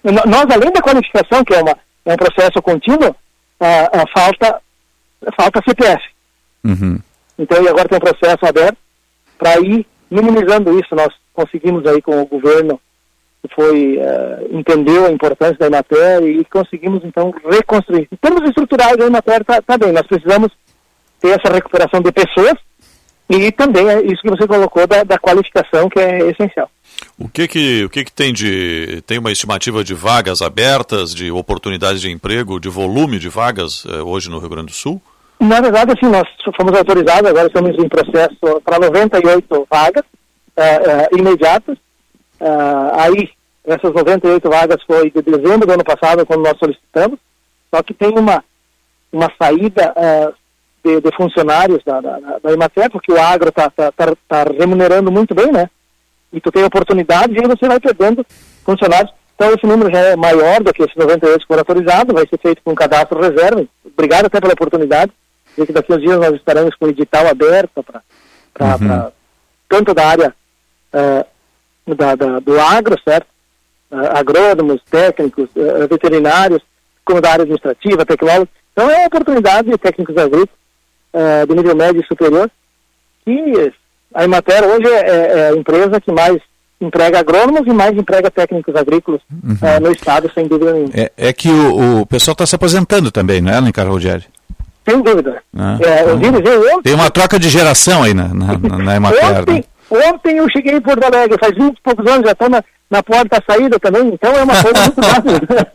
[0.02, 3.14] Nós, além da qualificação, que é, uma, é um processo contínuo,
[3.58, 4.60] a, a falta,
[5.36, 6.02] falta CPF.
[6.64, 6.98] Uhum.
[7.38, 8.76] Então, e agora tem um processo aberto
[9.38, 10.94] para ir minimizando isso.
[10.94, 12.78] Nós conseguimos aí com o governo,
[13.54, 18.08] foi, uh, entendeu a importância da Emater e conseguimos então reconstruir.
[18.10, 20.50] Em termos estruturais, a Emater está tá bem, nós precisamos
[21.20, 22.54] ter essa recuperação de pessoas
[23.28, 26.68] e também é isso que você colocou da, da qualificação, que é essencial.
[27.18, 29.02] O que que, o que que tem de.
[29.06, 34.02] Tem uma estimativa de vagas abertas, de oportunidades de emprego, de volume de vagas eh,
[34.02, 35.00] hoje no Rio Grande do Sul?
[35.40, 40.04] Na verdade, assim, nós fomos autorizados, agora estamos em processo para 98 vagas,
[40.56, 41.76] uh, imediatas.
[42.40, 43.30] Uh, aí,
[43.64, 47.18] essas 98 vagas foi de dezembro do ano passado, quando nós solicitamos,
[47.74, 48.44] só que tem uma,
[49.12, 49.94] uma saída
[50.84, 55.10] de, de, funcionários da, da, da Imater, porque o agro está tá, tá, tá remunerando
[55.10, 55.70] muito bem, né?
[56.32, 58.24] E tu tem oportunidade e aí você vai perdendo
[58.64, 59.12] funcionários.
[59.34, 62.38] Então esse número já é maior do que esses 98 que foram autorizados, vai ser
[62.38, 63.64] feito com um cadastro reserva.
[63.84, 65.12] Obrigado até pela oportunidade.
[65.56, 69.12] E que daqui a uns dias nós estaremos com o edital aberto para uhum.
[69.68, 70.34] tanto da área
[70.92, 71.26] uh,
[71.86, 73.26] da, da, do agro, certo?
[73.90, 76.62] Uh, agrônomos, técnicos, uh, veterinários,
[77.04, 78.48] como da área administrativa, tecnólogos.
[78.72, 80.48] Então é uma oportunidade de técnicos agrícolas
[81.12, 82.50] uh, de nível médio e superior
[83.24, 83.72] que
[84.14, 86.38] a Imater hoje é, é, é, a empresa que mais
[86.80, 89.56] emprega agrônomos e mais emprega técnicos agrícolas uhum.
[89.80, 90.92] no estado, sem dúvida nenhuma.
[90.94, 94.24] É, é que o, o pessoal está se aposentando também, não é, Alencar Rogério?
[94.86, 95.42] Sem dúvida.
[95.56, 99.40] Ah, é, eu vi, eu, Tem uma troca de geração aí na, na, na Emater.
[99.40, 99.64] ontem, né?
[99.90, 103.02] Ontem eu cheguei em Porto Alegre, faz 20 e poucos anos, já estou na, na
[103.02, 105.68] porta da saída também, então é uma coisa muito rápida.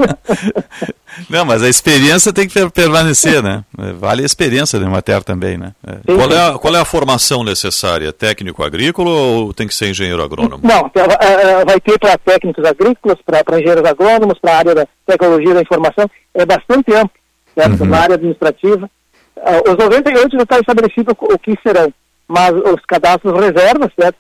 [1.30, 3.64] Não, mas a experiência tem que permanecer, né?
[3.98, 5.74] Vale a experiência da matéria também, né?
[5.86, 6.16] É.
[6.16, 8.14] Qual, é a, qual é a formação necessária?
[8.14, 10.62] Técnico agrícola ou tem que ser engenheiro agrônomo?
[10.64, 14.88] Não, é, é, vai ter para técnicos agrícolas, para engenheiros agrônomos, para a área da
[15.06, 17.12] tecnologia da informação, é bastante amplo,
[17.56, 17.82] certo?
[17.82, 17.90] Uhum.
[17.90, 18.90] Na área administrativa.
[19.38, 21.92] Ah, os 98 já está estabelecido o que serão
[22.30, 24.18] mas os cadastros reservas, certo?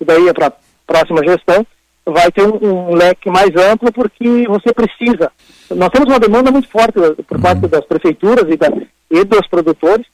[0.00, 0.52] E daí é para a
[0.86, 1.66] próxima gestão,
[2.06, 5.32] vai ter um, um, leque mais amplo porque você precisa.
[5.70, 6.94] Nós temos uma demanda muito forte
[7.26, 8.68] por parte das prefeituras e, da,
[9.10, 10.06] e dos produtores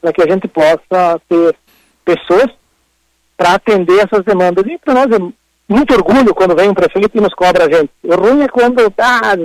[0.00, 1.56] para que a gente possa ter
[2.04, 2.50] pessoas
[3.36, 4.64] para atender essas demandas.
[4.66, 5.18] E para nós é
[5.68, 7.90] muito orgulho quando vem um prefeito e nos cobra a gente.
[8.04, 9.36] O ruim é quando ah,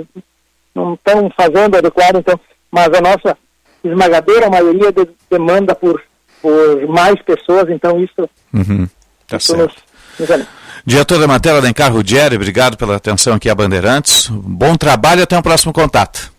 [0.74, 2.38] não estão fazendo adequado, então,
[2.70, 3.36] mas a nossa
[3.82, 6.02] esmagadora maioria de, demanda por,
[6.44, 8.86] por mais pessoas, então isso, uhum.
[9.26, 9.72] tá isso nos,
[10.20, 10.46] nos
[10.84, 14.28] Diretor da matéria, Alencar Rudieri, obrigado pela atenção aqui a Bandeirantes.
[14.28, 16.30] Bom trabalho e até o um próximo contato.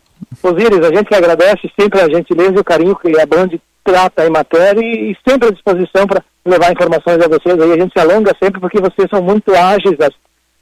[0.44, 3.50] Osíris, a gente agradece sempre a gentileza e o carinho que a Band
[3.84, 7.60] trata em matéria e, sempre à disposição para levar informações a vocês.
[7.60, 10.14] Aí a gente se alonga sempre porque vocês são muito ágeis nas,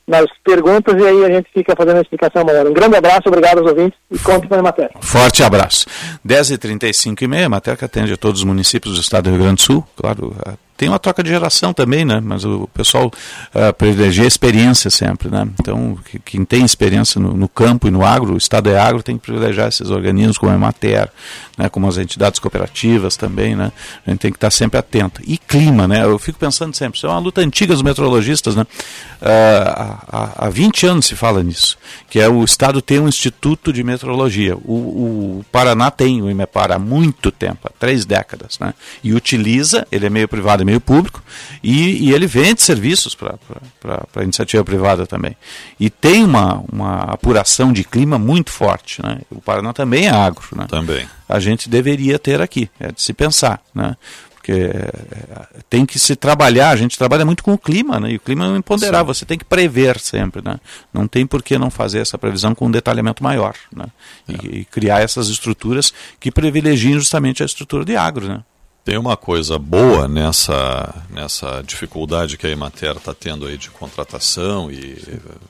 [0.07, 2.67] nas perguntas e aí a gente fica fazendo a explicação maior.
[2.67, 4.91] Um grande abraço, obrigado aos ouvintes e conte com a matéria.
[5.01, 5.85] Forte abraço.
[6.25, 7.49] 10h35 e meia, a
[7.85, 10.35] atende a todos os municípios do estado do Rio Grande do Sul, claro,
[10.75, 12.19] tem uma troca de geração também, né?
[12.23, 15.47] Mas o pessoal uh, privilegia a experiência sempre, né?
[15.59, 19.17] Então, quem tem experiência no, no, campo e no agro, o Estado é agro, tem
[19.17, 21.09] que privilegiar esses organismos como a Emater,
[21.57, 21.69] né?
[21.69, 23.71] Como as entidades cooperativas também, né?
[24.05, 25.21] A gente tem que estar sempre atento.
[25.25, 26.03] E clima, né?
[26.03, 28.63] Eu fico pensando sempre, isso é uma luta antiga dos meteorologistas, né?
[29.21, 29.25] Uh,
[30.11, 31.77] há, há 20 anos se fala nisso,
[32.09, 34.57] que é o Estado tem um Instituto de Meteorologia.
[34.57, 38.73] O, o Paraná tem o IMEPAR há muito tempo, há três décadas, né?
[39.03, 41.21] E utiliza, ele é meio privado é meio público,
[41.61, 43.37] e, e ele vende serviços para
[44.15, 45.35] a iniciativa privada também.
[45.79, 49.01] E tem uma, uma apuração de clima muito forte.
[49.01, 49.19] Né?
[49.29, 50.43] O Paraná também é agro.
[50.55, 50.65] Né?
[50.67, 51.07] Também.
[51.29, 53.61] A gente deveria ter aqui, é de se pensar.
[53.73, 53.95] Né?
[54.43, 58.11] porque é, tem que se trabalhar, a gente trabalha muito com o clima, né?
[58.11, 59.19] E o clima é imponderável, Sim.
[59.19, 60.59] você tem que prever sempre, né?
[60.93, 63.85] Não tem por que não fazer essa previsão com um detalhamento maior, né?
[64.27, 64.33] É.
[64.33, 68.43] E, e, criar essas estruturas que privilegiem justamente a estrutura de agro, né?
[68.85, 74.69] Tem uma coisa boa nessa, nessa dificuldade que a Emater está tendo aí de contratação
[74.69, 75.01] e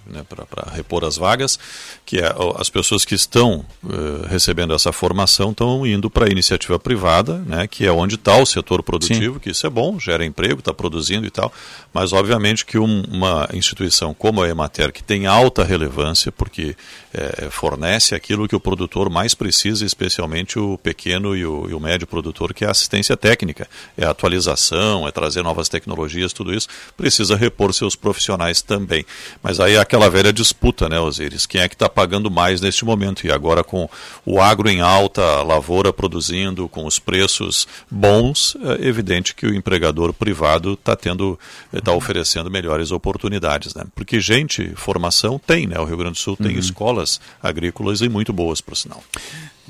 [0.05, 1.57] né, para repor as vagas,
[2.05, 6.77] que é, as pessoas que estão uh, recebendo essa formação estão indo para a iniciativa
[6.77, 9.39] privada, né, que é onde está o setor produtivo, Sim.
[9.39, 11.51] que isso é bom, gera emprego, está produzindo e tal,
[11.91, 16.75] mas obviamente que um, uma instituição como a Emater, que tem alta relevância, porque
[17.11, 21.79] é, fornece aquilo que o produtor mais precisa, especialmente o pequeno e o, e o
[21.79, 26.67] médio produtor, que é a assistência técnica, é atualização, é trazer novas tecnologias, tudo isso
[26.97, 29.05] precisa repor seus profissionais também.
[29.41, 31.45] Mas aí é aquela velha disputa, né, Osiris?
[31.45, 33.25] Quem é que está pagando mais neste momento?
[33.25, 33.89] E agora com
[34.25, 39.55] o agro em alta, a lavoura produzindo, com os preços bons, é evidente que o
[39.55, 41.39] empregador privado está tendo,
[41.71, 43.85] está oferecendo melhores oportunidades, né?
[43.95, 45.79] Porque gente, formação tem, né?
[45.79, 46.59] O Rio Grande do Sul tem uhum.
[46.59, 49.01] escolas agrícolas e muito boas, por sinal.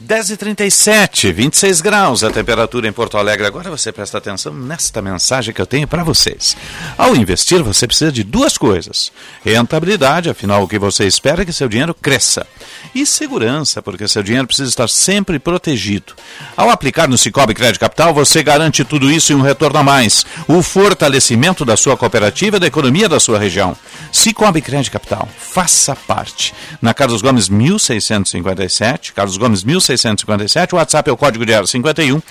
[0.01, 3.45] 10h37, 26 graus a temperatura em Porto Alegre.
[3.45, 6.57] Agora você presta atenção nesta mensagem que eu tenho para vocês.
[6.97, 9.11] Ao investir, você precisa de duas coisas:
[9.45, 12.47] rentabilidade, afinal, o que você espera é que seu dinheiro cresça,
[12.95, 16.13] e segurança, porque seu dinheiro precisa estar sempre protegido.
[16.57, 20.25] Ao aplicar no Cicobi Crédito Capital, você garante tudo isso e um retorno a mais:
[20.47, 23.77] o fortalecimento da sua cooperativa e da economia da sua região.
[24.11, 26.51] Cicobi Crédito Capital, faça parte.
[26.81, 29.82] Na Carlos Gomes 1657, Carlos Gomes 1657.
[29.83, 30.73] 657.
[30.73, 32.21] O WhatsApp é o código de 51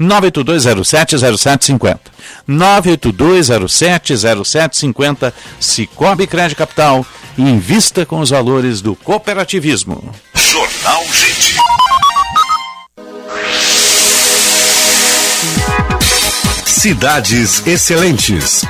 [0.00, 1.98] 982070750.
[2.48, 5.32] 982070750.
[5.60, 7.06] Cicobi Crédito Capital.
[7.38, 10.12] Invista com os valores do cooperativismo.
[10.34, 11.54] Jornal Gente.
[16.66, 18.64] Cidades Excelentes.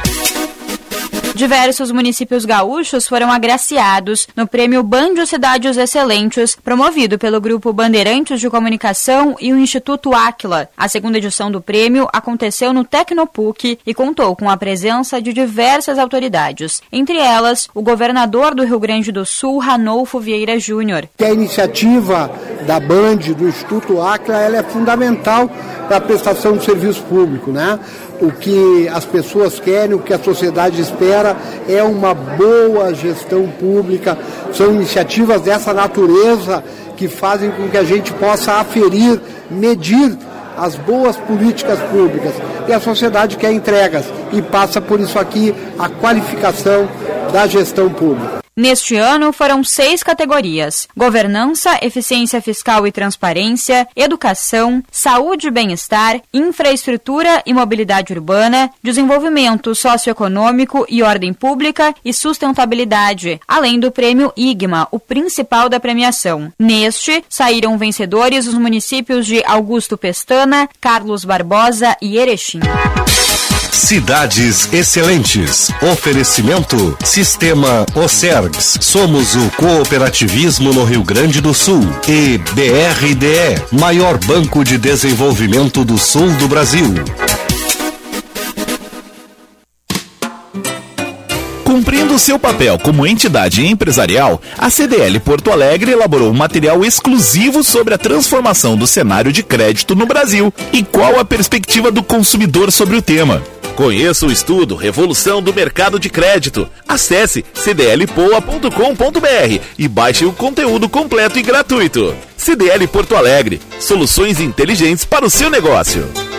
[1.35, 8.51] Diversos municípios gaúchos foram agraciados no prêmio Banjo Cidades Excelentes, promovido pelo Grupo Bandeirantes de
[8.51, 10.69] Comunicação e o Instituto Aquila.
[10.77, 15.99] A segunda edição do prêmio aconteceu no Tecnopuc e contou com a presença de diversas
[15.99, 21.09] autoridades, entre elas o governador do Rio Grande do Sul, Ranolfo Vieira Júnior.
[21.19, 22.31] A iniciativa
[22.67, 25.51] da Band, do Instituto Aquila, ela é fundamental
[25.93, 27.79] para a prestação de serviço público, né?
[28.19, 31.37] o que as pessoas querem, o que a sociedade espera
[31.69, 34.17] é uma boa gestão pública.
[34.55, 36.65] São iniciativas dessa natureza
[36.97, 39.21] que fazem com que a gente possa aferir,
[39.51, 40.17] medir
[40.57, 42.33] as boas políticas públicas.
[42.67, 46.89] E a sociedade quer entregas e passa por isso aqui a qualificação
[47.35, 48.42] da gestão pública.
[48.55, 57.43] Neste ano foram seis categorias: governança, eficiência fiscal e transparência, educação, saúde e bem-estar, infraestrutura
[57.47, 64.99] e mobilidade urbana, desenvolvimento socioeconômico e ordem pública e sustentabilidade, além do prêmio IGMA, o
[64.99, 66.53] principal da premiação.
[66.59, 72.61] Neste, saíram vencedores os municípios de Augusto Pestana, Carlos Barbosa e Erechim.
[73.73, 75.71] Cidades Excelentes.
[75.81, 78.77] Oferecimento Sistema Ocergs.
[78.83, 81.81] Somos o cooperativismo no Rio Grande do Sul.
[82.07, 86.95] E BRDE, maior banco de desenvolvimento do sul do Brasil.
[91.65, 97.95] Cumprindo seu papel como entidade empresarial, a CDL Porto Alegre elaborou um material exclusivo sobre
[97.95, 102.97] a transformação do cenário de crédito no Brasil e qual a perspectiva do consumidor sobre
[102.97, 103.43] o tema.
[103.77, 106.69] Conheça o estudo Revolução do Mercado de Crédito.
[106.87, 112.15] Acesse cdlpoa.com.br e baixe o conteúdo completo e gratuito.
[112.37, 116.32] CDL Porto Alegre, soluções inteligentes para o seu negócio.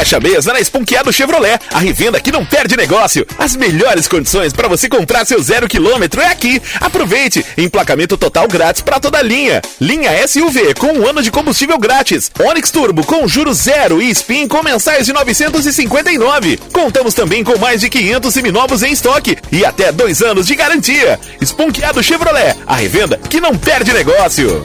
[0.00, 3.26] Fecha a mesa na Esponqueado Chevrolet, a revenda que não perde negócio.
[3.36, 6.60] As melhores condições para você comprar seu zero quilômetro é aqui.
[6.80, 7.44] Aproveite!
[7.58, 9.60] Emplacamento total grátis para toda a linha.
[9.78, 12.30] Linha SUV com um ano de combustível grátis.
[12.40, 16.58] Onix Turbo com juros zero e Spin com mensais de 959.
[16.72, 21.20] Contamos também com mais de 500 seminovos em estoque e até dois anos de garantia.
[21.42, 24.64] Esponqueado Chevrolet, a revenda que não perde negócio.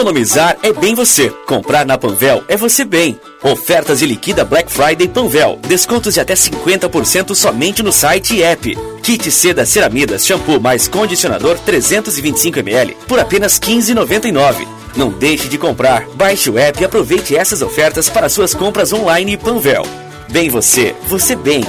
[0.00, 1.28] Economizar é bem você.
[1.46, 3.20] Comprar na Panvel é você bem.
[3.42, 5.58] Ofertas de liquida Black Friday Panvel.
[5.68, 8.74] Descontos de até 50% somente no site e app.
[9.02, 14.66] Kit seda ceramidas shampoo mais condicionador 325ml por apenas R$ 15,99.
[14.96, 16.06] Não deixe de comprar.
[16.14, 19.82] Baixe o app e aproveite essas ofertas para suas compras online Panvel.
[20.30, 21.62] Bem você, você bem.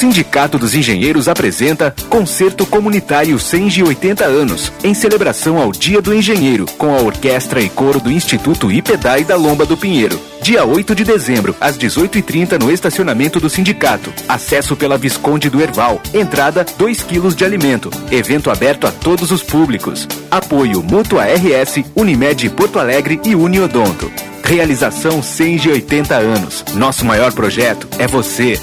[0.00, 6.94] Sindicato dos Engenheiros apresenta Concerto Comunitário 180 anos, em celebração ao Dia do Engenheiro, com
[6.94, 10.18] a orquestra e coro do Instituto IPEDAI da Lomba do Pinheiro.
[10.40, 14.10] Dia 8 de dezembro, às 18h30 no estacionamento do sindicato.
[14.26, 16.00] Acesso pela Visconde do Erval.
[16.14, 17.90] Entrada 2 quilos de alimento.
[18.10, 20.08] Evento aberto a todos os públicos.
[20.30, 24.10] Apoio Mútua RS, Unimed Porto Alegre e Uniodonto.
[24.42, 26.64] Realização 180 anos.
[26.72, 28.58] Nosso maior projeto é você.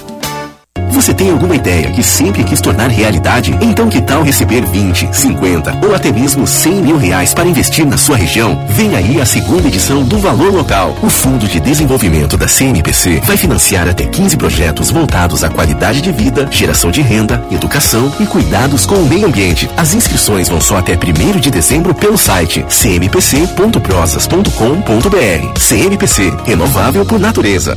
[0.90, 3.56] Você tem alguma ideia que sempre quis tornar realidade?
[3.60, 7.96] Então que tal receber 20, 50 ou até mesmo 100 mil reais para investir na
[7.96, 8.64] sua região?
[8.68, 10.96] Vem aí a segunda edição do Valor Local.
[11.02, 16.12] O Fundo de Desenvolvimento da CMPC vai financiar até 15 projetos voltados à qualidade de
[16.12, 19.68] vida, geração de renda, educação e cuidados com o meio ambiente.
[19.76, 25.58] As inscrições vão só até 1 de dezembro pelo site cmpc.prosas.com.br.
[25.58, 27.76] CMPC, renovável por natureza.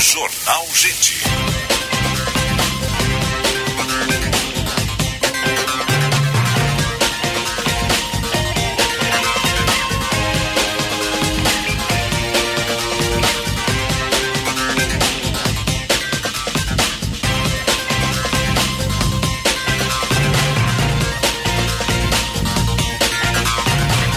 [0.00, 1.20] Jornal Gente.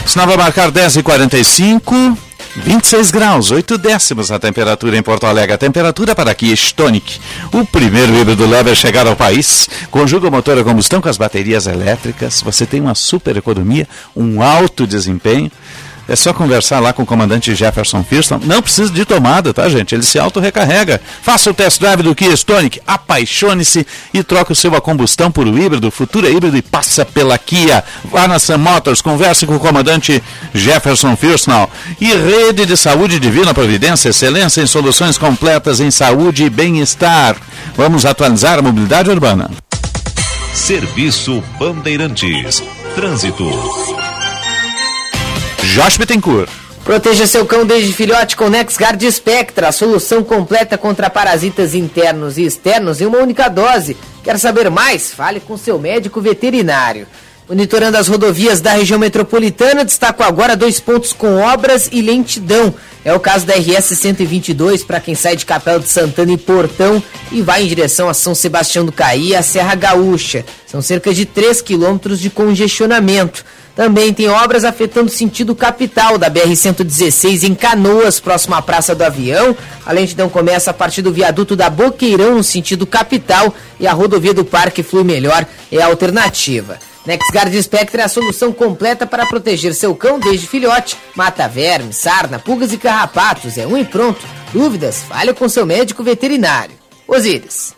[0.05, 2.17] Sinal vai marcar 10 e 45
[2.55, 5.53] 26 graus, 8 décimos a temperatura em Porto Alegre.
[5.53, 7.19] A temperatura para aqui Stonic,
[7.51, 9.67] o primeiro híbrido leve a chegar ao país.
[9.89, 12.41] Conjuga o motor a combustão com as baterias elétricas.
[12.41, 15.51] Você tem uma super economia, um alto desempenho.
[16.07, 18.39] É só conversar lá com o comandante Jefferson Firston.
[18.43, 19.95] Não precisa de tomada, tá, gente?
[19.95, 20.99] Ele se auto-recarrega.
[21.21, 25.47] Faça o test drive do Kia Stonic, apaixone-se e troque o seu a combustão por
[25.47, 27.83] híbrido, futuro híbrido e passa pela Kia.
[28.05, 30.21] Vá na Sam Motors, converse com o comandante
[30.53, 31.69] Jefferson Firston.
[32.01, 37.37] E Rede de Saúde Divina Providência, excelência em soluções completas em saúde e bem-estar.
[37.77, 39.49] Vamos atualizar a mobilidade urbana.
[40.53, 42.61] Serviço Bandeirantes.
[42.95, 44.02] Trânsito.
[45.73, 46.51] Josh Bittencourt.
[46.83, 52.43] Proteja seu cão desde filhote com NexGard Spectra, a solução completa contra parasitas internos e
[52.43, 53.97] externos em uma única dose.
[54.23, 55.11] Quer saber mais?
[55.11, 57.07] Fale com seu médico veterinário.
[57.49, 62.71] Monitorando as rodovias da região metropolitana, destaco agora dois pontos com obras e lentidão.
[63.03, 67.01] É o caso da RS 122 para quem sai de Capela de Santana e Portão
[67.31, 70.45] e vai em direção a São Sebastião do Caí e a Serra Gaúcha.
[70.67, 73.43] São cerca de 3 quilômetros de congestionamento.
[73.75, 79.03] Também tem obras afetando o sentido capital da BR-116 em Canoas, próximo à Praça do
[79.03, 79.57] Avião.
[79.83, 84.33] A lentidão começa a partir do viaduto da Boqueirão, no sentido capital, e a rodovia
[84.33, 86.77] do Parque Flui Melhor é a alternativa.
[87.05, 90.95] NexGard Spectre é a solução completa para proteger seu cão desde filhote.
[91.15, 93.57] Mata verme, sarna, pulgas e carrapatos.
[93.57, 94.21] É um e pronto.
[94.53, 95.03] Dúvidas?
[95.03, 96.75] Fale com seu médico veterinário.
[97.07, 97.73] Osíris.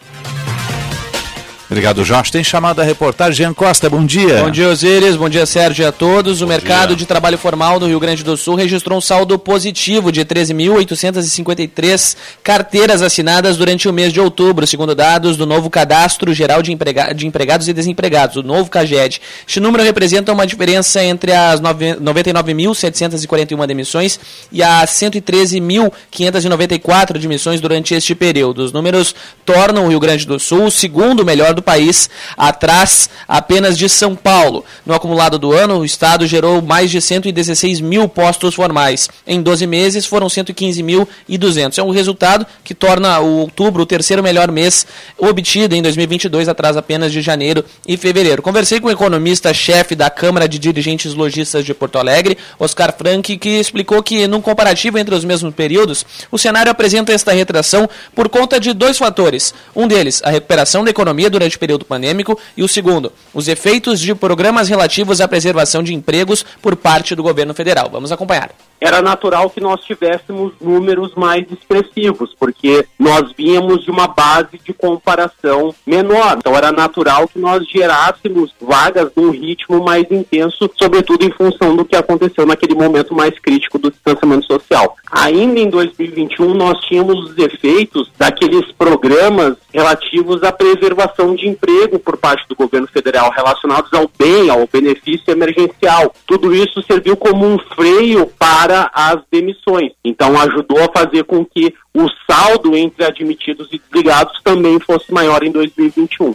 [1.75, 2.31] Obrigado, Jorge.
[2.31, 3.33] Tem chamada a reportagem.
[3.33, 4.41] Jean Costa, bom dia.
[4.41, 5.17] Bom dia, Osíris.
[5.17, 6.39] Bom dia, Sérgio a todos.
[6.39, 6.95] Bom o mercado dia.
[6.95, 13.01] de trabalho formal do Rio Grande do Sul registrou um saldo positivo de 13.853 carteiras
[13.01, 17.27] assinadas durante o mês de outubro, segundo dados do novo Cadastro Geral de, Emprega de
[17.27, 19.21] Empregados e Desempregados, o novo CAGED.
[19.45, 24.17] Este número representa uma diferença entre as 99.741 demissões
[24.49, 28.59] e as 113.594 demissões durante este período.
[28.59, 29.13] Os números
[29.45, 34.15] tornam o Rio Grande do Sul o segundo melhor do país, atrás apenas de São
[34.15, 34.63] Paulo.
[34.85, 39.09] No acumulado do ano, o Estado gerou mais de 116 mil postos formais.
[39.27, 41.77] Em 12 meses, foram 115.200.
[41.77, 44.85] É um resultado que torna o outubro o terceiro melhor mês
[45.17, 48.41] obtido em 2022, atrás apenas de janeiro e fevereiro.
[48.41, 53.49] Conversei com o economista-chefe da Câmara de Dirigentes Logistas de Porto Alegre, Oscar Frank, que
[53.49, 58.59] explicou que, num comparativo entre os mesmos períodos, o cenário apresenta esta retração por conta
[58.59, 59.53] de dois fatores.
[59.75, 63.47] Um deles, a recuperação da economia durante durante o período pandêmico, e o segundo, os
[63.47, 67.89] efeitos de programas relativos à preservação de empregos por parte do governo federal.
[67.91, 74.07] Vamos acompanhar era natural que nós tivéssemos números mais expressivos, porque nós vínhamos de uma
[74.07, 76.37] base de comparação menor.
[76.37, 81.85] Então era natural que nós gerássemos vagas num ritmo mais intenso, sobretudo em função do
[81.85, 84.95] que aconteceu naquele momento mais crítico do distanciamento social.
[85.11, 92.17] Ainda em 2021 nós tínhamos os efeitos daqueles programas relativos à preservação de emprego por
[92.17, 96.13] parte do governo federal relacionados ao bem, ao benefício emergencial.
[96.25, 99.91] Tudo isso serviu como um freio para para as demissões.
[100.03, 105.43] Então ajudou a fazer com que o saldo entre admitidos e desligados também fosse maior
[105.43, 106.33] em 2021.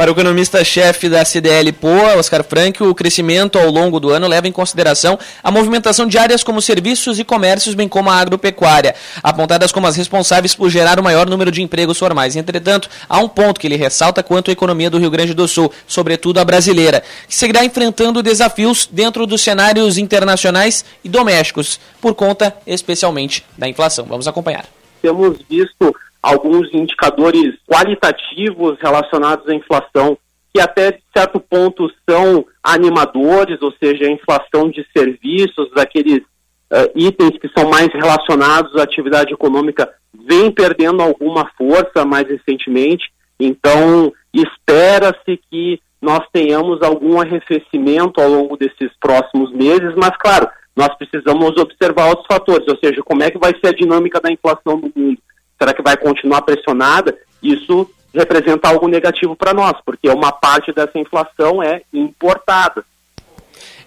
[0.00, 4.48] Para o economista-chefe da CDL Poa, Oscar Frank, o crescimento ao longo do ano leva
[4.48, 9.72] em consideração a movimentação de áreas como serviços e comércios, bem como a agropecuária, apontadas
[9.72, 12.34] como as responsáveis por gerar o maior número de empregos formais.
[12.34, 15.70] Entretanto, há um ponto que ele ressalta quanto à economia do Rio Grande do Sul,
[15.86, 22.56] sobretudo a brasileira, que seguirá enfrentando desafios dentro dos cenários internacionais e domésticos, por conta
[22.66, 24.06] especialmente da inflação.
[24.06, 24.64] Vamos acompanhar.
[25.02, 30.18] Temos visto alguns indicadores qualitativos relacionados à inflação,
[30.52, 37.38] que até certo ponto são animadores, ou seja, a inflação de serviços, daqueles uh, itens
[37.38, 39.88] que são mais relacionados à atividade econômica,
[40.26, 43.10] vem perdendo alguma força mais recentemente.
[43.38, 50.94] Então, espera-se que nós tenhamos algum arrefecimento ao longo desses próximos meses, mas, claro, nós
[50.96, 54.76] precisamos observar outros fatores, ou seja, como é que vai ser a dinâmica da inflação
[54.76, 55.18] no mundo
[55.60, 57.16] Será que vai continuar pressionada?
[57.42, 62.82] Isso representa algo negativo para nós, porque uma parte dessa inflação é importada.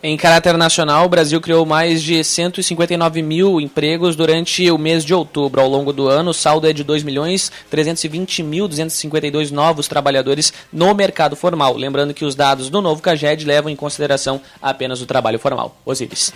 [0.06, 5.14] Em caráter nacional, o Brasil criou mais de 159 mil empregos durante o mês de
[5.14, 5.62] outubro.
[5.62, 10.54] Ao longo do ano, o saldo é de 2 milhões 320 mil 252 novos trabalhadores
[10.72, 11.76] no mercado formal.
[11.78, 15.76] Lembrando que os dados do novo CAGED levam em consideração apenas o trabalho formal.
[15.86, 16.34] Osíris.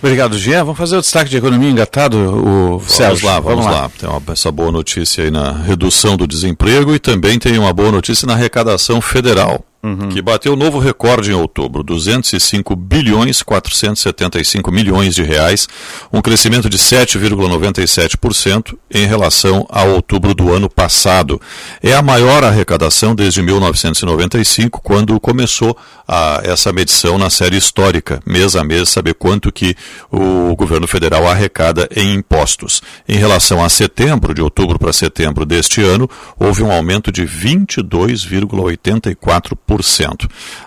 [0.00, 0.64] Obrigado, Jean.
[0.64, 3.70] Vamos fazer o destaque de economia engatado, o Vamos lá, vamos, vamos lá.
[3.82, 3.90] lá.
[3.98, 7.90] Tem uma, essa boa notícia aí na redução do desemprego e também tem uma boa
[7.90, 10.08] notícia na arrecadação federal uhum.
[10.08, 15.68] que bateu novo recorde em outubro, 205 bilhões 475 milhões de reais,
[16.12, 21.40] um crescimento de 7,97% em relação a outubro do ano passado.
[21.82, 25.76] É a maior arrecadação desde 1995, quando começou
[26.06, 29.76] a, essa medição na série histórica, mês a mês, saber quanto que
[30.10, 32.82] o governo federal arrecada em impostos.
[33.08, 39.67] Em relação a setembro, de outubro para setembro deste ano, houve um aumento de 22,84%.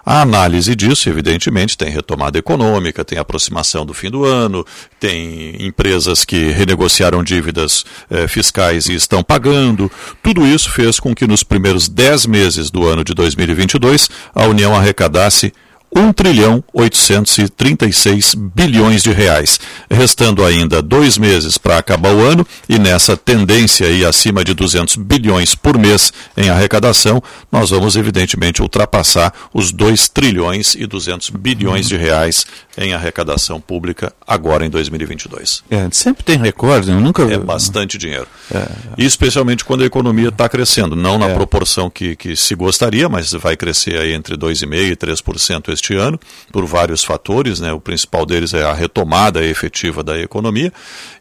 [0.06, 4.66] A análise disso, evidentemente, tem retomada econômica, tem aproximação do fim do ano,
[5.00, 9.92] tem empresas que renegociaram dívidas eh, fiscais e estão pagando.
[10.22, 14.76] Tudo isso fez com que nos primeiros 10 meses do ano de 2022 a União
[14.76, 15.54] arrecadasse
[15.94, 19.60] 1 trilhão 836 bilhões de reais,
[19.90, 24.96] restando ainda dois meses para acabar o ano e nessa tendência aí acima de 200
[24.96, 31.88] bilhões por mês em arrecadação, nós vamos evidentemente ultrapassar os 2 trilhões e 200 bilhões
[31.90, 32.46] de reais
[32.78, 35.64] em arrecadação pública agora em 2022.
[35.70, 37.00] É, sempre tem recorde, né?
[37.00, 38.28] nunca é bastante dinheiro.
[38.54, 38.68] É.
[38.98, 41.34] E especialmente quando a economia está crescendo, não na é.
[41.34, 46.20] proporção que, que se gostaria, mas vai crescer aí entre 2,5% e 3% este ano,
[46.52, 47.74] por vários fatores, né?
[47.74, 50.72] o principal deles é a retomada efetiva da economia,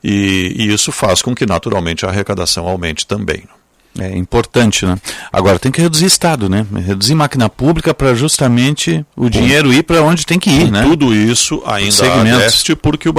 [0.05, 3.45] e, e isso faz com que naturalmente a arrecadação aumente também.
[3.99, 4.97] É importante, né?
[5.33, 6.65] Agora tem que reduzir Estado, né?
[6.87, 10.83] Reduzir máquina pública para justamente o dinheiro ir para onde tem que ir, né?
[10.83, 13.15] Tudo isso ainda este porque o,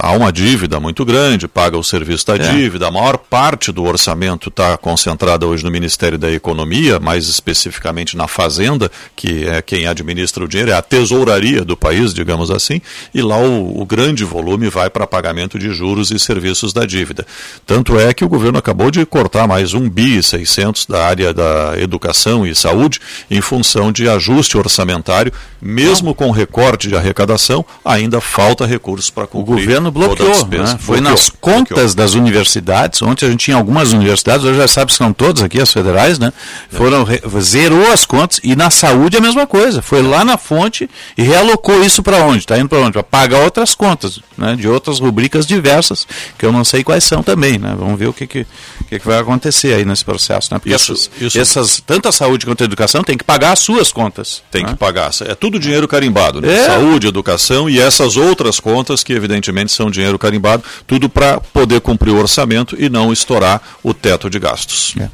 [0.00, 2.38] há uma dívida muito grande, paga o serviço da é.
[2.38, 8.16] dívida, a maior parte do orçamento está concentrada hoje no Ministério da Economia, mais especificamente
[8.16, 12.80] na Fazenda, que é quem administra o dinheiro, é a tesouraria do país, digamos assim,
[13.12, 17.26] e lá o, o grande volume vai para pagamento de juros e serviços da dívida.
[17.66, 21.32] Tanto é que o governo acabou de cortar mais mais 1 bi 600 da área
[21.32, 23.00] da educação e saúde
[23.30, 26.14] em função de ajuste orçamentário, mesmo Não.
[26.14, 29.54] com recorte de arrecadação, ainda falta recursos para cumprir.
[29.54, 30.76] O governo bloqueou, né?
[30.78, 31.94] foi bloqueou, nas contas bloqueou.
[31.94, 35.60] das universidades, ontem a gente tinha algumas universidades, hoje já sabe que são todas aqui,
[35.60, 36.32] as federais, né?
[36.72, 36.76] É.
[36.76, 37.06] Foram,
[37.40, 41.82] zerou as contas e na saúde a mesma coisa, foi lá na fonte e realocou
[41.82, 42.40] isso para onde?
[42.40, 42.92] Está indo para onde?
[42.92, 44.54] Para pagar outras contas, né?
[44.56, 47.74] De outras rubricas diversas, que eu não sei quais são também, né?
[47.78, 48.46] Vamos ver o que, que,
[48.88, 50.58] que, que vai acontecer acontecer aí nesse processo, né?
[50.58, 51.38] Porque isso, essas, isso.
[51.38, 54.42] essas, tanto a saúde quanto a educação tem que pagar as suas contas.
[54.50, 54.70] Tem né?
[54.70, 55.10] que pagar.
[55.26, 56.52] É tudo dinheiro carimbado, né?
[56.52, 56.66] É.
[56.66, 62.10] Saúde, educação e essas outras contas que evidentemente são dinheiro carimbado, tudo para poder cumprir
[62.10, 64.94] o orçamento e não estourar o teto de gastos.
[64.98, 65.08] É.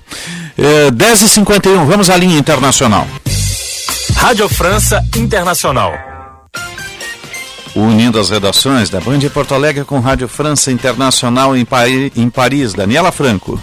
[0.57, 3.07] É, 10h51, vamos à linha internacional.
[4.17, 5.93] Rádio França Internacional.
[7.75, 12.29] Unindo as redações da Band de Porto Alegre com Rádio França Internacional em, Paris, em
[12.29, 12.75] Paris.
[12.75, 13.61] Daniela Franco.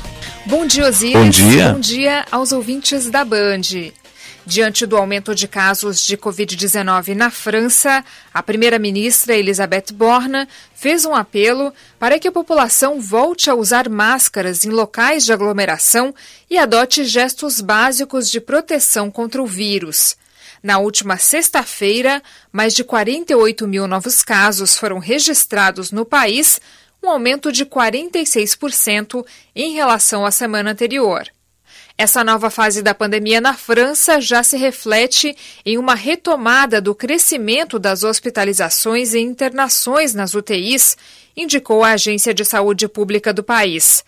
[0.47, 1.13] Bom dia, Osiris.
[1.13, 1.73] Bom dia.
[1.73, 3.91] Bom dia aos ouvintes da Band.
[4.45, 8.01] Diante do aumento de casos de Covid-19 na França,
[8.33, 14.63] a primeira-ministra Elisabeth Borne fez um apelo para que a população volte a usar máscaras
[14.63, 16.15] em locais de aglomeração
[16.49, 20.15] e adote gestos básicos de proteção contra o vírus.
[20.63, 26.61] Na última sexta-feira, mais de 48 mil novos casos foram registrados no país,
[27.07, 29.25] um aumento de 46%
[29.55, 31.25] em relação à semana anterior.
[31.97, 35.35] Essa nova fase da pandemia na França já se reflete
[35.65, 40.95] em uma retomada do crescimento das hospitalizações e internações nas UTIs,
[41.35, 44.03] indicou a Agência de Saúde Pública do país.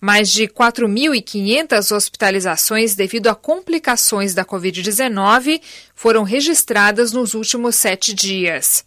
[0.00, 5.60] Mais de 4.500 hospitalizações devido a complicações da Covid-19
[5.94, 8.84] foram registradas nos últimos sete dias.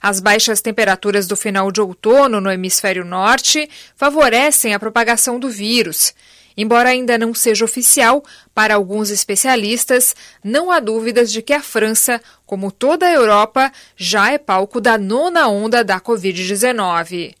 [0.00, 6.14] As baixas temperaturas do final de outono no hemisfério norte favorecem a propagação do vírus.
[6.56, 12.20] Embora ainda não seja oficial, para alguns especialistas, não há dúvidas de que a França,
[12.44, 17.34] como toda a Europa, já é palco da nona onda da Covid-19.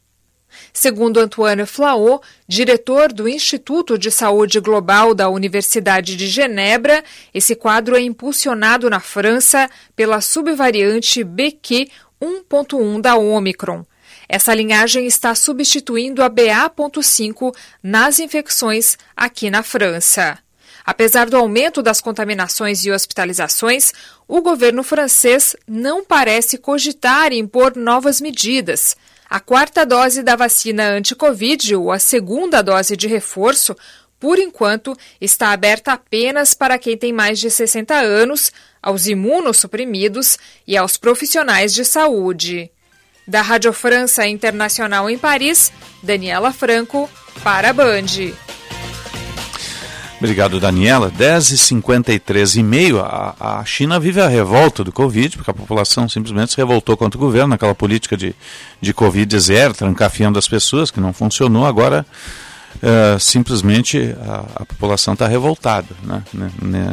[0.72, 7.02] Segundo Antoine Flaot, diretor do Instituto de Saúde Global da Universidade de Genebra,
[7.34, 11.88] esse quadro é impulsionado na França pela subvariante BQ
[12.20, 13.84] 1.1 da Omicron.
[14.28, 20.38] Essa linhagem está substituindo a BA.5 nas infecções aqui na França.
[20.84, 23.92] Apesar do aumento das contaminações e hospitalizações,
[24.26, 28.96] o governo francês não parece cogitar impor novas medidas.
[29.28, 33.76] A quarta dose da vacina anti-Covid ou a segunda dose de reforço,
[34.20, 40.76] por enquanto, está aberta apenas para quem tem mais de 60 anos, aos imunossuprimidos e
[40.76, 42.70] aos profissionais de saúde.
[43.26, 45.70] Da Rádio França Internacional em Paris,
[46.02, 47.10] Daniela Franco,
[47.42, 48.32] para a Band.
[50.18, 51.12] Obrigado, Daniela.
[51.12, 56.52] 10h53 e meio, a, a China vive a revolta do Covid, porque a população simplesmente
[56.52, 58.34] se revoltou contra o governo, naquela política de,
[58.80, 61.64] de Covid zero, trancafiando as pessoas, que não funcionou.
[61.64, 62.04] Agora
[62.82, 66.22] uh, simplesmente a, a população está revoltada né,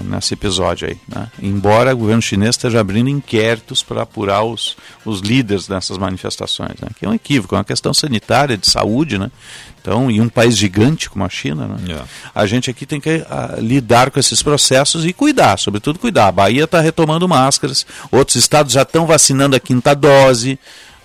[0.03, 0.97] nesse episódio aí.
[1.07, 1.27] Né?
[1.41, 4.75] Embora o governo chinês esteja abrindo inquéritos para apurar os,
[5.05, 6.89] os líderes dessas manifestações, né?
[6.97, 9.31] que é um equívoco, é uma questão sanitária, de saúde, né?
[9.85, 11.77] Então, em um país gigante como a China, né?
[11.85, 12.07] yeah.
[12.33, 16.27] a gente aqui tem que uh, lidar com esses processos e cuidar, sobretudo cuidar.
[16.27, 20.57] A Bahia está retomando máscaras, outros estados já estão vacinando a quinta dose,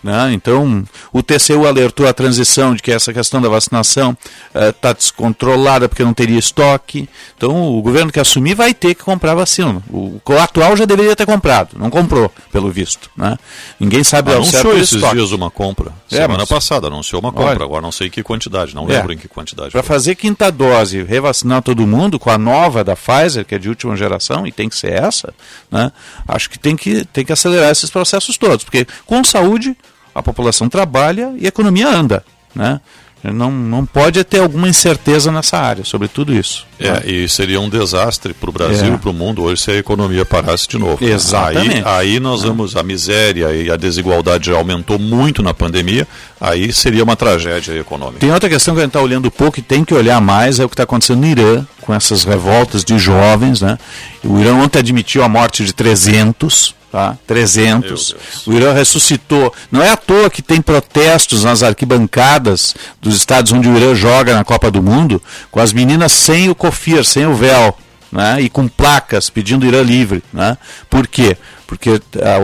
[0.03, 0.33] Né?
[0.33, 0.83] Então,
[1.13, 4.17] o TCU alertou a transição de que essa questão da vacinação
[4.55, 7.09] está uh, descontrolada porque não teria estoque.
[7.37, 9.83] Então, o governo que assumir vai ter que comprar vacina.
[9.91, 13.11] O, o atual já deveria ter comprado, não comprou, pelo visto.
[13.15, 13.37] Né?
[13.79, 15.17] Ninguém sabe ao certo esses estoque.
[15.17, 15.93] dias uma compra.
[16.11, 16.49] É, Semana mas...
[16.49, 19.29] passada anunciou uma compra, Olha, agora não sei que quantidade, não é, lembro em que
[19.29, 19.71] quantidade.
[19.71, 23.69] Para fazer quinta dose, revacinar todo mundo com a nova da Pfizer, que é de
[23.69, 25.35] última geração, e tem que ser essa,
[25.71, 25.93] né?
[26.27, 29.77] acho que tem que, tem que acelerar esses processos todos, porque com saúde
[30.15, 32.25] a população trabalha e a economia anda.
[32.55, 32.81] Né?
[33.23, 36.67] Não, não pode ter alguma incerteza nessa área sobre tudo isso.
[36.79, 37.03] É, né?
[37.05, 38.97] e seria um desastre para o Brasil e é.
[38.97, 41.05] para o mundo hoje se a economia parasse de novo.
[41.05, 41.83] Exatamente.
[41.85, 42.47] Aí, aí nós é.
[42.47, 46.09] vamos, a miséria e a desigualdade já aumentou muito na pandemia,
[46.41, 48.21] aí seria uma tragédia econômica.
[48.21, 50.65] Tem outra questão que a gente está olhando pouco e tem que olhar mais, é
[50.65, 53.61] o que está acontecendo no Irã, com essas revoltas de jovens.
[53.61, 53.79] Né?
[54.25, 57.17] O Irã ontem admitiu a morte de 300 Tá?
[57.25, 58.17] 300.
[58.47, 59.55] O Irã ressuscitou.
[59.71, 64.35] Não é à toa que tem protestos nas arquibancadas dos estados onde o Irã joga
[64.35, 65.23] na Copa do Mundo,
[65.53, 67.77] com as meninas sem o cofir, sem o véu,
[68.11, 68.41] né?
[68.41, 70.21] e com placas pedindo Irã livre.
[70.33, 70.59] Né?
[70.89, 71.37] Por quê?
[71.65, 72.01] Porque uh,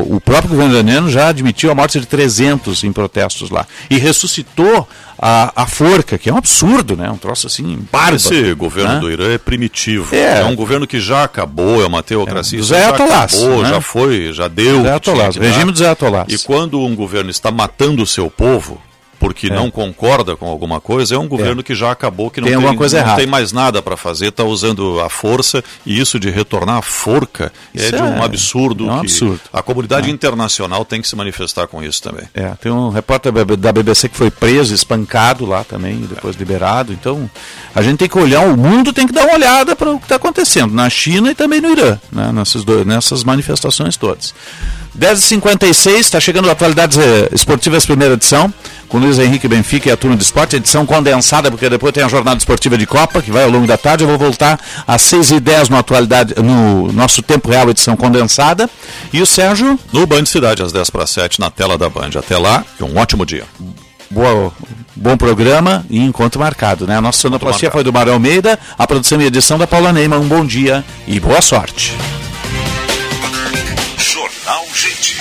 [0.08, 3.66] o próprio governo iraniano já admitiu a morte de 300 em protestos lá.
[3.90, 7.10] E ressuscitou a, a forca, que é um absurdo, né?
[7.10, 8.16] Um troço assim, bárbaro.
[8.16, 9.00] Esse governo né?
[9.00, 10.14] do Irã é primitivo.
[10.14, 10.40] É.
[10.40, 10.44] é.
[10.44, 12.58] um governo que já acabou, é uma teocracia.
[12.58, 12.62] É.
[12.62, 13.68] Zé já Atolás, acabou, né?
[13.68, 14.82] já foi, já deu.
[14.82, 16.32] Zé Atolás, regime do Zé Atolás.
[16.32, 18.80] E quando um governo está matando o seu povo,
[19.18, 19.50] porque é.
[19.50, 21.64] não concorda com alguma coisa, é um governo é.
[21.64, 24.44] que já acabou, que não tem, tem, coisa não tem mais nada para fazer, está
[24.44, 28.88] usando a força, e isso de retornar a forca é de um é- absurdo.
[28.88, 29.40] É um absurdo.
[29.52, 30.12] A comunidade é.
[30.12, 32.26] internacional tem que se manifestar com isso também.
[32.34, 36.92] É, tem um repórter da BBC que foi preso, espancado lá também, depois liberado.
[36.92, 37.30] Então,
[37.74, 40.04] a gente tem que olhar, o mundo tem que dar uma olhada para o que
[40.04, 44.34] está acontecendo na China e também no Irã, né, nessas, nessas manifestações todas.
[44.98, 48.52] 10h56, está chegando Atualidades eh, Esportivas, primeira edição,
[48.88, 52.08] com Luiz Henrique Benfica e a turma de esporte, edição condensada, porque depois tem a
[52.08, 54.04] jornada esportiva de Copa, que vai ao longo da tarde.
[54.04, 58.68] Eu vou voltar às 6h10 no, atualidade, no nosso tempo real, edição condensada.
[59.12, 59.78] E o Sérgio?
[59.92, 62.10] No Band Cidade, às 10 para 7, na tela da Band.
[62.16, 63.44] Até lá, e um ótimo dia.
[64.08, 64.52] Boa,
[64.94, 66.96] bom programa e encontro marcado, né?
[66.96, 70.20] A nossa sonoplastia foi do Mário Almeida, a produção e edição da Paula Neyman.
[70.20, 71.92] Um bom dia e boa sorte.
[73.98, 75.18] Jornal Gente.